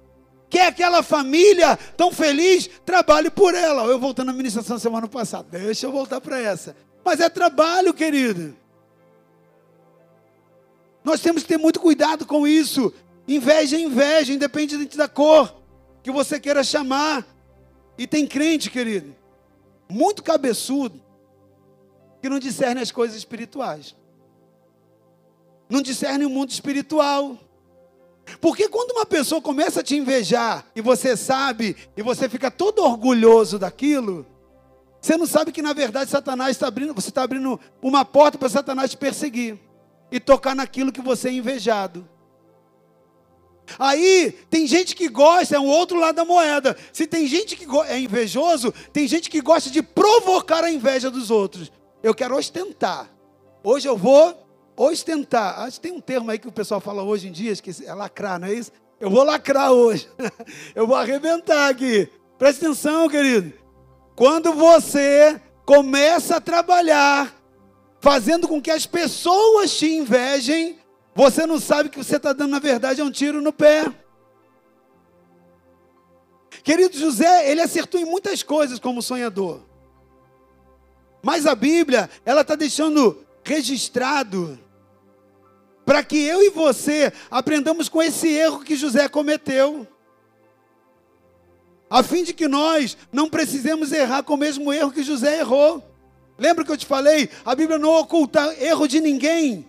Quer 0.48 0.68
aquela 0.68 1.02
família 1.02 1.76
tão 1.96 2.12
feliz? 2.12 2.68
Trabalhe 2.84 3.30
por 3.30 3.54
ela. 3.54 3.84
Eu 3.84 3.98
voltando 3.98 4.30
à 4.30 4.32
ministração 4.32 4.78
semana 4.78 5.08
passada. 5.08 5.58
Deixa 5.58 5.86
eu 5.86 5.92
voltar 5.92 6.20
para 6.20 6.38
essa. 6.40 6.76
Mas 7.04 7.20
é 7.20 7.28
trabalho, 7.28 7.92
querido. 7.92 8.56
Nós 11.02 11.20
temos 11.20 11.42
que 11.42 11.48
ter 11.48 11.58
muito 11.58 11.80
cuidado 11.80 12.24
com 12.24 12.46
isso. 12.46 12.92
Inveja 13.26 13.76
é 13.76 13.80
inveja, 13.80 14.32
independente 14.32 14.96
da 14.96 15.08
cor 15.08 15.54
que 16.02 16.10
você 16.10 16.38
queira 16.38 16.62
chamar. 16.62 17.26
E 17.96 18.06
tem 18.06 18.26
crente, 18.26 18.70
querido, 18.70 19.14
muito 19.88 20.22
cabeçudo, 20.22 21.00
que 22.20 22.28
não 22.28 22.38
discerne 22.38 22.80
as 22.80 22.90
coisas 22.90 23.16
espirituais. 23.16 23.94
Não 25.68 25.80
discerne 25.80 26.24
o 26.24 26.30
mundo 26.30 26.50
espiritual. 26.50 27.38
Porque 28.40 28.68
quando 28.68 28.92
uma 28.92 29.06
pessoa 29.06 29.40
começa 29.40 29.80
a 29.80 29.82
te 29.82 29.96
invejar 29.96 30.66
e 30.74 30.80
você 30.80 31.16
sabe, 31.16 31.76
e 31.96 32.02
você 32.02 32.28
fica 32.28 32.50
todo 32.50 32.82
orgulhoso 32.82 33.58
daquilo, 33.58 34.26
você 35.00 35.16
não 35.16 35.26
sabe 35.26 35.52
que 35.52 35.60
na 35.60 35.72
verdade 35.72 36.10
Satanás 36.10 36.52
está 36.52 36.66
abrindo, 36.66 36.94
você 36.94 37.10
está 37.10 37.22
abrindo 37.22 37.60
uma 37.82 38.04
porta 38.04 38.38
para 38.38 38.48
Satanás 38.48 38.90
te 38.90 38.96
perseguir 38.96 39.58
e 40.10 40.18
tocar 40.18 40.54
naquilo 40.54 40.92
que 40.92 41.02
você 41.02 41.28
é 41.28 41.32
invejado. 41.32 42.08
Aí 43.78 44.32
tem 44.50 44.66
gente 44.66 44.94
que 44.94 45.08
gosta, 45.08 45.56
é 45.56 45.58
o 45.58 45.64
outro 45.64 45.98
lado 45.98 46.14
da 46.14 46.24
moeda. 46.24 46.76
Se 46.92 47.06
tem 47.06 47.26
gente 47.26 47.56
que 47.56 47.66
é 47.86 47.98
invejoso, 47.98 48.72
tem 48.92 49.08
gente 49.08 49.30
que 49.30 49.40
gosta 49.40 49.70
de 49.70 49.82
provocar 49.82 50.62
a 50.64 50.70
inveja 50.70 51.10
dos 51.10 51.30
outros. 51.30 51.72
Eu 52.02 52.14
quero 52.14 52.36
ostentar. 52.36 53.10
Hoje 53.62 53.88
eu 53.88 53.96
vou 53.96 54.43
ostentar. 54.76 55.60
Acho 55.60 55.80
que 55.80 55.88
tem 55.88 55.96
um 55.96 56.00
termo 56.00 56.30
aí 56.30 56.38
que 56.38 56.48
o 56.48 56.52
pessoal 56.52 56.80
fala 56.80 57.02
hoje 57.02 57.28
em 57.28 57.32
dia, 57.32 57.54
que 57.56 57.70
é 57.84 57.94
lacrar, 57.94 58.38
não 58.38 58.48
é 58.48 58.54
isso? 58.54 58.72
Eu 59.00 59.10
vou 59.10 59.22
lacrar 59.22 59.72
hoje. 59.72 60.08
eu 60.74 60.86
vou 60.86 60.96
arrebentar 60.96 61.68
aqui. 61.68 62.08
Presta 62.38 62.66
atenção, 62.66 63.08
querido. 63.08 63.52
Quando 64.16 64.52
você 64.52 65.40
começa 65.64 66.36
a 66.36 66.40
trabalhar 66.40 67.34
fazendo 68.00 68.46
com 68.46 68.60
que 68.60 68.70
as 68.70 68.86
pessoas 68.86 69.76
te 69.76 69.86
invejem, 69.86 70.78
você 71.14 71.46
não 71.46 71.58
sabe 71.58 71.88
que 71.88 71.98
você 71.98 72.16
está 72.16 72.32
dando, 72.32 72.50
na 72.50 72.58
verdade, 72.58 73.00
é 73.00 73.04
um 73.04 73.10
tiro 73.10 73.40
no 73.40 73.52
pé. 73.52 73.84
Querido 76.62 76.96
José, 76.96 77.50
ele 77.50 77.60
acertou 77.60 78.00
em 78.00 78.04
muitas 78.04 78.42
coisas 78.42 78.78
como 78.78 79.02
sonhador. 79.02 79.60
Mas 81.22 81.46
a 81.46 81.54
Bíblia, 81.54 82.10
ela 82.24 82.42
está 82.42 82.54
deixando 82.54 83.24
registrado 83.42 84.58
para 85.84 86.02
que 86.02 86.16
eu 86.16 86.42
e 86.42 86.50
você 86.50 87.12
aprendamos 87.30 87.88
com 87.88 88.02
esse 88.02 88.28
erro 88.28 88.64
que 88.64 88.76
José 88.76 89.08
cometeu. 89.08 89.86
A 91.88 92.02
fim 92.02 92.24
de 92.24 92.32
que 92.32 92.48
nós 92.48 92.96
não 93.12 93.28
precisemos 93.28 93.92
errar 93.92 94.22
com 94.22 94.34
o 94.34 94.38
mesmo 94.38 94.72
erro 94.72 94.90
que 94.90 95.02
José 95.02 95.38
errou. 95.38 95.82
Lembra 96.36 96.64
que 96.64 96.72
eu 96.72 96.76
te 96.76 96.86
falei? 96.86 97.28
A 97.44 97.54
Bíblia 97.54 97.78
não 97.78 97.90
oculta 97.90 98.54
erro 98.58 98.88
de 98.88 99.00
ninguém. 99.00 99.66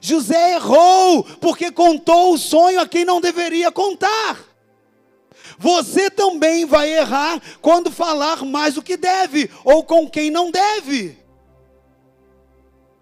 José 0.00 0.54
errou 0.54 1.24
porque 1.40 1.70
contou 1.70 2.34
o 2.34 2.38
sonho 2.38 2.80
a 2.80 2.86
quem 2.86 3.04
não 3.04 3.20
deveria 3.20 3.70
contar. 3.70 4.38
Você 5.58 6.10
também 6.10 6.66
vai 6.66 6.92
errar 6.92 7.40
quando 7.62 7.90
falar 7.90 8.44
mais 8.44 8.74
do 8.74 8.82
que 8.82 8.96
deve 8.96 9.50
ou 9.64 9.84
com 9.84 10.08
quem 10.10 10.30
não 10.30 10.50
deve. 10.50 11.23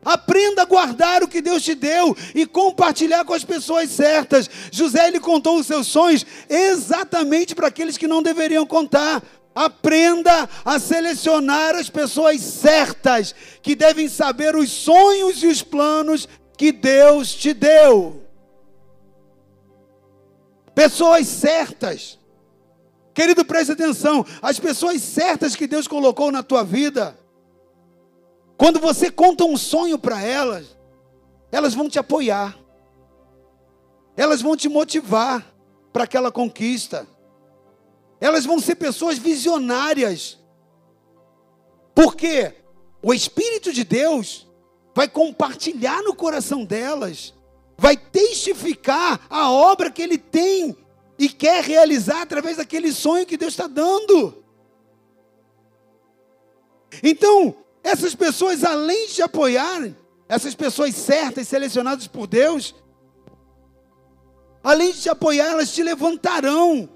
Aprenda 0.05 0.63
a 0.63 0.67
guardar 0.67 1.23
o 1.23 1.29
que 1.29 1.41
Deus 1.41 1.63
te 1.63 1.75
deu 1.75 2.17
e 2.35 2.45
compartilhar 2.45 3.25
com 3.25 3.35
as 3.35 3.45
pessoas 3.45 3.91
certas. 3.91 4.51
José 4.71 5.07
ele 5.07 5.21
contou 5.21 5.59
os 5.59 5.67
seus 5.67 5.87
sonhos 5.87 6.27
exatamente 6.49 7.55
para 7.55 7.69
aqueles 7.69 7.97
que 7.97 8.09
não 8.09 8.23
deveriam 8.23 8.67
contar. 8.67 9.23
Aprenda 9.55 10.49
a 10.65 10.79
selecionar 10.79 11.77
as 11.77 11.89
pessoas 11.91 12.41
certas, 12.41 13.35
que 13.61 13.77
devem 13.77 14.09
saber 14.09 14.57
os 14.57 14.71
sonhos 14.71 15.43
e 15.43 15.47
os 15.47 15.63
planos 15.63 16.27
que 16.57 16.73
Deus 16.73 17.35
te 17.35 17.53
deu. 17.53 18.23
Pessoas 20.75 21.27
certas. 21.29 22.19
Querido, 23.15 23.45
preste 23.45 23.73
atenção. 23.73 24.25
As 24.41 24.59
pessoas 24.59 25.03
certas 25.03 25.55
que 25.55 25.67
Deus 25.67 25.87
colocou 25.87 26.33
na 26.33 26.43
tua 26.43 26.65
vida, 26.65 27.17
quando 28.63 28.79
você 28.79 29.11
conta 29.11 29.45
um 29.45 29.57
sonho 29.57 29.99
para 29.99 30.23
elas, 30.23 30.79
elas 31.51 31.75
vão 31.75 31.89
te 31.89 31.99
apoiar, 31.99 32.57
elas 34.17 34.41
vão 34.41 34.57
te 34.57 34.69
motivar 34.69 35.53
para 35.93 36.05
aquela 36.05 36.31
conquista. 36.31 37.05
Elas 38.21 38.45
vão 38.45 38.61
ser 38.61 38.77
pessoas 38.77 39.19
visionárias. 39.19 40.39
Porque 41.93 42.55
o 43.03 43.13
Espírito 43.13 43.73
de 43.73 43.83
Deus 43.83 44.49
vai 44.95 45.09
compartilhar 45.09 46.01
no 46.03 46.15
coração 46.15 46.65
delas, 46.65 47.35
vai 47.77 47.97
testificar 47.97 49.27
a 49.29 49.51
obra 49.51 49.91
que 49.91 50.03
ele 50.03 50.19
tem 50.19 50.77
e 51.19 51.29
quer 51.29 51.65
realizar 51.65 52.23
através 52.23 52.59
daquele 52.59 52.93
sonho 52.93 53.27
que 53.27 53.37
Deus 53.37 53.55
está 53.55 53.67
dando. 53.67 54.41
Então, 57.03 57.57
essas 57.83 58.15
pessoas, 58.15 58.65
além 58.65 59.09
de 59.09 59.23
apoiarem, 59.23 59.97
essas 60.29 60.55
pessoas 60.55 60.95
certas, 60.95 61.49
selecionadas 61.49 62.07
por 62.07 62.27
Deus, 62.27 62.75
além 64.63 64.93
de 64.93 65.03
te 65.03 65.09
apoiar, 65.09 65.51
elas 65.51 65.73
te 65.73 65.83
levantarão 65.83 66.89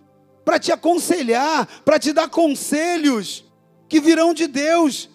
para 0.45 0.59
te 0.59 0.71
aconselhar, 0.71 1.67
para 1.85 1.99
te 1.99 2.13
dar 2.13 2.29
conselhos 2.29 3.45
que 3.89 4.01
virão 4.01 4.33
de 4.33 4.47
Deus, 4.47 5.11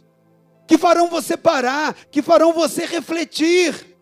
que 0.67 0.77
farão 0.77 1.09
você 1.09 1.37
parar, 1.37 1.93
que 2.11 2.21
farão 2.21 2.53
você 2.53 2.85
refletir 2.85 3.97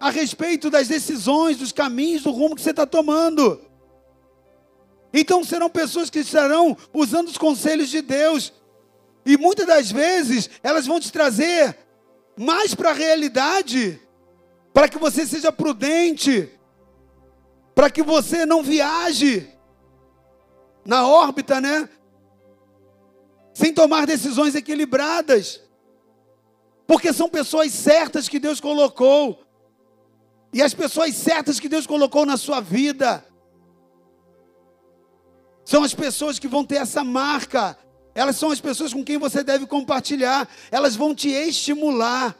a 0.00 0.10
respeito 0.10 0.70
das 0.70 0.88
decisões, 0.88 1.58
dos 1.58 1.72
caminhos, 1.72 2.22
do 2.22 2.30
rumo 2.30 2.54
que 2.54 2.62
você 2.62 2.70
está 2.70 2.86
tomando. 2.86 3.60
Então 5.12 5.44
serão 5.44 5.70
pessoas 5.70 6.10
que 6.10 6.18
estarão 6.18 6.76
usando 6.92 7.28
os 7.28 7.38
conselhos 7.38 7.88
de 7.88 8.02
Deus 8.02 8.52
E 9.26 9.36
muitas 9.36 9.66
das 9.66 9.90
vezes 9.90 10.48
elas 10.62 10.86
vão 10.86 11.00
te 11.00 11.10
trazer 11.10 11.76
mais 12.36 12.74
para 12.74 12.90
a 12.90 12.94
realidade, 12.94 14.00
para 14.72 14.88
que 14.88 14.98
você 14.98 15.26
seja 15.26 15.50
prudente, 15.50 16.48
para 17.74 17.90
que 17.90 18.04
você 18.04 18.46
não 18.46 18.62
viaje 18.62 19.52
na 20.84 21.08
órbita, 21.08 21.60
né? 21.60 21.88
Sem 23.52 23.74
tomar 23.74 24.06
decisões 24.06 24.54
equilibradas. 24.54 25.60
Porque 26.86 27.12
são 27.12 27.28
pessoas 27.28 27.72
certas 27.72 28.28
que 28.28 28.38
Deus 28.38 28.60
colocou. 28.60 29.42
E 30.52 30.62
as 30.62 30.72
pessoas 30.72 31.14
certas 31.14 31.58
que 31.58 31.68
Deus 31.68 31.86
colocou 31.86 32.24
na 32.24 32.36
sua 32.36 32.60
vida 32.60 33.26
são 35.64 35.82
as 35.82 35.92
pessoas 35.92 36.38
que 36.38 36.46
vão 36.46 36.64
ter 36.64 36.76
essa 36.76 37.02
marca. 37.02 37.76
Elas 38.16 38.36
são 38.36 38.50
as 38.50 38.60
pessoas 38.62 38.94
com 38.94 39.04
quem 39.04 39.18
você 39.18 39.44
deve 39.44 39.66
compartilhar. 39.66 40.48
Elas 40.70 40.96
vão 40.96 41.14
te 41.14 41.28
estimular. 41.28 42.34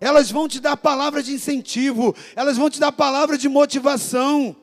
Elas 0.00 0.30
vão 0.30 0.46
te 0.46 0.60
dar 0.60 0.76
palavra 0.76 1.20
de 1.24 1.32
incentivo. 1.32 2.14
Elas 2.36 2.56
vão 2.56 2.70
te 2.70 2.78
dar 2.78 2.92
palavra 2.92 3.36
de 3.36 3.48
motivação. 3.48 4.54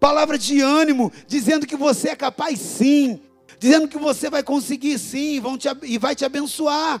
Palavra 0.00 0.36
de 0.36 0.60
ânimo. 0.60 1.12
Dizendo 1.28 1.68
que 1.68 1.76
você 1.76 2.08
é 2.08 2.16
capaz 2.16 2.58
sim. 2.58 3.22
Dizendo 3.60 3.86
que 3.86 3.96
você 3.96 4.28
vai 4.28 4.42
conseguir 4.42 4.98
sim. 4.98 5.38
Vão 5.38 5.56
te, 5.56 5.68
e 5.84 5.96
vai 5.98 6.16
te 6.16 6.24
abençoar. 6.24 7.00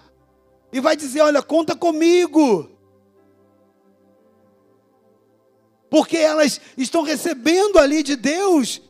E 0.72 0.78
vai 0.78 0.94
dizer: 0.94 1.22
olha, 1.22 1.42
conta 1.42 1.74
comigo. 1.74 2.70
Porque 5.90 6.16
elas 6.16 6.60
estão 6.78 7.02
recebendo 7.02 7.80
ali 7.80 8.04
de 8.04 8.14
Deus 8.14 8.80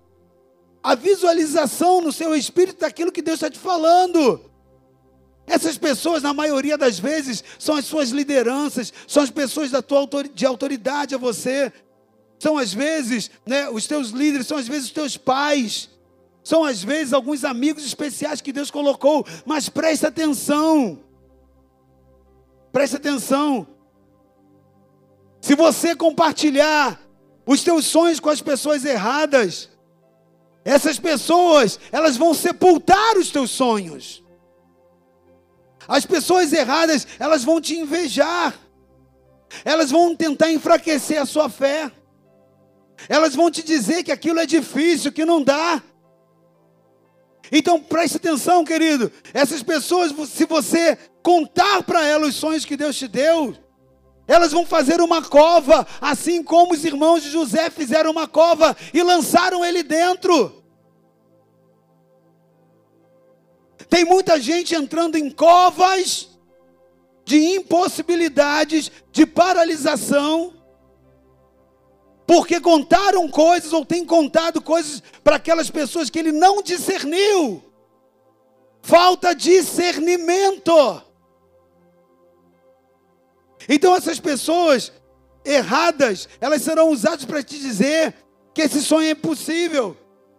a 0.82 0.94
visualização 0.94 2.00
no 2.00 2.12
seu 2.12 2.34
espírito 2.34 2.80
daquilo 2.80 3.12
que 3.12 3.22
Deus 3.22 3.36
está 3.36 3.48
te 3.48 3.58
falando. 3.58 4.40
Essas 5.46 5.76
pessoas, 5.76 6.22
na 6.22 6.32
maioria 6.32 6.78
das 6.78 6.98
vezes, 6.98 7.42
são 7.58 7.76
as 7.76 7.84
suas 7.84 8.10
lideranças, 8.10 8.92
são 9.06 9.22
as 9.22 9.30
pessoas 9.30 9.70
da 9.70 9.82
tua 9.82 10.08
de 10.32 10.46
autoridade 10.46 11.14
a 11.14 11.18
você. 11.18 11.72
São 12.38 12.58
às 12.58 12.72
vezes, 12.72 13.30
né, 13.46 13.68
os 13.68 13.86
teus 13.86 14.10
líderes, 14.10 14.46
são 14.46 14.56
às 14.56 14.66
vezes 14.66 14.86
os 14.86 14.92
teus 14.92 15.16
pais. 15.16 15.88
São 16.42 16.64
às 16.64 16.82
vezes 16.82 17.12
alguns 17.12 17.44
amigos 17.44 17.84
especiais 17.84 18.40
que 18.40 18.52
Deus 18.52 18.70
colocou, 18.70 19.24
mas 19.46 19.68
preste 19.68 20.06
atenção. 20.06 20.98
Preste 22.72 22.96
atenção. 22.96 23.66
Se 25.40 25.54
você 25.54 25.94
compartilhar 25.94 27.00
os 27.46 27.62
teus 27.62 27.84
sonhos 27.86 28.18
com 28.18 28.30
as 28.30 28.40
pessoas 28.40 28.84
erradas, 28.84 29.68
essas 30.64 30.98
pessoas, 30.98 31.78
elas 31.90 32.16
vão 32.16 32.34
sepultar 32.34 33.16
os 33.16 33.30
teus 33.30 33.50
sonhos. 33.50 34.22
As 35.88 36.06
pessoas 36.06 36.52
erradas, 36.52 37.06
elas 37.18 37.44
vão 37.44 37.60
te 37.60 37.74
invejar. 37.74 38.54
Elas 39.64 39.90
vão 39.90 40.14
tentar 40.14 40.50
enfraquecer 40.50 41.20
a 41.20 41.26
sua 41.26 41.48
fé. 41.48 41.90
Elas 43.08 43.34
vão 43.34 43.50
te 43.50 43.62
dizer 43.62 44.02
que 44.04 44.12
aquilo 44.12 44.38
é 44.38 44.46
difícil, 44.46 45.12
que 45.12 45.24
não 45.24 45.42
dá. 45.42 45.82
Então 47.50 47.80
preste 47.80 48.16
atenção, 48.16 48.64
querido. 48.64 49.10
Essas 49.34 49.62
pessoas, 49.62 50.12
se 50.30 50.46
você 50.46 50.96
contar 51.22 51.82
para 51.82 52.06
elas 52.06 52.30
os 52.30 52.36
sonhos 52.36 52.64
que 52.64 52.76
Deus 52.76 52.96
te 52.96 53.08
deu, 53.08 53.54
elas 54.26 54.52
vão 54.52 54.64
fazer 54.64 55.00
uma 55.00 55.22
cova, 55.22 55.86
assim 56.00 56.42
como 56.42 56.74
os 56.74 56.84
irmãos 56.84 57.22
de 57.22 57.30
José 57.30 57.70
fizeram 57.70 58.10
uma 58.10 58.28
cova 58.28 58.76
e 58.94 59.02
lançaram 59.02 59.64
ele 59.64 59.82
dentro. 59.82 60.62
Tem 63.88 64.04
muita 64.04 64.40
gente 64.40 64.74
entrando 64.74 65.16
em 65.16 65.30
covas 65.30 66.28
de 67.24 67.36
impossibilidades, 67.36 68.90
de 69.10 69.26
paralisação, 69.26 70.54
porque 72.26 72.60
contaram 72.60 73.28
coisas 73.28 73.72
ou 73.72 73.84
têm 73.84 74.04
contado 74.04 74.62
coisas 74.62 75.02
para 75.22 75.36
aquelas 75.36 75.70
pessoas 75.70 76.08
que 76.08 76.18
ele 76.18 76.32
não 76.32 76.62
discerniu. 76.62 77.62
Falta 78.80 79.34
discernimento. 79.34 80.72
Então 83.68 83.94
essas 83.94 84.18
pessoas 84.18 84.92
erradas, 85.44 86.28
elas 86.40 86.62
serão 86.62 86.90
usadas 86.90 87.24
para 87.24 87.42
te 87.42 87.58
dizer 87.58 88.14
que 88.54 88.62
esse 88.62 88.82
sonho 88.82 89.08
é 89.08 89.10
impossível, 89.10 89.96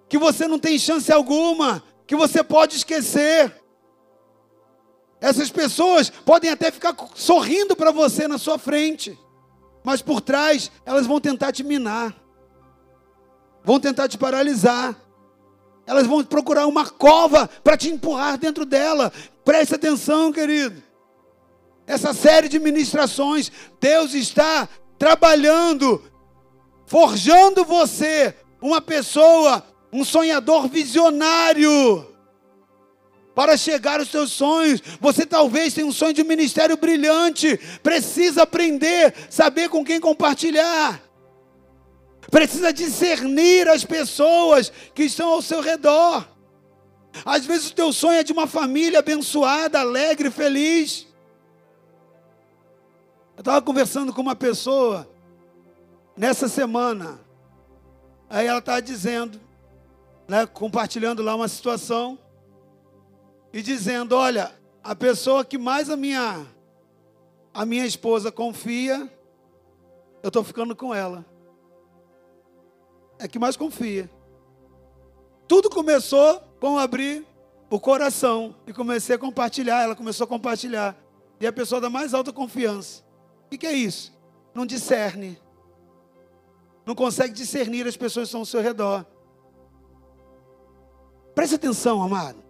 que 0.07 0.17
você 0.17 0.47
não 0.47 0.59
tem 0.59 0.77
chance 0.77 1.11
alguma, 1.11 1.83
que 2.05 2.15
você 2.15 2.43
pode 2.43 2.77
esquecer. 2.77 3.53
Essas 5.19 5.49
pessoas 5.49 6.09
podem 6.09 6.49
até 6.49 6.69
ficar 6.71 6.95
sorrindo 7.15 7.75
para 7.75 7.91
você 7.91 8.27
na 8.27 8.37
sua 8.37 8.57
frente, 8.57 9.17
mas 9.83 10.01
por 10.01 10.21
trás 10.21 10.71
elas 10.85 11.07
vão 11.07 11.19
tentar 11.19 11.51
te 11.51 11.63
minar, 11.63 12.13
vão 13.63 13.79
tentar 13.79 14.07
te 14.07 14.17
paralisar, 14.17 14.95
elas 15.85 16.05
vão 16.07 16.23
procurar 16.23 16.67
uma 16.67 16.89
cova 16.89 17.49
para 17.63 17.77
te 17.77 17.89
empurrar 17.89 18.37
dentro 18.37 18.65
dela. 18.65 19.11
Preste 19.43 19.75
atenção, 19.75 20.31
querido 20.31 20.92
essa 21.85 22.13
série 22.13 22.47
de 22.47 22.59
ministrações, 22.59 23.51
Deus 23.79 24.13
está 24.13 24.67
trabalhando, 24.97 26.01
forjando 26.85 27.65
você 27.65 28.35
uma 28.61 28.81
pessoa, 28.81 29.65
um 29.91 30.05
sonhador 30.05 30.67
visionário. 30.67 32.09
Para 33.35 33.57
chegar 33.57 33.99
aos 33.99 34.09
seus 34.09 34.31
sonhos, 34.31 34.81
você 35.01 35.25
talvez 35.25 35.73
tenha 35.73 35.87
um 35.87 35.91
sonho 35.91 36.13
de 36.13 36.21
um 36.21 36.25
ministério 36.25 36.77
brilhante, 36.77 37.59
precisa 37.81 38.43
aprender, 38.43 39.13
saber 39.29 39.69
com 39.69 39.83
quem 39.83 39.99
compartilhar, 39.99 41.01
precisa 42.29 42.71
discernir 42.71 43.67
as 43.67 43.83
pessoas 43.83 44.71
que 44.93 45.03
estão 45.03 45.29
ao 45.29 45.41
seu 45.41 45.61
redor. 45.61 46.27
Às 47.25 47.45
vezes 47.45 47.71
o 47.71 47.75
teu 47.75 47.91
sonho 47.91 48.19
é 48.19 48.23
de 48.23 48.31
uma 48.31 48.47
família 48.47 48.99
abençoada, 48.99 49.79
alegre, 49.79 50.31
feliz. 50.31 51.07
Eu 53.35 53.41
estava 53.41 53.61
conversando 53.61 54.13
com 54.13 54.21
uma 54.21 54.35
pessoa 54.35 55.09
nessa 56.15 56.47
semana. 56.47 57.19
Aí 58.29 58.45
ela 58.45 58.59
estava 58.59 58.81
dizendo, 58.81 59.41
né, 60.27 60.45
compartilhando 60.45 61.23
lá 61.23 61.35
uma 61.35 61.47
situação 61.47 62.17
e 63.51 63.61
dizendo: 63.63 64.15
Olha, 64.15 64.53
a 64.83 64.95
pessoa 64.95 65.43
que 65.43 65.57
mais 65.57 65.89
a 65.89 65.97
minha 65.97 66.45
a 67.51 67.65
minha 67.65 67.85
esposa 67.85 68.31
confia, 68.31 69.11
eu 70.21 70.27
estou 70.27 70.43
ficando 70.43 70.75
com 70.75 70.93
ela. 70.93 71.25
É 73.17 73.27
que 73.27 73.39
mais 73.39 73.57
confia. 73.57 74.09
Tudo 75.47 75.71
começou 75.71 76.39
com 76.59 76.77
abrir 76.77 77.25
o 77.69 77.79
coração 77.79 78.55
e 78.67 78.73
comecei 78.73 79.15
a 79.15 79.19
compartilhar. 79.19 79.83
Ela 79.83 79.95
começou 79.95 80.25
a 80.25 80.27
compartilhar. 80.27 80.95
E 81.39 81.47
a 81.47 81.53
pessoa 81.53 81.81
da 81.81 81.89
mais 81.89 82.13
alta 82.13 82.31
confiança 82.31 83.03
que, 83.53 83.57
que 83.59 83.67
é 83.67 83.73
isso? 83.73 84.11
Não 84.53 84.65
discerne. 84.65 85.39
Não 86.85 86.95
consegue 86.95 87.33
discernir 87.33 87.87
as 87.87 87.95
pessoas 87.95 88.25
que 88.25 88.29
estão 88.29 88.41
ao 88.41 88.45
seu 88.45 88.61
redor. 88.61 89.05
Preste 91.35 91.55
atenção, 91.55 92.01
amado. 92.01 92.43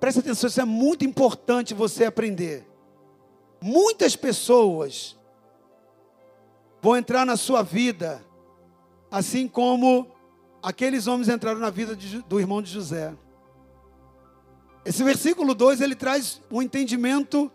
Preste 0.00 0.20
atenção, 0.20 0.48
isso 0.48 0.60
é 0.60 0.64
muito 0.64 1.04
importante 1.04 1.74
você 1.74 2.04
aprender. 2.04 2.66
Muitas 3.60 4.14
pessoas 4.14 5.18
vão 6.80 6.96
entrar 6.96 7.26
na 7.26 7.36
sua 7.36 7.62
vida, 7.62 8.24
assim 9.10 9.48
como 9.48 10.06
aqueles 10.62 11.08
homens 11.08 11.28
entraram 11.28 11.58
na 11.58 11.70
vida 11.70 11.96
de, 11.96 12.22
do 12.22 12.38
irmão 12.38 12.62
de 12.62 12.70
José. 12.70 13.12
Esse 14.84 15.02
versículo 15.02 15.52
2 15.52 15.80
ele 15.80 15.96
traz 15.96 16.40
um 16.48 16.62
entendimento 16.62 17.50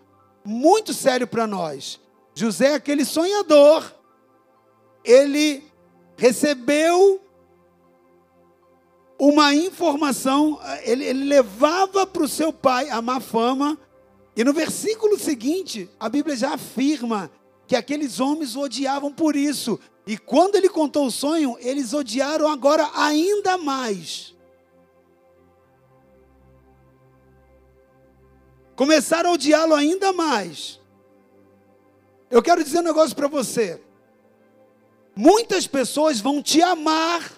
muito 0.45 0.93
sério 0.93 1.27
para 1.27 1.47
nós. 1.47 1.99
José, 2.35 2.73
aquele 2.73 3.05
sonhador, 3.05 3.93
ele 5.03 5.63
recebeu 6.17 7.21
uma 9.19 9.53
informação, 9.53 10.59
ele, 10.83 11.05
ele 11.05 11.23
levava 11.23 12.05
para 12.05 12.23
o 12.23 12.27
seu 12.27 12.51
pai 12.51 12.89
a 12.89 13.01
má 13.01 13.19
fama, 13.19 13.77
e 14.35 14.43
no 14.43 14.51
versículo 14.51 15.17
seguinte, 15.17 15.89
a 15.99 16.09
Bíblia 16.09 16.35
já 16.35 16.53
afirma 16.53 17.31
que 17.67 17.75
aqueles 17.75 18.19
homens 18.19 18.55
o 18.55 18.61
odiavam 18.61 19.11
por 19.11 19.35
isso. 19.35 19.79
E 20.05 20.17
quando 20.17 20.55
ele 20.55 20.67
contou 20.67 21.05
o 21.07 21.11
sonho, 21.11 21.55
eles 21.59 21.93
odiaram 21.93 22.47
agora 22.47 22.89
ainda 22.95 23.57
mais. 23.57 24.32
Começaram 28.83 29.29
a 29.29 29.33
odiá-lo 29.33 29.73
ainda 29.73 30.11
mais. 30.11 30.77
Eu 32.29 32.43
quero 32.43 32.61
dizer 32.61 32.79
um 32.79 32.83
negócio 32.83 33.15
para 33.15 33.29
você. 33.29 33.81
Muitas 35.15 35.65
pessoas 35.65 36.19
vão 36.19 36.43
te 36.43 36.61
amar 36.61 37.31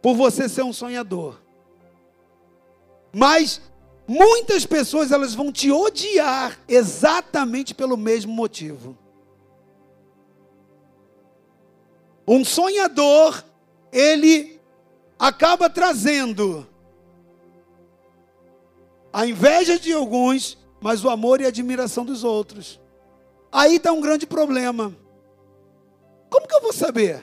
por 0.00 0.14
você 0.14 0.48
ser 0.48 0.62
um 0.62 0.72
sonhador. 0.72 1.40
Mas 3.12 3.60
muitas 4.06 4.64
pessoas 4.64 5.10
elas 5.10 5.34
vão 5.34 5.50
te 5.50 5.72
odiar 5.72 6.56
exatamente 6.68 7.74
pelo 7.74 7.96
mesmo 7.96 8.32
motivo. 8.32 8.96
Um 12.28 12.44
sonhador, 12.44 13.42
ele 13.90 14.60
acaba 15.18 15.68
trazendo 15.68 16.64
a 19.12 19.26
inveja 19.26 19.78
de 19.78 19.92
alguns, 19.92 20.56
mas 20.80 21.04
o 21.04 21.10
amor 21.10 21.40
e 21.40 21.44
a 21.44 21.48
admiração 21.48 22.04
dos 22.04 22.24
outros. 22.24 22.80
Aí 23.50 23.76
está 23.76 23.92
um 23.92 24.00
grande 24.00 24.26
problema. 24.26 24.96
Como 26.30 26.48
que 26.48 26.54
eu 26.54 26.62
vou 26.62 26.72
saber? 26.72 27.22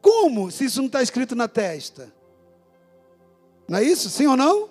Como 0.00 0.50
se 0.50 0.64
isso 0.64 0.78
não 0.78 0.86
está 0.86 1.02
escrito 1.02 1.36
na 1.36 1.46
testa? 1.46 2.12
Não 3.68 3.78
é 3.78 3.82
isso? 3.82 4.08
Sim 4.08 4.26
ou 4.26 4.36
não? 4.36 4.70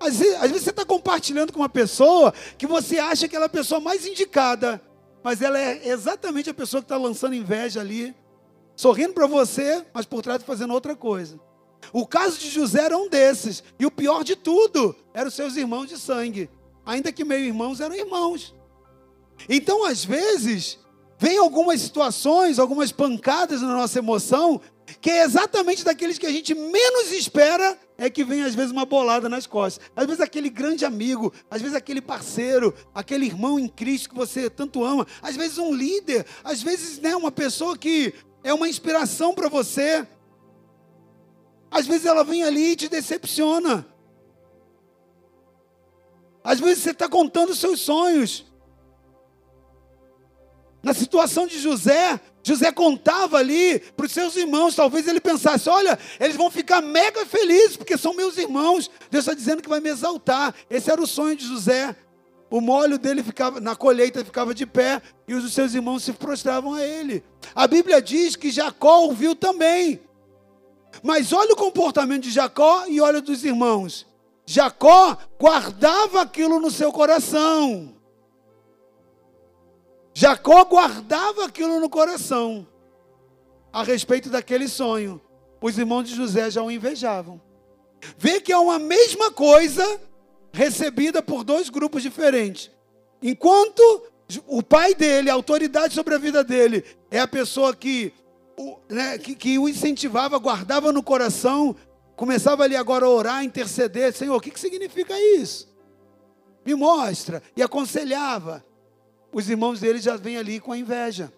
Às 0.00 0.18
vezes, 0.18 0.34
às 0.36 0.50
vezes 0.50 0.62
você 0.62 0.70
está 0.70 0.84
compartilhando 0.84 1.52
com 1.52 1.58
uma 1.58 1.68
pessoa 1.68 2.32
que 2.56 2.66
você 2.66 2.98
acha 2.98 3.26
que 3.26 3.34
ela 3.34 3.46
é 3.46 3.46
a 3.46 3.50
pessoa 3.50 3.80
mais 3.80 4.06
indicada, 4.06 4.80
mas 5.24 5.42
ela 5.42 5.58
é 5.58 5.88
exatamente 5.88 6.48
a 6.48 6.54
pessoa 6.54 6.80
que 6.80 6.84
está 6.84 6.96
lançando 6.96 7.34
inveja 7.34 7.80
ali, 7.80 8.14
sorrindo 8.76 9.12
para 9.12 9.26
você, 9.26 9.84
mas 9.92 10.06
por 10.06 10.22
trás 10.22 10.42
fazendo 10.44 10.72
outra 10.72 10.94
coisa. 10.94 11.40
O 11.92 12.06
caso 12.06 12.38
de 12.38 12.50
José 12.50 12.84
era 12.84 12.96
um 12.96 13.08
desses. 13.08 13.62
E 13.78 13.86
o 13.86 13.90
pior 13.90 14.24
de 14.24 14.36
tudo, 14.36 14.94
eram 15.14 15.30
seus 15.30 15.56
irmãos 15.56 15.86
de 15.86 15.98
sangue. 15.98 16.50
Ainda 16.84 17.12
que 17.12 17.24
meio 17.24 17.44
irmãos 17.44 17.80
eram 17.80 17.94
irmãos. 17.94 18.54
Então, 19.48 19.84
às 19.84 20.04
vezes, 20.04 20.78
vem 21.18 21.38
algumas 21.38 21.80
situações, 21.80 22.58
algumas 22.58 22.92
pancadas 22.92 23.60
na 23.60 23.74
nossa 23.74 23.98
emoção, 23.98 24.60
que 25.00 25.10
é 25.10 25.22
exatamente 25.22 25.84
daqueles 25.84 26.18
que 26.18 26.26
a 26.26 26.32
gente 26.32 26.54
menos 26.54 27.12
espera, 27.12 27.78
é 27.96 28.08
que 28.08 28.24
vem 28.24 28.42
às 28.42 28.54
vezes 28.54 28.70
uma 28.70 28.86
bolada 28.86 29.28
nas 29.28 29.46
costas. 29.46 29.84
Às 29.94 30.06
vezes 30.06 30.20
aquele 30.20 30.48
grande 30.48 30.84
amigo, 30.84 31.32
às 31.50 31.60
vezes 31.60 31.76
aquele 31.76 32.00
parceiro, 32.00 32.74
aquele 32.94 33.26
irmão 33.26 33.58
em 33.58 33.68
Cristo 33.68 34.08
que 34.08 34.14
você 34.14 34.48
tanto 34.48 34.84
ama, 34.84 35.06
às 35.20 35.36
vezes 35.36 35.58
um 35.58 35.74
líder, 35.74 36.24
às 36.42 36.62
vezes 36.62 36.98
né, 37.00 37.14
uma 37.16 37.30
pessoa 37.30 37.76
que 37.76 38.14
é 38.42 38.54
uma 38.54 38.68
inspiração 38.68 39.34
para 39.34 39.48
você. 39.48 40.06
Às 41.70 41.86
vezes 41.86 42.06
ela 42.06 42.24
vem 42.24 42.42
ali 42.42 42.72
e 42.72 42.76
te 42.76 42.88
decepciona. 42.88 43.86
Às 46.42 46.60
vezes 46.60 46.82
você 46.82 46.90
está 46.90 47.08
contando 47.08 47.50
os 47.50 47.58
seus 47.58 47.80
sonhos. 47.80 48.46
Na 50.82 50.94
situação 50.94 51.46
de 51.46 51.58
José, 51.58 52.18
José 52.42 52.72
contava 52.72 53.36
ali 53.36 53.80
para 53.96 54.06
os 54.06 54.12
seus 54.12 54.36
irmãos. 54.36 54.74
Talvez 54.74 55.06
ele 55.06 55.20
pensasse: 55.20 55.68
olha, 55.68 55.98
eles 56.18 56.36
vão 56.36 56.50
ficar 56.50 56.80
mega 56.80 57.26
felizes, 57.26 57.76
porque 57.76 57.98
são 57.98 58.14
meus 58.14 58.38
irmãos. 58.38 58.90
Deus 59.10 59.24
está 59.24 59.34
dizendo 59.34 59.60
que 59.60 59.68
vai 59.68 59.80
me 59.80 59.90
exaltar. 59.90 60.54
Esse 60.70 60.90
era 60.90 61.02
o 61.02 61.06
sonho 61.06 61.36
de 61.36 61.46
José. 61.46 61.94
O 62.50 62.62
molho 62.62 62.98
dele 62.98 63.22
ficava 63.22 63.60
na 63.60 63.76
colheita 63.76 64.24
ficava 64.24 64.54
de 64.54 64.64
pé 64.64 65.02
e 65.26 65.34
os 65.34 65.52
seus 65.52 65.74
irmãos 65.74 66.02
se 66.02 66.14
prostravam 66.14 66.72
a 66.72 66.82
ele. 66.82 67.22
A 67.54 67.66
Bíblia 67.66 68.00
diz 68.00 68.36
que 68.36 68.50
Jacó 68.50 69.00
ouviu 69.00 69.34
também. 69.34 70.00
Mas 71.02 71.32
olha 71.32 71.52
o 71.52 71.56
comportamento 71.56 72.24
de 72.24 72.30
Jacó 72.30 72.86
e 72.86 73.00
olha 73.00 73.20
dos 73.20 73.44
irmãos. 73.44 74.06
Jacó 74.44 75.16
guardava 75.38 76.22
aquilo 76.22 76.58
no 76.58 76.70
seu 76.70 76.90
coração. 76.90 77.94
Jacó 80.14 80.64
guardava 80.64 81.44
aquilo 81.44 81.78
no 81.78 81.88
coração 81.88 82.66
a 83.72 83.82
respeito 83.82 84.30
daquele 84.30 84.66
sonho. 84.66 85.20
Os 85.60 85.78
irmãos 85.78 86.04
de 86.04 86.14
José 86.14 86.50
já 86.50 86.62
o 86.62 86.70
invejavam. 86.70 87.40
Vê 88.16 88.40
que 88.40 88.52
é 88.52 88.58
uma 88.58 88.78
mesma 88.78 89.30
coisa 89.30 90.00
recebida 90.52 91.22
por 91.22 91.44
dois 91.44 91.68
grupos 91.68 92.02
diferentes. 92.02 92.70
Enquanto 93.22 93.82
o 94.46 94.62
pai 94.62 94.94
dele, 94.94 95.30
a 95.30 95.34
autoridade 95.34 95.94
sobre 95.94 96.14
a 96.14 96.18
vida 96.18 96.42
dele, 96.42 96.84
é 97.10 97.20
a 97.20 97.28
pessoa 97.28 97.74
que 97.74 98.12
o, 98.58 98.80
né, 98.88 99.16
que, 99.18 99.34
que, 99.34 99.58
o 99.58 99.68
incentivava, 99.68 100.36
guardava 100.38 100.92
no 100.92 101.02
coração, 101.02 101.76
começava 102.16 102.64
ali 102.64 102.74
agora 102.74 103.06
a 103.06 103.08
orar, 103.08 103.44
interceder, 103.44 104.12
Senhor, 104.12 104.34
o 104.34 104.40
que, 104.40 104.50
que 104.50 104.58
significa 104.58 105.14
isso? 105.36 105.72
Me 106.66 106.74
mostra, 106.74 107.40
e 107.56 107.62
aconselhava. 107.62 108.64
Os 109.32 109.48
irmãos 109.48 109.80
dele 109.80 110.00
já 110.00 110.16
vêm 110.16 110.36
ali 110.36 110.58
com 110.58 110.72
a 110.72 110.78
inveja. 110.78 111.32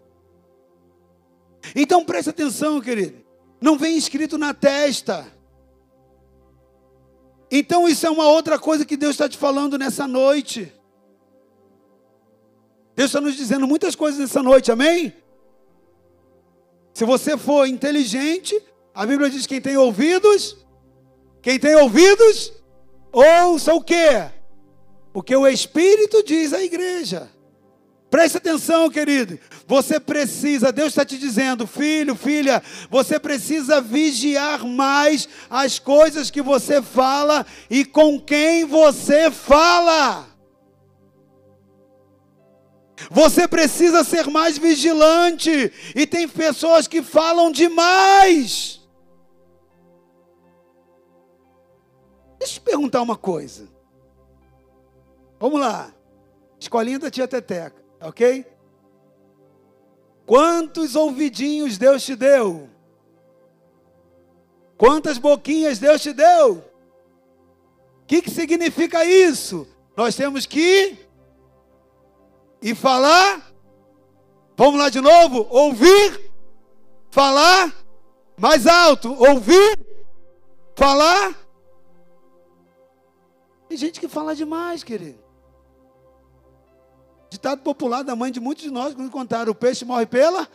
Então 1.77 2.05
preste 2.05 2.31
atenção, 2.31 2.81
querido. 2.81 3.23
Não 3.61 3.77
vem 3.77 3.97
escrito 3.97 4.39
na 4.39 4.55
testa. 4.55 5.31
Então 7.51 7.87
isso 7.87 8.07
é 8.07 8.11
uma 8.11 8.29
outra 8.29 8.59
coisa 8.59 8.87
que 8.87 8.97
Deus 8.97 9.13
está 9.13 9.29
te 9.29 9.37
falando 9.37 9.77
nessa 9.77 10.07
noite. 10.07 10.73
Deus 12.97 13.11
está 13.11 13.21
nos 13.21 13.37
dizendo 13.37 13.67
muitas 13.67 13.95
coisas 13.95 14.19
nessa 14.19 14.43
noite, 14.43 14.73
amém? 14.73 15.20
Se 16.93 17.05
você 17.05 17.37
for 17.37 17.67
inteligente, 17.67 18.61
a 18.95 19.07
Bíblia 19.07 19.31
diz: 19.31 19.47
quem 19.47 19.61
tem 19.61 19.77
ouvidos, 19.77 20.57
quem 21.43 21.59
tem 21.59 21.75
ouvidos, 21.77 22.53
ouça 23.13 23.75
o 23.75 23.83
quê? 23.83 24.31
O 25.13 25.23
que 25.23 25.35
o 25.35 25.47
Espírito 25.47 26.23
diz 26.23 26.53
à 26.53 26.63
igreja. 26.63 27.31
Preste 28.11 28.39
atenção, 28.39 28.91
querido. 28.91 29.39
Você 29.69 30.01
precisa, 30.01 30.73
Deus 30.73 30.89
está 30.89 31.05
te 31.05 31.17
dizendo, 31.17 31.65
filho, 31.65 32.17
filha, 32.17 32.61
você 32.91 33.21
precisa 33.21 33.81
vigiar 33.81 34.67
mais 34.67 35.29
as 35.49 35.79
coisas 35.79 36.29
que 36.29 36.43
você 36.43 36.83
fala 36.83 37.47
e 37.71 37.85
com 37.85 38.21
quem 38.21 38.65
você 38.65 39.31
fala. 39.31 40.30
Você 43.09 43.47
precisa 43.47 44.03
ser 44.03 44.27
mais 44.27 44.59
vigilante. 44.59 45.73
E 45.95 46.07
tem 46.07 46.29
pessoas 46.29 46.87
que 46.87 47.03
falam 47.03 47.51
demais. 47.51 48.81
Deixa 52.39 52.55
eu 52.55 52.59
te 52.59 52.61
perguntar 52.61 53.03
uma 53.03 53.17
coisa. 53.17 53.69
Vamos 55.39 55.61
lá. 55.61 55.95
Escolinha 56.59 56.99
da 56.99 57.11
tia 57.11 57.29
Teteca, 57.29 57.83
ok? 58.01 58.45
Quantos 60.27 60.95
ouvidinhos 60.95 61.79
Deus 61.79 62.05
te 62.05 62.15
deu? 62.15 62.69
Quantas 64.77 65.19
boquinhas 65.19 65.79
Deus 65.79 66.01
te 66.01 66.13
deu? 66.13 66.59
O 68.03 68.07
que, 68.07 68.23
que 68.23 68.31
significa 68.31 69.05
isso? 69.05 69.67
Nós 69.97 70.15
temos 70.15 70.47
que 70.47 70.97
e 72.63 72.75
falar. 72.75 73.51
Vamos 74.57 74.79
lá 74.79 74.89
de 74.91 75.01
novo? 75.01 75.47
Ouvir, 75.51 76.33
falar 77.11 77.73
mais 78.37 78.67
alto. 78.67 79.13
Ouvir, 79.13 79.79
falar. 80.75 81.35
Tem 83.69 83.77
gente 83.77 84.01
que 84.01 84.09
fala 84.09 84.35
demais, 84.35 84.83
querido. 84.83 85.19
Ditado 87.31 87.63
popular 87.63 88.03
da 88.03 88.17
mãe 88.17 88.33
de 88.33 88.41
muitos 88.41 88.65
de 88.65 88.71
nós, 88.71 88.95
quando 88.95 89.11
contaram: 89.11 89.53
o 89.53 89.55
peixe 89.55 89.85
morre 89.85 90.07
pela 90.07 90.49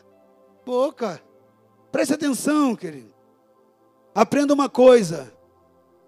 boca. 0.65 1.21
Preste 1.91 2.13
atenção, 2.13 2.75
querido. 2.75 3.13
Aprenda 4.13 4.53
uma 4.53 4.67
coisa. 4.67 5.33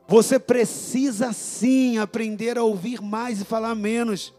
Você 0.08 0.40
precisa 0.40 1.32
sim 1.34 1.98
aprender 1.98 2.58
a 2.58 2.64
ouvir 2.64 3.02
mais 3.02 3.42
e 3.42 3.46
falar 3.46 3.76
menos. 3.76 4.34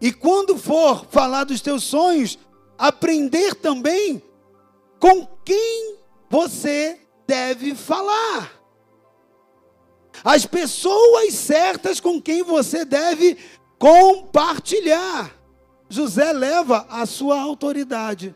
E 0.00 0.12
quando 0.12 0.56
for 0.58 1.06
falar 1.10 1.44
dos 1.44 1.60
teus 1.60 1.84
sonhos, 1.84 2.38
aprender 2.78 3.54
também 3.54 4.22
com 4.98 5.26
quem 5.44 5.96
você 6.28 7.00
deve 7.26 7.74
falar. 7.74 8.52
As 10.24 10.46
pessoas 10.46 11.34
certas 11.34 12.00
com 12.00 12.20
quem 12.20 12.42
você 12.42 12.84
deve 12.84 13.36
compartilhar. 13.78 15.34
José 15.88 16.32
leva 16.32 16.86
a 16.88 17.06
sua 17.06 17.40
autoridade, 17.40 18.34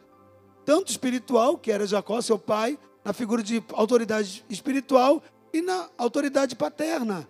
tanto 0.64 0.90
espiritual, 0.90 1.58
que 1.58 1.72
era 1.72 1.86
Jacó, 1.86 2.20
seu 2.20 2.38
pai, 2.38 2.78
na 3.04 3.12
figura 3.12 3.42
de 3.42 3.62
autoridade 3.72 4.44
espiritual, 4.48 5.22
e 5.52 5.61
na 5.61 5.88
autoridade 5.98 6.54
paterna. 6.54 7.28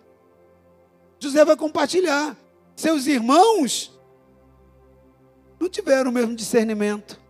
José 1.19 1.43
vai 1.43 1.55
compartilhar. 1.55 2.37
Seus 2.75 3.07
irmãos 3.07 3.90
não 5.61 5.69
tiveram 5.69 6.09
o 6.09 6.13
mesmo 6.13 6.35
discernimento. 6.35 7.21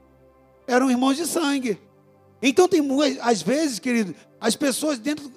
Eram 0.65 0.89
irmãos 0.89 1.17
de 1.17 1.27
sangue. 1.27 1.77
Então 2.41 2.67
tem 2.67 2.81
às 3.21 3.41
vezes, 3.41 3.77
querido, 3.77 4.15
as 4.39 4.55
pessoas 4.55 4.97
dentro 4.97 5.29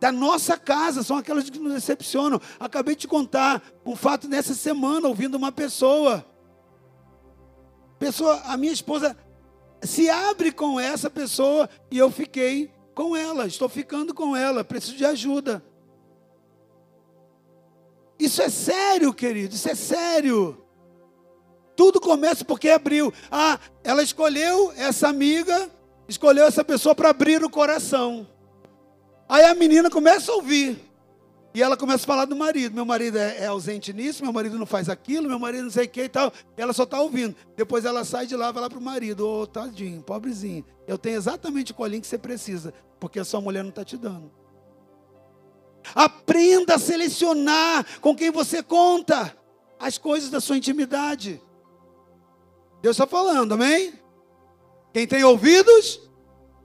da 0.00 0.10
nossa 0.10 0.58
casa 0.58 1.04
são 1.04 1.16
aquelas 1.16 1.48
que 1.48 1.58
nos 1.58 1.72
decepcionam. 1.72 2.40
Acabei 2.58 2.96
de 2.96 3.06
contar 3.06 3.62
um 3.86 3.94
fato 3.94 4.28
nessa 4.28 4.54
semana 4.54 5.06
ouvindo 5.06 5.36
uma 5.36 5.52
pessoa. 5.52 6.26
Pessoa, 7.98 8.42
a 8.44 8.56
minha 8.56 8.72
esposa 8.72 9.16
se 9.80 10.10
abre 10.10 10.50
com 10.50 10.80
essa 10.80 11.08
pessoa 11.08 11.70
e 11.90 11.96
eu 11.96 12.10
fiquei 12.10 12.72
com 12.94 13.16
ela, 13.16 13.46
estou 13.46 13.68
ficando 13.68 14.12
com 14.12 14.36
ela, 14.36 14.64
preciso 14.64 14.96
de 14.96 15.04
ajuda. 15.04 15.64
Isso 18.18 18.42
é 18.42 18.48
sério, 18.48 19.14
querido, 19.14 19.54
isso 19.54 19.68
é 19.68 19.74
sério. 19.74 20.61
Tudo 21.82 22.00
começa 22.00 22.44
porque 22.44 22.68
abriu. 22.68 23.12
Ah, 23.28 23.58
ela 23.82 24.04
escolheu 24.04 24.72
essa 24.76 25.08
amiga, 25.08 25.68
escolheu 26.06 26.46
essa 26.46 26.62
pessoa 26.62 26.94
para 26.94 27.10
abrir 27.10 27.42
o 27.42 27.50
coração. 27.50 28.24
Aí 29.28 29.44
a 29.46 29.52
menina 29.52 29.90
começa 29.90 30.30
a 30.30 30.36
ouvir. 30.36 30.78
E 31.52 31.60
ela 31.60 31.76
começa 31.76 32.04
a 32.04 32.06
falar 32.06 32.24
do 32.24 32.36
marido. 32.36 32.72
Meu 32.72 32.84
marido 32.86 33.18
é, 33.18 33.38
é 33.38 33.46
ausente 33.46 33.92
nisso, 33.92 34.22
meu 34.22 34.32
marido 34.32 34.56
não 34.56 34.64
faz 34.64 34.88
aquilo, 34.88 35.28
meu 35.28 35.40
marido 35.40 35.64
não 35.64 35.72
sei 35.72 35.86
o 35.86 35.88
que 35.88 36.04
e 36.04 36.08
tal. 36.08 36.32
E 36.56 36.62
ela 36.62 36.72
só 36.72 36.84
está 36.84 37.00
ouvindo. 37.00 37.34
Depois 37.56 37.84
ela 37.84 38.04
sai 38.04 38.28
de 38.28 38.36
lá 38.36 38.52
vai 38.52 38.62
lá 38.62 38.70
para 38.70 38.78
o 38.78 38.82
marido. 38.82 39.26
Ô, 39.26 39.40
oh, 39.40 39.46
tadinho, 39.48 40.02
pobrezinho. 40.02 40.64
Eu 40.86 40.96
tenho 40.96 41.16
exatamente 41.16 41.72
o 41.72 41.74
colinho 41.74 42.00
que 42.00 42.06
você 42.06 42.16
precisa, 42.16 42.72
porque 43.00 43.18
a 43.18 43.24
sua 43.24 43.40
mulher 43.40 43.64
não 43.64 43.70
está 43.70 43.84
te 43.84 43.96
dando. 43.96 44.30
Aprenda 45.96 46.76
a 46.76 46.78
selecionar 46.78 47.84
com 48.00 48.14
quem 48.14 48.30
você 48.30 48.62
conta 48.62 49.36
as 49.80 49.98
coisas 49.98 50.30
da 50.30 50.40
sua 50.40 50.56
intimidade. 50.56 51.42
Deus 52.82 52.96
está 52.96 53.06
falando, 53.06 53.54
amém? 53.54 53.94
Quem 54.92 55.06
tem 55.06 55.22
ouvidos, 55.22 56.00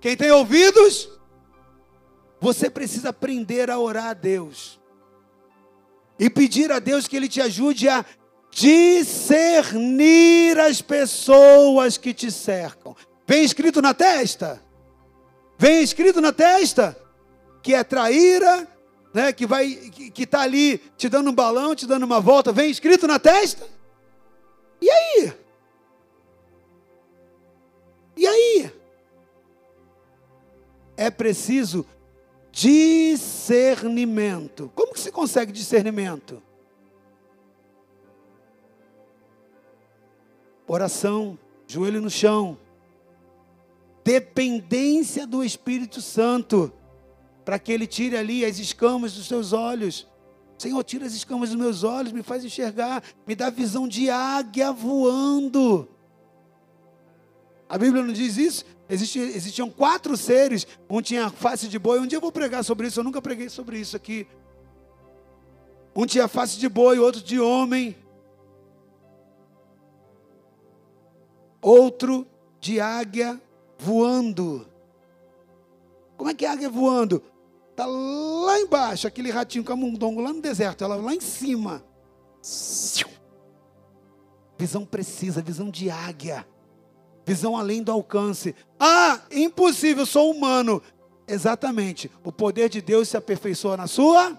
quem 0.01 0.18
tem 0.18 0.32
ouvidos, 0.32 1.07
você 2.41 2.72
precisa 2.72 3.09
aprender 3.09 3.70
a 3.70 3.78
orar 3.78 4.07
a 4.07 4.13
Deus 4.13 4.80
e 6.20 6.28
pedir 6.30 6.72
a 6.72 6.80
Deus 6.80 7.07
que 7.07 7.15
Ele 7.15 7.28
te 7.28 7.39
ajude 7.39 7.88
a 7.88 8.03
discernir 8.49 9.80
as 10.59 10.82
pessoas 10.82 11.97
que 11.99 12.11
te 12.15 12.32
cercam. 12.32 12.95
Vem 13.28 13.43
escrito 13.43 13.80
na 13.80 13.93
testa? 13.93 14.59
Vem 15.59 15.84
escrito 15.84 16.20
na 16.20 16.34
testa 16.34 16.99
que 17.61 17.76
é 17.76 17.84
traíra, 17.84 18.68
né, 19.13 19.32
que 19.32 19.45
vai 19.45 19.70
que 20.13 20.24
está 20.24 20.41
ali 20.41 20.80
te 20.97 21.07
dando 21.09 21.30
um 21.30 21.34
balão, 21.34 21.76
te 21.76 21.86
dando 21.86 22.03
uma 22.03 22.20
volta, 22.20 22.51
vem 22.51 22.72
escrito 22.72 23.05
na 23.07 23.20
testa? 23.20 23.68
E 24.82 24.89
aí? 24.89 25.36
É 31.08 31.10
preciso 31.10 31.84
discernimento. 32.51 34.70
Como 34.76 34.91
que 34.91 34.99
se 34.99 35.10
consegue 35.10 35.53
discernimento? 35.53 36.43
Oração, 40.68 41.39
joelho 41.66 42.01
no 42.01 42.10
chão. 42.10 42.58
Dependência 44.03 45.26
do 45.26 45.45
Espírito 45.45 46.01
Santo, 46.01 46.74
para 47.45 47.58
que 47.58 47.72
ele 47.72 47.88
tire 47.88 48.18
ali 48.18 48.43
as 48.43 48.60
escamas 48.60 49.14
dos 49.14 49.30
seus 49.30 49.53
olhos. 49.53 50.05
Senhor, 50.58 50.84
tira 50.84 51.05
as 51.05 51.14
escamas 51.14 51.51
dos 51.51 51.58
meus 51.58 51.86
olhos, 51.86 52.12
me 52.12 52.22
faz 52.22 52.43
enxergar, 52.43 53.01
me 53.26 53.34
dá 53.34 53.49
visão 53.49 53.88
de 53.88 54.10
águia 54.10 54.74
voando. 54.74 55.88
A 57.70 57.78
Bíblia 57.78 58.03
não 58.03 58.12
diz 58.12 58.36
isso? 58.36 58.66
Existiam, 58.89 59.25
existiam 59.25 59.69
quatro 59.69 60.15
seres, 60.15 60.65
um 60.89 61.01
tinha 61.01 61.29
face 61.29 61.67
de 61.67 61.77
boi. 61.77 61.99
Um 61.99 62.07
dia 62.07 62.17
eu 62.17 62.21
vou 62.21 62.31
pregar 62.31 62.63
sobre 62.63 62.88
isso, 62.88 62.99
eu 62.99 63.03
nunca 63.03 63.21
preguei 63.21 63.49
sobre 63.49 63.79
isso 63.79 63.95
aqui. 63.97 64.25
Um 65.95 66.05
tinha 66.05 66.27
face 66.27 66.57
de 66.57 66.69
boi, 66.69 66.97
outro 66.99 67.21
de 67.21 67.39
homem. 67.39 67.95
Outro 71.61 72.25
de 72.61 72.79
águia 72.79 73.41
voando. 73.77 74.67
Como 76.15 76.29
é 76.29 76.33
que 76.33 76.45
é 76.45 76.49
águia 76.49 76.69
voando? 76.69 77.21
Está 77.71 77.85
lá 77.85 78.59
embaixo, 78.59 79.05
aquele 79.05 79.29
ratinho 79.29 79.63
camundongo 79.63 80.21
lá 80.21 80.31
no 80.31 80.41
deserto, 80.41 80.83
ela 80.83 80.95
lá 80.95 81.13
em 81.13 81.19
cima. 81.19 81.83
Visão 84.57 84.85
precisa, 84.85 85.41
visão 85.41 85.69
de 85.69 85.89
águia 85.89 86.47
visão 87.28 87.57
além 87.57 87.84
do 87.84 87.91
alcance. 87.91 88.55
Ah, 88.80 89.19
impossível, 89.30 90.05
sou 90.05 90.32
humano. 90.32 90.82
Exatamente. 91.28 92.09
O 92.23 92.32
poder 92.32 92.69
de 92.69 92.82
Deus 92.82 93.09
se 93.09 93.17
aperfeiçoa 93.17 93.75
na 93.75 93.86
sua 93.86 94.38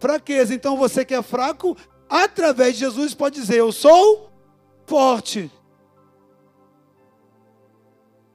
fraqueza. 0.00 0.52
Então 0.52 0.76
você 0.76 1.04
que 1.04 1.14
é 1.14 1.22
fraco, 1.22 1.76
através 2.08 2.74
de 2.74 2.80
Jesus 2.80 3.14
pode 3.14 3.40
dizer: 3.40 3.58
Eu 3.58 3.70
sou 3.70 4.32
forte. 4.84 5.48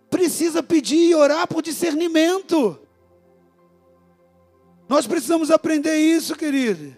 Precisa 0.09 0.63
pedir 0.63 1.09
e 1.09 1.15
orar 1.15 1.45
por 1.45 1.61
discernimento. 1.61 2.79
Nós 4.88 5.05
precisamos 5.05 5.51
aprender 5.51 5.97
isso, 5.97 6.36
querido. 6.38 6.95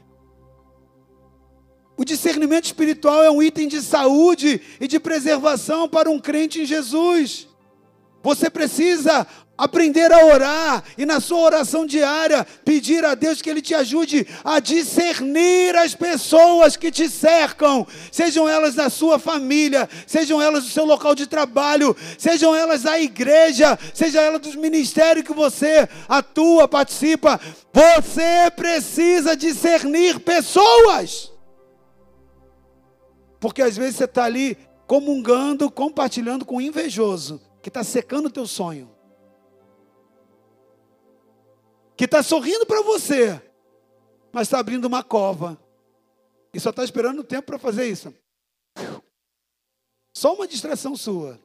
O 1.98 2.04
discernimento 2.04 2.66
espiritual 2.66 3.24
é 3.24 3.32
um 3.32 3.42
item 3.42 3.68
de 3.68 3.82
saúde 3.82 4.62
e 4.80 4.88
de 4.88 5.00
preservação 5.00 5.88
para 5.88 6.10
um 6.10 6.20
crente 6.20 6.62
em 6.62 6.66
Jesus. 6.66 7.48
Você 8.22 8.50
precisa 8.50 9.26
aprender 9.58 10.12
a 10.12 10.26
orar 10.26 10.84
e 10.98 11.06
na 11.06 11.22
sua 11.22 11.40
oração 11.40 11.86
diária 11.86 12.46
pedir 12.66 13.06
a 13.06 13.16
Deus 13.16 13.42
que 13.42 13.50
Ele 13.50 13.62
te 13.62 13.74
ajude 13.74 14.28
a 14.44 14.60
discernir 14.60 15.76
as 15.78 15.96
pessoas 15.96 16.76
que 16.76 16.92
te 16.92 17.08
cercam, 17.08 17.88
sejam 18.12 18.50
elas 18.50 18.76
da 18.76 18.90
sua 18.90 19.18
família, 19.18 19.88
sejam 20.06 20.42
elas 20.42 20.66
do 20.66 20.70
seu 20.70 20.84
local 20.84 21.16
de 21.16 21.28
trabalho, 21.28 21.96
sejam 22.18 22.54
elas 22.54 22.84
da 22.84 23.00
igreja, 23.00 23.80
seja 23.94 24.20
elas 24.20 24.42
dos 24.42 24.56
ministérios 24.56 25.26
que 25.26 25.34
você 25.34 25.88
atua, 26.10 26.68
participa. 26.68 27.40
Você 27.72 28.52
precisa 28.54 29.38
discernir 29.38 30.20
pessoas. 30.20 31.35
Porque 33.40 33.62
às 33.62 33.76
vezes 33.78 33.96
você 33.96 34.06
está 34.06 34.24
ali 34.24 34.58
comungando, 34.88 35.70
compartilhando 35.70 36.46
com 36.46 36.58
um 36.58 36.62
invejoso, 36.62 37.42
que 37.62 37.70
está 37.70 37.84
secando 37.84 38.28
o 38.28 38.32
teu 38.32 38.48
sonho. 38.48 38.90
Que 41.96 42.06
está 42.06 42.22
sorrindo 42.22 42.66
para 42.66 42.82
você, 42.82 43.42
mas 44.32 44.48
está 44.48 44.60
abrindo 44.60 44.86
uma 44.86 45.04
cova. 45.04 45.58
E 46.54 46.60
só 46.60 46.70
está 46.70 46.84
esperando 46.84 47.20
o 47.20 47.24
tempo 47.24 47.48
para 47.48 47.60
fazer 47.60 47.88
isso. 47.88 48.14
Só 50.14 50.34
uma 50.34 50.48
distração 50.48 50.96
sua. 50.96 51.40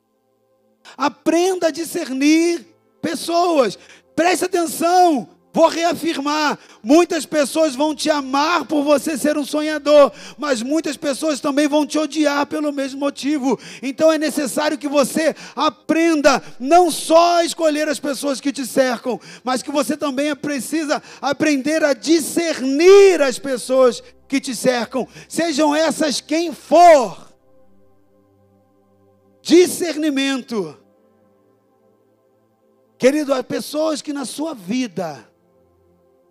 Aprenda 0.97 1.68
a 1.68 1.70
discernir 1.72 2.66
pessoas. 3.03 3.78
Preste 4.14 4.45
atenção. 4.45 5.28
Vou 5.53 5.66
reafirmar: 5.66 6.59
muitas 6.82 7.26
pessoas 7.26 7.74
vão 7.74 7.94
te 7.94 8.09
amar 8.09 8.64
por 8.64 8.84
você 8.84 9.18
ser 9.18 9.36
um 9.36 9.44
sonhador, 9.44 10.12
mas 10.38 10.62
muitas 10.62 10.96
pessoas 10.96 11.40
também 11.40 11.66
vão 11.66 11.84
te 11.84 11.98
odiar 11.98 12.46
pelo 12.46 12.72
mesmo 12.72 13.01
motivo. 13.01 13.59
Então 13.82 14.12
é 14.12 14.18
necessário 14.18 14.78
que 14.78 14.88
você 14.88 15.34
aprenda 15.57 16.42
não 16.59 16.90
só 16.90 17.38
a 17.38 17.44
escolher 17.44 17.88
as 17.88 17.98
pessoas 17.98 18.40
que 18.40 18.53
te 18.53 18.64
cercam, 18.64 19.20
mas 19.42 19.62
que 19.62 19.72
você 19.72 19.96
também 19.96 20.34
precisa 20.36 21.03
aprender 21.20 21.82
a 21.82 21.94
discernir 21.94 23.20
as 23.20 23.38
pessoas 23.38 24.03
que 24.28 24.40
te 24.40 24.55
cercam, 24.55 25.09
sejam 25.28 25.74
essas 25.74 26.20
quem 26.20 26.55
for. 26.55 27.28
Discernimento. 29.42 30.76
Querido, 32.96 33.32
há 33.32 33.42
pessoas 33.42 34.03
que 34.03 34.12
na 34.12 34.26
sua 34.26 34.55
vida 34.55 35.30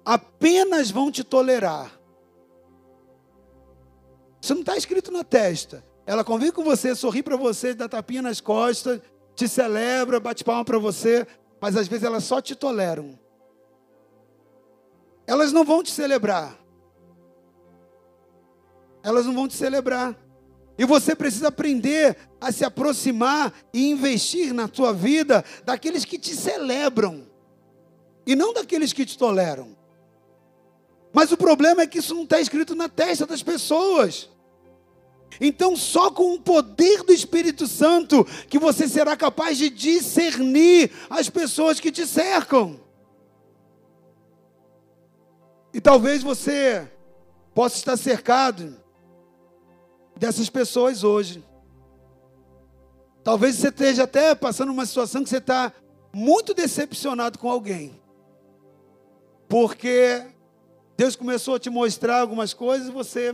apenas 0.06 0.92
vão 0.92 1.12
te 1.12 1.24
tolerar. 1.24 2.00
Isso 4.42 4.54
não 4.54 4.62
está 4.62 4.78
escrito 4.78 5.12
na 5.12 5.24
testa. 5.24 5.84
Ela 6.06 6.24
convive 6.24 6.52
com 6.52 6.64
você, 6.64 6.96
sorri 6.96 7.22
para 7.22 7.36
você, 7.36 7.74
dá 7.74 7.88
tapinha 7.88 8.22
nas 8.22 8.42
costas, 8.42 9.02
te 9.36 9.48
celebra, 9.48 10.20
bate 10.20 10.44
palma 10.44 10.66
para 10.66 10.80
você, 10.80 11.28
mas 11.62 11.76
às 11.76 11.88
vezes 11.88 12.04
elas 12.04 12.24
só 12.24 12.42
te 12.42 12.56
toleram. 12.56 13.20
Elas 15.28 15.52
não 15.52 15.64
vão 15.64 15.84
te 15.84 15.92
celebrar. 15.92 16.58
Elas 19.04 19.26
não 19.26 19.34
vão 19.34 19.48
te 19.48 19.56
celebrar. 19.56 20.18
E 20.78 20.86
você 20.86 21.14
precisa 21.14 21.50
aprender 21.50 22.18
a 22.40 22.52
se 22.52 22.64
aproximar 22.64 23.54
e 23.74 23.92
investir 23.92 24.54
na 24.54 24.70
sua 24.72 24.94
vida 24.94 25.44
daqueles 25.66 26.06
que 26.06 26.18
te 26.18 26.34
celebram 26.36 27.28
e 28.26 28.36
não 28.36 28.54
daqueles 28.54 28.94
que 28.94 29.06
te 29.06 29.18
toleram. 29.18 29.76
Mas 31.12 31.32
o 31.32 31.38
problema 31.38 31.82
é 31.82 31.88
que 31.88 32.00
isso 32.00 32.14
não 32.14 32.24
está 32.24 32.40
escrito 32.40 32.76
na 32.76 32.88
testa 32.88 33.26
das 33.26 33.42
pessoas. 33.42 34.30
Então, 35.42 35.76
só 35.76 36.12
com 36.12 36.34
o 36.34 36.42
poder 36.42 37.04
do 37.04 37.14
Espírito 37.14 37.68
Santo 37.68 38.26
que 38.48 38.60
você 38.60 38.88
será 38.88 39.16
capaz 39.16 39.58
de 39.58 39.70
discernir 39.70 40.92
as 41.10 41.30
pessoas 41.30 41.80
que 41.80 41.92
te 41.92 42.06
cercam. 42.06 42.80
E 45.74 45.80
talvez 45.80 46.24
você 46.24 46.92
possa 47.54 47.78
estar 47.78 47.98
cercado 47.98 48.78
dessas 50.16 50.50
pessoas 50.50 51.04
hoje. 51.04 51.44
Talvez 53.24 53.56
você 53.56 53.70
esteja 53.70 54.04
até 54.04 54.34
passando 54.34 54.72
uma 54.72 54.86
situação 54.86 55.24
que 55.24 55.30
você 55.30 55.38
está 55.38 55.72
muito 56.12 56.54
decepcionado 56.54 57.38
com 57.38 57.50
alguém. 57.50 58.02
Porque 59.48 60.26
Deus 61.00 61.16
começou 61.16 61.56
a 61.56 61.60
te 61.60 61.70
mostrar 61.70 62.20
algumas 62.20 62.54
coisas 62.54 62.90
e 62.90 62.92
você 62.92 63.34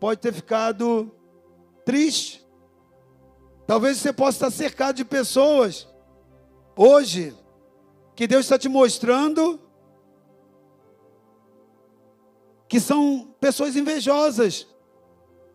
pode 0.00 0.22
ter 0.22 0.32
ficado 0.32 1.14
triste. 1.84 2.42
Talvez 3.66 3.98
você 3.98 4.10
possa 4.10 4.46
estar 4.46 4.50
cercado 4.50 4.96
de 4.96 5.04
pessoas 5.04 5.86
hoje 6.74 7.36
que 8.16 8.26
Deus 8.26 8.46
está 8.46 8.58
te 8.58 8.70
mostrando 8.70 9.60
que 12.66 12.80
são 12.80 13.34
pessoas 13.38 13.76
invejosas, 13.76 14.66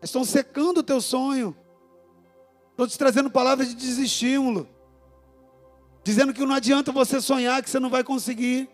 estão 0.04 0.24
secando 0.24 0.82
o 0.82 0.84
teu 0.84 1.02
sonho, 1.02 1.58
estão 2.70 2.86
te 2.86 2.96
trazendo 2.96 3.32
palavras 3.32 3.70
de 3.70 3.74
desestímulo, 3.74 4.70
dizendo 6.04 6.32
que 6.32 6.46
não 6.46 6.54
adianta 6.54 6.92
você 6.92 7.20
sonhar, 7.20 7.64
que 7.64 7.72
você 7.72 7.80
não 7.80 7.90
vai 7.90 8.04
conseguir. 8.04 8.70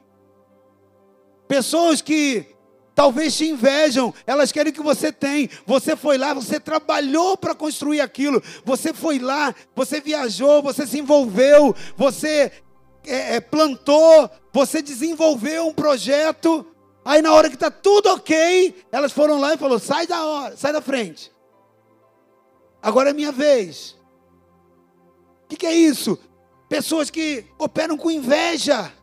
Pessoas 1.50 2.00
que 2.00 2.46
talvez 2.94 3.36
te 3.36 3.50
invejam, 3.50 4.14
elas 4.28 4.52
querem 4.52 4.72
que 4.72 4.84
você 4.84 5.12
tenha. 5.12 5.50
Você 5.66 5.96
foi 5.96 6.16
lá, 6.16 6.32
você 6.32 6.60
trabalhou 6.60 7.36
para 7.36 7.56
construir 7.56 8.02
aquilo, 8.02 8.40
você 8.64 8.94
foi 8.94 9.18
lá, 9.18 9.56
você 9.76 10.00
viajou, 10.00 10.62
você 10.62 10.86
se 10.86 11.00
envolveu, 11.00 11.76
você 11.98 12.52
é, 13.04 13.38
é, 13.38 13.40
plantou, 13.40 14.30
você 14.54 14.80
desenvolveu 14.80 15.66
um 15.66 15.74
projeto. 15.74 16.68
Aí 17.04 17.20
na 17.20 17.34
hora 17.34 17.50
que 17.50 17.56
está 17.56 17.72
tudo 17.72 18.10
ok, 18.10 18.86
elas 18.92 19.12
foram 19.12 19.40
lá 19.40 19.56
e 19.56 19.58
falou: 19.58 19.80
sai 19.80 20.06
da 20.06 20.24
hora, 20.24 20.56
sai 20.56 20.72
da 20.72 20.82
frente. 20.82 21.32
Agora 22.80 23.10
é 23.10 23.14
minha 23.14 23.32
vez. 23.32 23.98
O 25.46 25.48
que, 25.50 25.56
que 25.56 25.66
é 25.66 25.74
isso? 25.74 26.16
Pessoas 26.70 27.10
que 27.10 27.44
operam 27.58 27.98
com 27.98 28.12
inveja. 28.12 28.94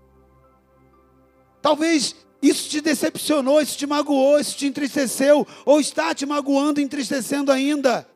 Talvez 1.61 2.15
isso 2.49 2.69
te 2.69 2.81
decepcionou, 2.81 3.61
isso 3.61 3.77
te 3.77 3.87
magoou, 3.87 4.39
isso 4.39 4.57
te 4.57 4.67
entristeceu, 4.67 5.47
ou 5.65 5.81
está 5.81 6.15
te 6.15 6.27
magoando, 6.27 6.81
entristecendo 6.81 7.51
ainda. 7.51 8.07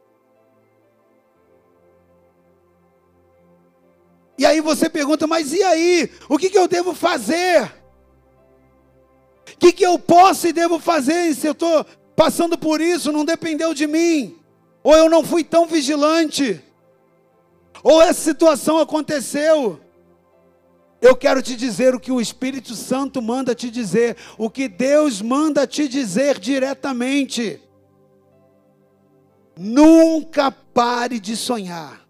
E 4.38 4.46
aí 4.46 4.60
você 4.60 4.88
pergunta, 4.88 5.26
mas 5.26 5.52
e 5.52 5.62
aí? 5.62 6.10
O 6.28 6.38
que, 6.38 6.48
que 6.48 6.56
eu 6.56 6.66
devo 6.66 6.94
fazer? 6.94 7.70
O 9.52 9.58
que, 9.58 9.70
que 9.72 9.84
eu 9.84 9.98
posso 9.98 10.48
e 10.48 10.52
devo 10.52 10.78
fazer 10.78 11.34
se 11.34 11.46
eu 11.46 11.52
estou 11.52 11.84
passando 12.16 12.56
por 12.56 12.80
isso? 12.80 13.12
Não 13.12 13.24
dependeu 13.24 13.74
de 13.74 13.86
mim. 13.86 14.38
Ou 14.82 14.96
eu 14.96 15.10
não 15.10 15.22
fui 15.22 15.44
tão 15.44 15.66
vigilante. 15.66 16.58
Ou 17.82 18.00
essa 18.00 18.22
situação 18.22 18.78
aconteceu. 18.78 19.78
Eu 21.00 21.16
quero 21.16 21.42
te 21.42 21.56
dizer 21.56 21.94
o 21.94 22.00
que 22.00 22.12
o 22.12 22.20
Espírito 22.20 22.74
Santo 22.74 23.22
manda 23.22 23.54
te 23.54 23.70
dizer, 23.70 24.16
o 24.36 24.50
que 24.50 24.68
Deus 24.68 25.22
manda 25.22 25.66
te 25.66 25.88
dizer 25.88 26.38
diretamente. 26.38 27.60
Nunca 29.58 30.50
pare 30.50 31.18
de 31.18 31.36
sonhar. 31.36 32.06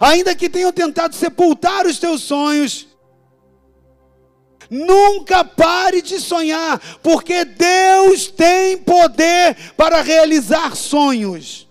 Ainda 0.00 0.34
que 0.34 0.48
tenham 0.48 0.72
tentado 0.72 1.14
sepultar 1.14 1.86
os 1.86 1.98
teus 1.98 2.22
sonhos, 2.22 2.88
Nunca 4.74 5.44
pare 5.44 6.00
de 6.00 6.18
sonhar, 6.18 6.80
porque 7.02 7.44
Deus 7.44 8.28
tem 8.28 8.78
poder 8.78 9.54
para 9.76 10.00
realizar 10.00 10.74
sonhos. 10.74 11.68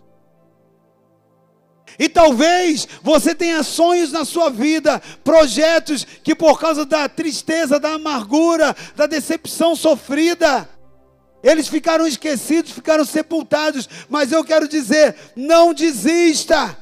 E 1.99 2.09
talvez 2.09 2.87
você 3.01 3.35
tenha 3.35 3.63
sonhos 3.63 4.11
na 4.11 4.25
sua 4.25 4.49
vida, 4.49 5.01
projetos 5.23 6.05
que 6.23 6.35
por 6.35 6.59
causa 6.59 6.85
da 6.85 7.07
tristeza, 7.07 7.79
da 7.79 7.93
amargura, 7.93 8.75
da 8.95 9.05
decepção 9.05 9.75
sofrida, 9.75 10.67
eles 11.43 11.67
ficaram 11.67 12.05
esquecidos, 12.05 12.71
ficaram 12.71 13.03
sepultados. 13.03 13.89
Mas 14.09 14.31
eu 14.31 14.43
quero 14.43 14.67
dizer: 14.67 15.15
não 15.35 15.73
desista. 15.73 16.77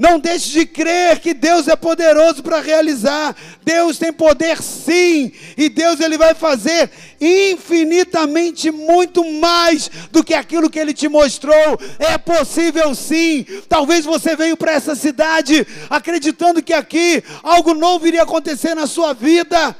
Não 0.00 0.18
deixe 0.18 0.48
de 0.48 0.64
crer 0.64 1.20
que 1.20 1.34
Deus 1.34 1.68
é 1.68 1.76
poderoso 1.76 2.42
para 2.42 2.58
realizar. 2.58 3.36
Deus 3.62 3.98
tem 3.98 4.10
poder 4.10 4.62
sim, 4.62 5.30
e 5.58 5.68
Deus 5.68 6.00
ele 6.00 6.16
vai 6.16 6.32
fazer 6.32 6.90
infinitamente 7.20 8.70
muito 8.70 9.22
mais 9.32 9.90
do 10.10 10.24
que 10.24 10.32
aquilo 10.32 10.70
que 10.70 10.78
ele 10.78 10.94
te 10.94 11.06
mostrou. 11.06 11.78
É 11.98 12.16
possível 12.16 12.94
sim. 12.94 13.44
Talvez 13.68 14.06
você 14.06 14.34
veio 14.34 14.56
para 14.56 14.72
essa 14.72 14.94
cidade 14.94 15.66
acreditando 15.90 16.62
que 16.62 16.72
aqui 16.72 17.22
algo 17.42 17.74
novo 17.74 18.06
iria 18.08 18.22
acontecer 18.22 18.74
na 18.74 18.86
sua 18.86 19.12
vida. 19.12 19.76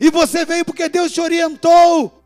E 0.00 0.10
você 0.10 0.44
veio 0.44 0.64
porque 0.64 0.88
Deus 0.88 1.10
te 1.10 1.20
orientou. 1.20 2.21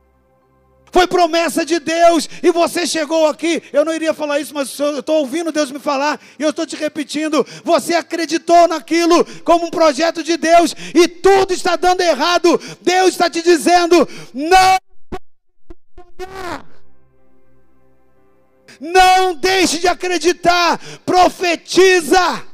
Foi 0.92 1.06
promessa 1.06 1.64
de 1.64 1.78
Deus 1.78 2.28
e 2.42 2.50
você 2.50 2.86
chegou 2.86 3.26
aqui. 3.26 3.62
Eu 3.72 3.84
não 3.84 3.92
iria 3.92 4.14
falar 4.14 4.40
isso, 4.40 4.54
mas 4.54 4.78
eu 4.78 5.00
estou 5.00 5.16
ouvindo 5.18 5.52
Deus 5.52 5.70
me 5.70 5.78
falar 5.78 6.20
e 6.38 6.42
eu 6.42 6.50
estou 6.50 6.66
te 6.66 6.76
repetindo. 6.76 7.46
Você 7.64 7.94
acreditou 7.94 8.68
naquilo 8.68 9.24
como 9.42 9.66
um 9.66 9.70
projeto 9.70 10.22
de 10.22 10.36
Deus 10.36 10.74
e 10.94 11.08
tudo 11.08 11.52
está 11.52 11.76
dando 11.76 12.00
errado. 12.00 12.60
Deus 12.80 13.10
está 13.10 13.28
te 13.28 13.42
dizendo: 13.42 14.08
não. 14.32 14.78
Não 18.78 19.34
deixe 19.34 19.78
de 19.78 19.88
acreditar, 19.88 20.78
profetiza. 21.04 22.44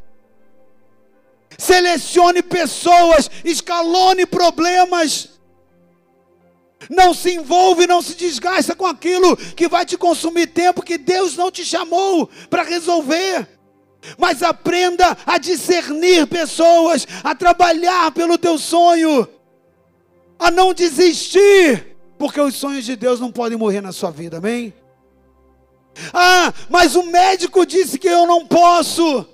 Selecione 1.59 2.43
pessoas, 2.43 3.31
escalone 3.45 4.27
problemas. 4.27 5.32
Não 6.91 7.15
se 7.15 7.35
envolve, 7.35 7.87
não 7.87 8.03
se 8.03 8.15
desgasta 8.15 8.75
com 8.75 8.87
aquilo 8.87 9.37
que 9.37 9.69
vai 9.69 9.85
te 9.85 9.97
consumir 9.97 10.49
tempo 10.49 10.83
que 10.83 10.99
Deus 10.99 11.37
não 11.37 11.51
te 11.51 11.65
chamou 11.65 12.29
para 12.49 12.63
resolver. 12.63 13.49
Mas 14.19 14.43
aprenda 14.43 15.17
a 15.25 15.39
discernir 15.39 16.27
pessoas, 16.27 17.07
a 17.23 17.35
trabalhar 17.35 18.11
pelo 18.13 18.37
teu 18.37 18.59
sonho, 18.59 19.29
a 20.39 20.51
não 20.51 20.75
desistir, 20.75 21.97
porque 22.19 22.41
os 22.41 22.57
sonhos 22.57 22.85
de 22.85 22.97
Deus 22.97 23.21
não 23.21 23.31
podem 23.31 23.57
morrer 23.57 23.81
na 23.81 23.93
sua 23.93 24.11
vida, 24.11 24.39
amém? 24.39 24.75
Ah, 26.13 26.53
mas 26.69 26.97
o 26.97 27.05
médico 27.05 27.65
disse 27.65 27.99
que 27.99 28.09
eu 28.09 28.27
não 28.27 28.45
posso, 28.47 29.27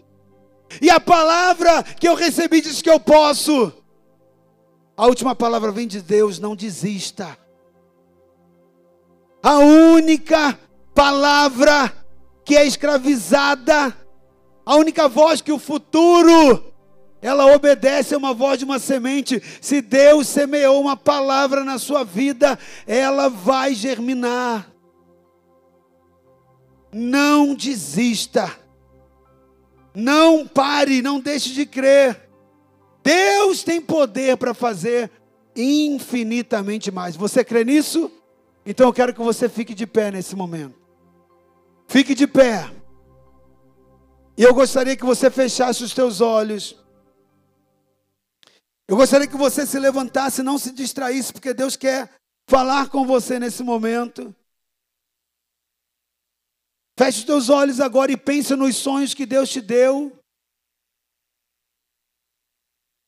e 0.82 0.90
a 0.90 1.00
palavra 1.00 1.82
que 1.82 2.06
eu 2.06 2.14
recebi 2.14 2.60
diz 2.60 2.82
que 2.82 2.90
eu 2.90 3.00
posso. 3.00 3.72
A 4.98 5.06
última 5.06 5.32
palavra 5.32 5.70
vem 5.70 5.86
de 5.86 6.02
Deus, 6.02 6.40
não 6.40 6.56
desista. 6.56 7.38
A 9.40 9.58
única 9.58 10.58
palavra 10.92 11.94
que 12.44 12.56
é 12.56 12.66
escravizada, 12.66 13.96
a 14.66 14.74
única 14.74 15.06
voz 15.06 15.40
que 15.40 15.52
o 15.52 15.58
futuro 15.58 16.64
ela 17.22 17.46
obedece 17.54 18.12
a 18.12 18.18
uma 18.18 18.34
voz 18.34 18.58
de 18.58 18.64
uma 18.64 18.80
semente. 18.80 19.40
Se 19.60 19.80
Deus 19.80 20.26
semeou 20.26 20.80
uma 20.80 20.96
palavra 20.96 21.62
na 21.62 21.78
sua 21.78 22.02
vida, 22.02 22.58
ela 22.84 23.28
vai 23.28 23.74
germinar. 23.74 24.68
Não 26.92 27.54
desista. 27.54 28.52
Não 29.94 30.44
pare, 30.44 31.02
não 31.02 31.20
deixe 31.20 31.50
de 31.50 31.64
crer. 31.64 32.27
Deus 33.08 33.62
tem 33.62 33.80
poder 33.80 34.36
para 34.36 34.52
fazer 34.52 35.10
infinitamente 35.56 36.90
mais. 36.90 37.16
Você 37.16 37.42
crê 37.42 37.64
nisso? 37.64 38.12
Então 38.66 38.86
eu 38.86 38.92
quero 38.92 39.14
que 39.14 39.20
você 39.22 39.48
fique 39.48 39.72
de 39.72 39.86
pé 39.86 40.10
nesse 40.10 40.36
momento. 40.36 40.78
Fique 41.86 42.14
de 42.14 42.26
pé. 42.26 42.70
E 44.36 44.42
eu 44.42 44.52
gostaria 44.52 44.94
que 44.94 45.06
você 45.06 45.30
fechasse 45.30 45.82
os 45.82 45.94
teus 45.94 46.20
olhos. 46.20 46.76
Eu 48.86 48.94
gostaria 48.94 49.26
que 49.26 49.38
você 49.38 49.64
se 49.64 49.78
levantasse, 49.78 50.42
não 50.42 50.58
se 50.58 50.70
distraísse, 50.70 51.32
porque 51.32 51.54
Deus 51.54 51.76
quer 51.76 52.10
falar 52.46 52.90
com 52.90 53.06
você 53.06 53.38
nesse 53.38 53.62
momento. 53.62 54.36
Feche 56.98 57.20
os 57.20 57.24
teus 57.24 57.48
olhos 57.48 57.80
agora 57.80 58.12
e 58.12 58.18
pense 58.18 58.54
nos 58.54 58.76
sonhos 58.76 59.14
que 59.14 59.24
Deus 59.24 59.48
te 59.48 59.62
deu. 59.62 60.17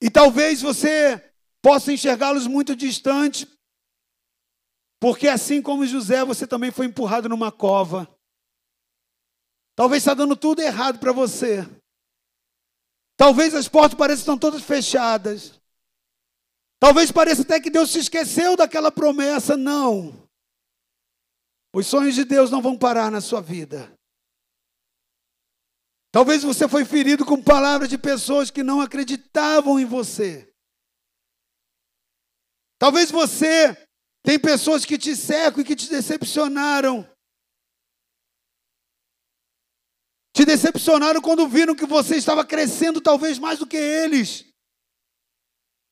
E 0.01 0.11
talvez 0.11 0.62
você 0.62 1.32
possa 1.62 1.92
enxergá-los 1.92 2.46
muito 2.46 2.74
distante, 2.74 3.46
porque 5.01 5.28
assim 5.28 5.61
como 5.61 5.86
José, 5.86 6.24
você 6.24 6.46
também 6.46 6.70
foi 6.70 6.86
empurrado 6.86 7.28
numa 7.28 7.53
cova. 7.53 8.09
Talvez 9.74 10.03
está 10.03 10.14
dando 10.14 10.36
tudo 10.36 10.61
errado 10.61 10.98
para 10.98 11.12
você. 11.12 11.66
Talvez 13.16 13.55
as 13.55 13.68
portas 13.68 13.98
pareçam 13.98 14.20
estão 14.20 14.38
todas 14.38 14.62
fechadas. 14.62 15.61
Talvez 16.78 17.12
pareça 17.12 17.42
até 17.42 17.61
que 17.61 17.70
Deus 17.70 17.90
se 17.90 17.98
esqueceu 17.98 18.57
daquela 18.57 18.90
promessa. 18.90 19.57
Não. 19.57 20.28
Os 21.74 21.86
sonhos 21.86 22.14
de 22.14 22.24
Deus 22.24 22.51
não 22.51 22.62
vão 22.62 22.76
parar 22.76 23.11
na 23.11 23.20
sua 23.20 23.40
vida. 23.40 23.94
Talvez 26.12 26.42
você 26.42 26.68
foi 26.68 26.84
ferido 26.84 27.24
com 27.24 27.42
palavras 27.42 27.88
de 27.88 27.96
pessoas 27.96 28.50
que 28.50 28.62
não 28.62 28.80
acreditavam 28.80 29.78
em 29.78 29.84
você. 29.84 30.52
Talvez 32.78 33.11
você 33.11 33.76
tem 34.22 34.38
pessoas 34.38 34.84
que 34.84 34.98
te 34.98 35.14
cercam 35.14 35.61
e 35.61 35.64
que 35.64 35.76
te 35.76 35.88
decepcionaram. 35.88 37.08
Te 40.34 40.44
decepcionaram 40.44 41.20
quando 41.20 41.46
viram 41.48 41.74
que 41.74 41.86
você 41.86 42.16
estava 42.16 42.44
crescendo 42.44 43.00
talvez 43.00 43.38
mais 43.38 43.58
do 43.58 43.66
que 43.66 43.76
eles. 43.76 44.46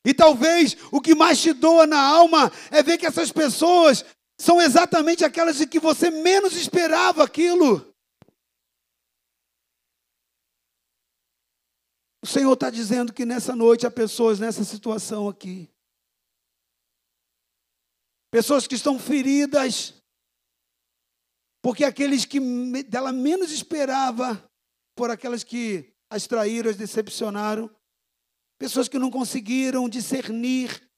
E 0.05 0.15
talvez 0.15 0.77
o 0.91 1.01
que 1.01 1.15
mais 1.15 1.41
te 1.41 1.53
doa 1.53 1.87
na 1.87 2.01
alma 2.01 2.51
é 2.71 2.83
ver 2.83 2.99
que 2.99 3.07
essas 3.07 3.31
pessoas 3.31 4.05
são 4.41 4.61
exatamente 4.61 5.25
aquelas 5.25 5.59
de 5.59 5.67
que 5.67 5.79
você 5.79 6.11
menos 6.11 6.55
esperava 6.57 7.23
aquilo. 7.23 7.88
O 12.23 12.27
Senhor 12.27 12.53
está 12.53 12.69
dizendo 12.71 13.13
que 13.13 13.25
nessa 13.25 13.55
noite 13.55 13.87
há 13.87 13.91
pessoas 13.91 14.41
nessa 14.41 14.65
situação 14.65 15.29
aqui. 15.29 15.71
Pessoas 18.31 18.67
que 18.67 18.75
estão 18.75 18.99
feridas, 18.99 19.95
porque 21.63 21.85
aqueles 21.85 22.25
que 22.25 22.41
dela 22.85 23.13
menos 23.13 23.51
esperava, 23.53 24.45
por 24.97 25.11
aquelas 25.11 25.45
que 25.45 25.95
as 26.11 26.27
traíram, 26.27 26.71
as 26.71 26.77
decepcionaram, 26.77 27.71
pessoas 28.59 28.89
que 28.89 28.99
não 28.99 29.11
conseguiram 29.11 29.89
discernir, 29.89 30.89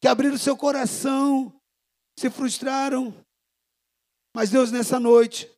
que 0.00 0.08
abriram 0.08 0.36
seu 0.36 0.56
coração, 0.56 1.58
se 2.18 2.28
frustraram. 2.28 3.14
Mas 4.34 4.50
Deus, 4.50 4.72
nessa 4.72 4.98
noite, 4.98 5.48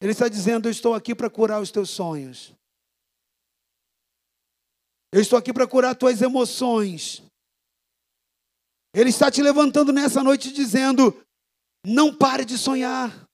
Ele 0.00 0.12
está 0.12 0.28
dizendo: 0.28 0.68
Eu 0.68 0.72
estou 0.72 0.94
aqui 0.94 1.14
para 1.14 1.30
curar 1.30 1.60
os 1.60 1.70
teus 1.70 1.90
sonhos. 1.90 2.54
Eu 5.14 5.20
estou 5.20 5.38
aqui 5.38 5.52
para 5.52 5.64
curar 5.64 5.94
tuas 5.94 6.20
emoções. 6.20 7.22
Ele 8.92 9.10
está 9.10 9.30
te 9.30 9.40
levantando 9.40 9.92
nessa 9.92 10.24
noite 10.24 10.52
dizendo: 10.52 11.24
não 11.86 12.12
pare 12.12 12.44
de 12.44 12.58
sonhar, 12.58 13.24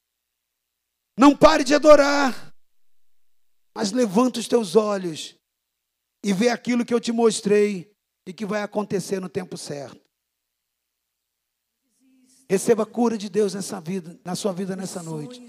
não 1.18 1.34
pare 1.34 1.64
de 1.64 1.74
adorar, 1.74 2.52
mas 3.74 3.92
levanta 3.92 4.38
os 4.38 4.46
teus 4.46 4.76
olhos 4.76 5.34
e 6.22 6.34
vê 6.34 6.50
aquilo 6.50 6.84
que 6.84 6.92
eu 6.92 7.00
te 7.00 7.12
mostrei 7.12 7.90
e 8.28 8.32
que 8.34 8.44
vai 8.44 8.60
acontecer 8.62 9.18
no 9.18 9.30
tempo 9.30 9.56
certo. 9.56 10.06
Receba 12.46 12.82
a 12.82 12.86
cura 12.86 13.16
de 13.16 13.30
Deus 13.30 13.54
nessa 13.54 13.80
vida, 13.80 14.20
na 14.22 14.34
sua 14.34 14.52
vida 14.52 14.76
nessa 14.76 15.02
noite. 15.02 15.40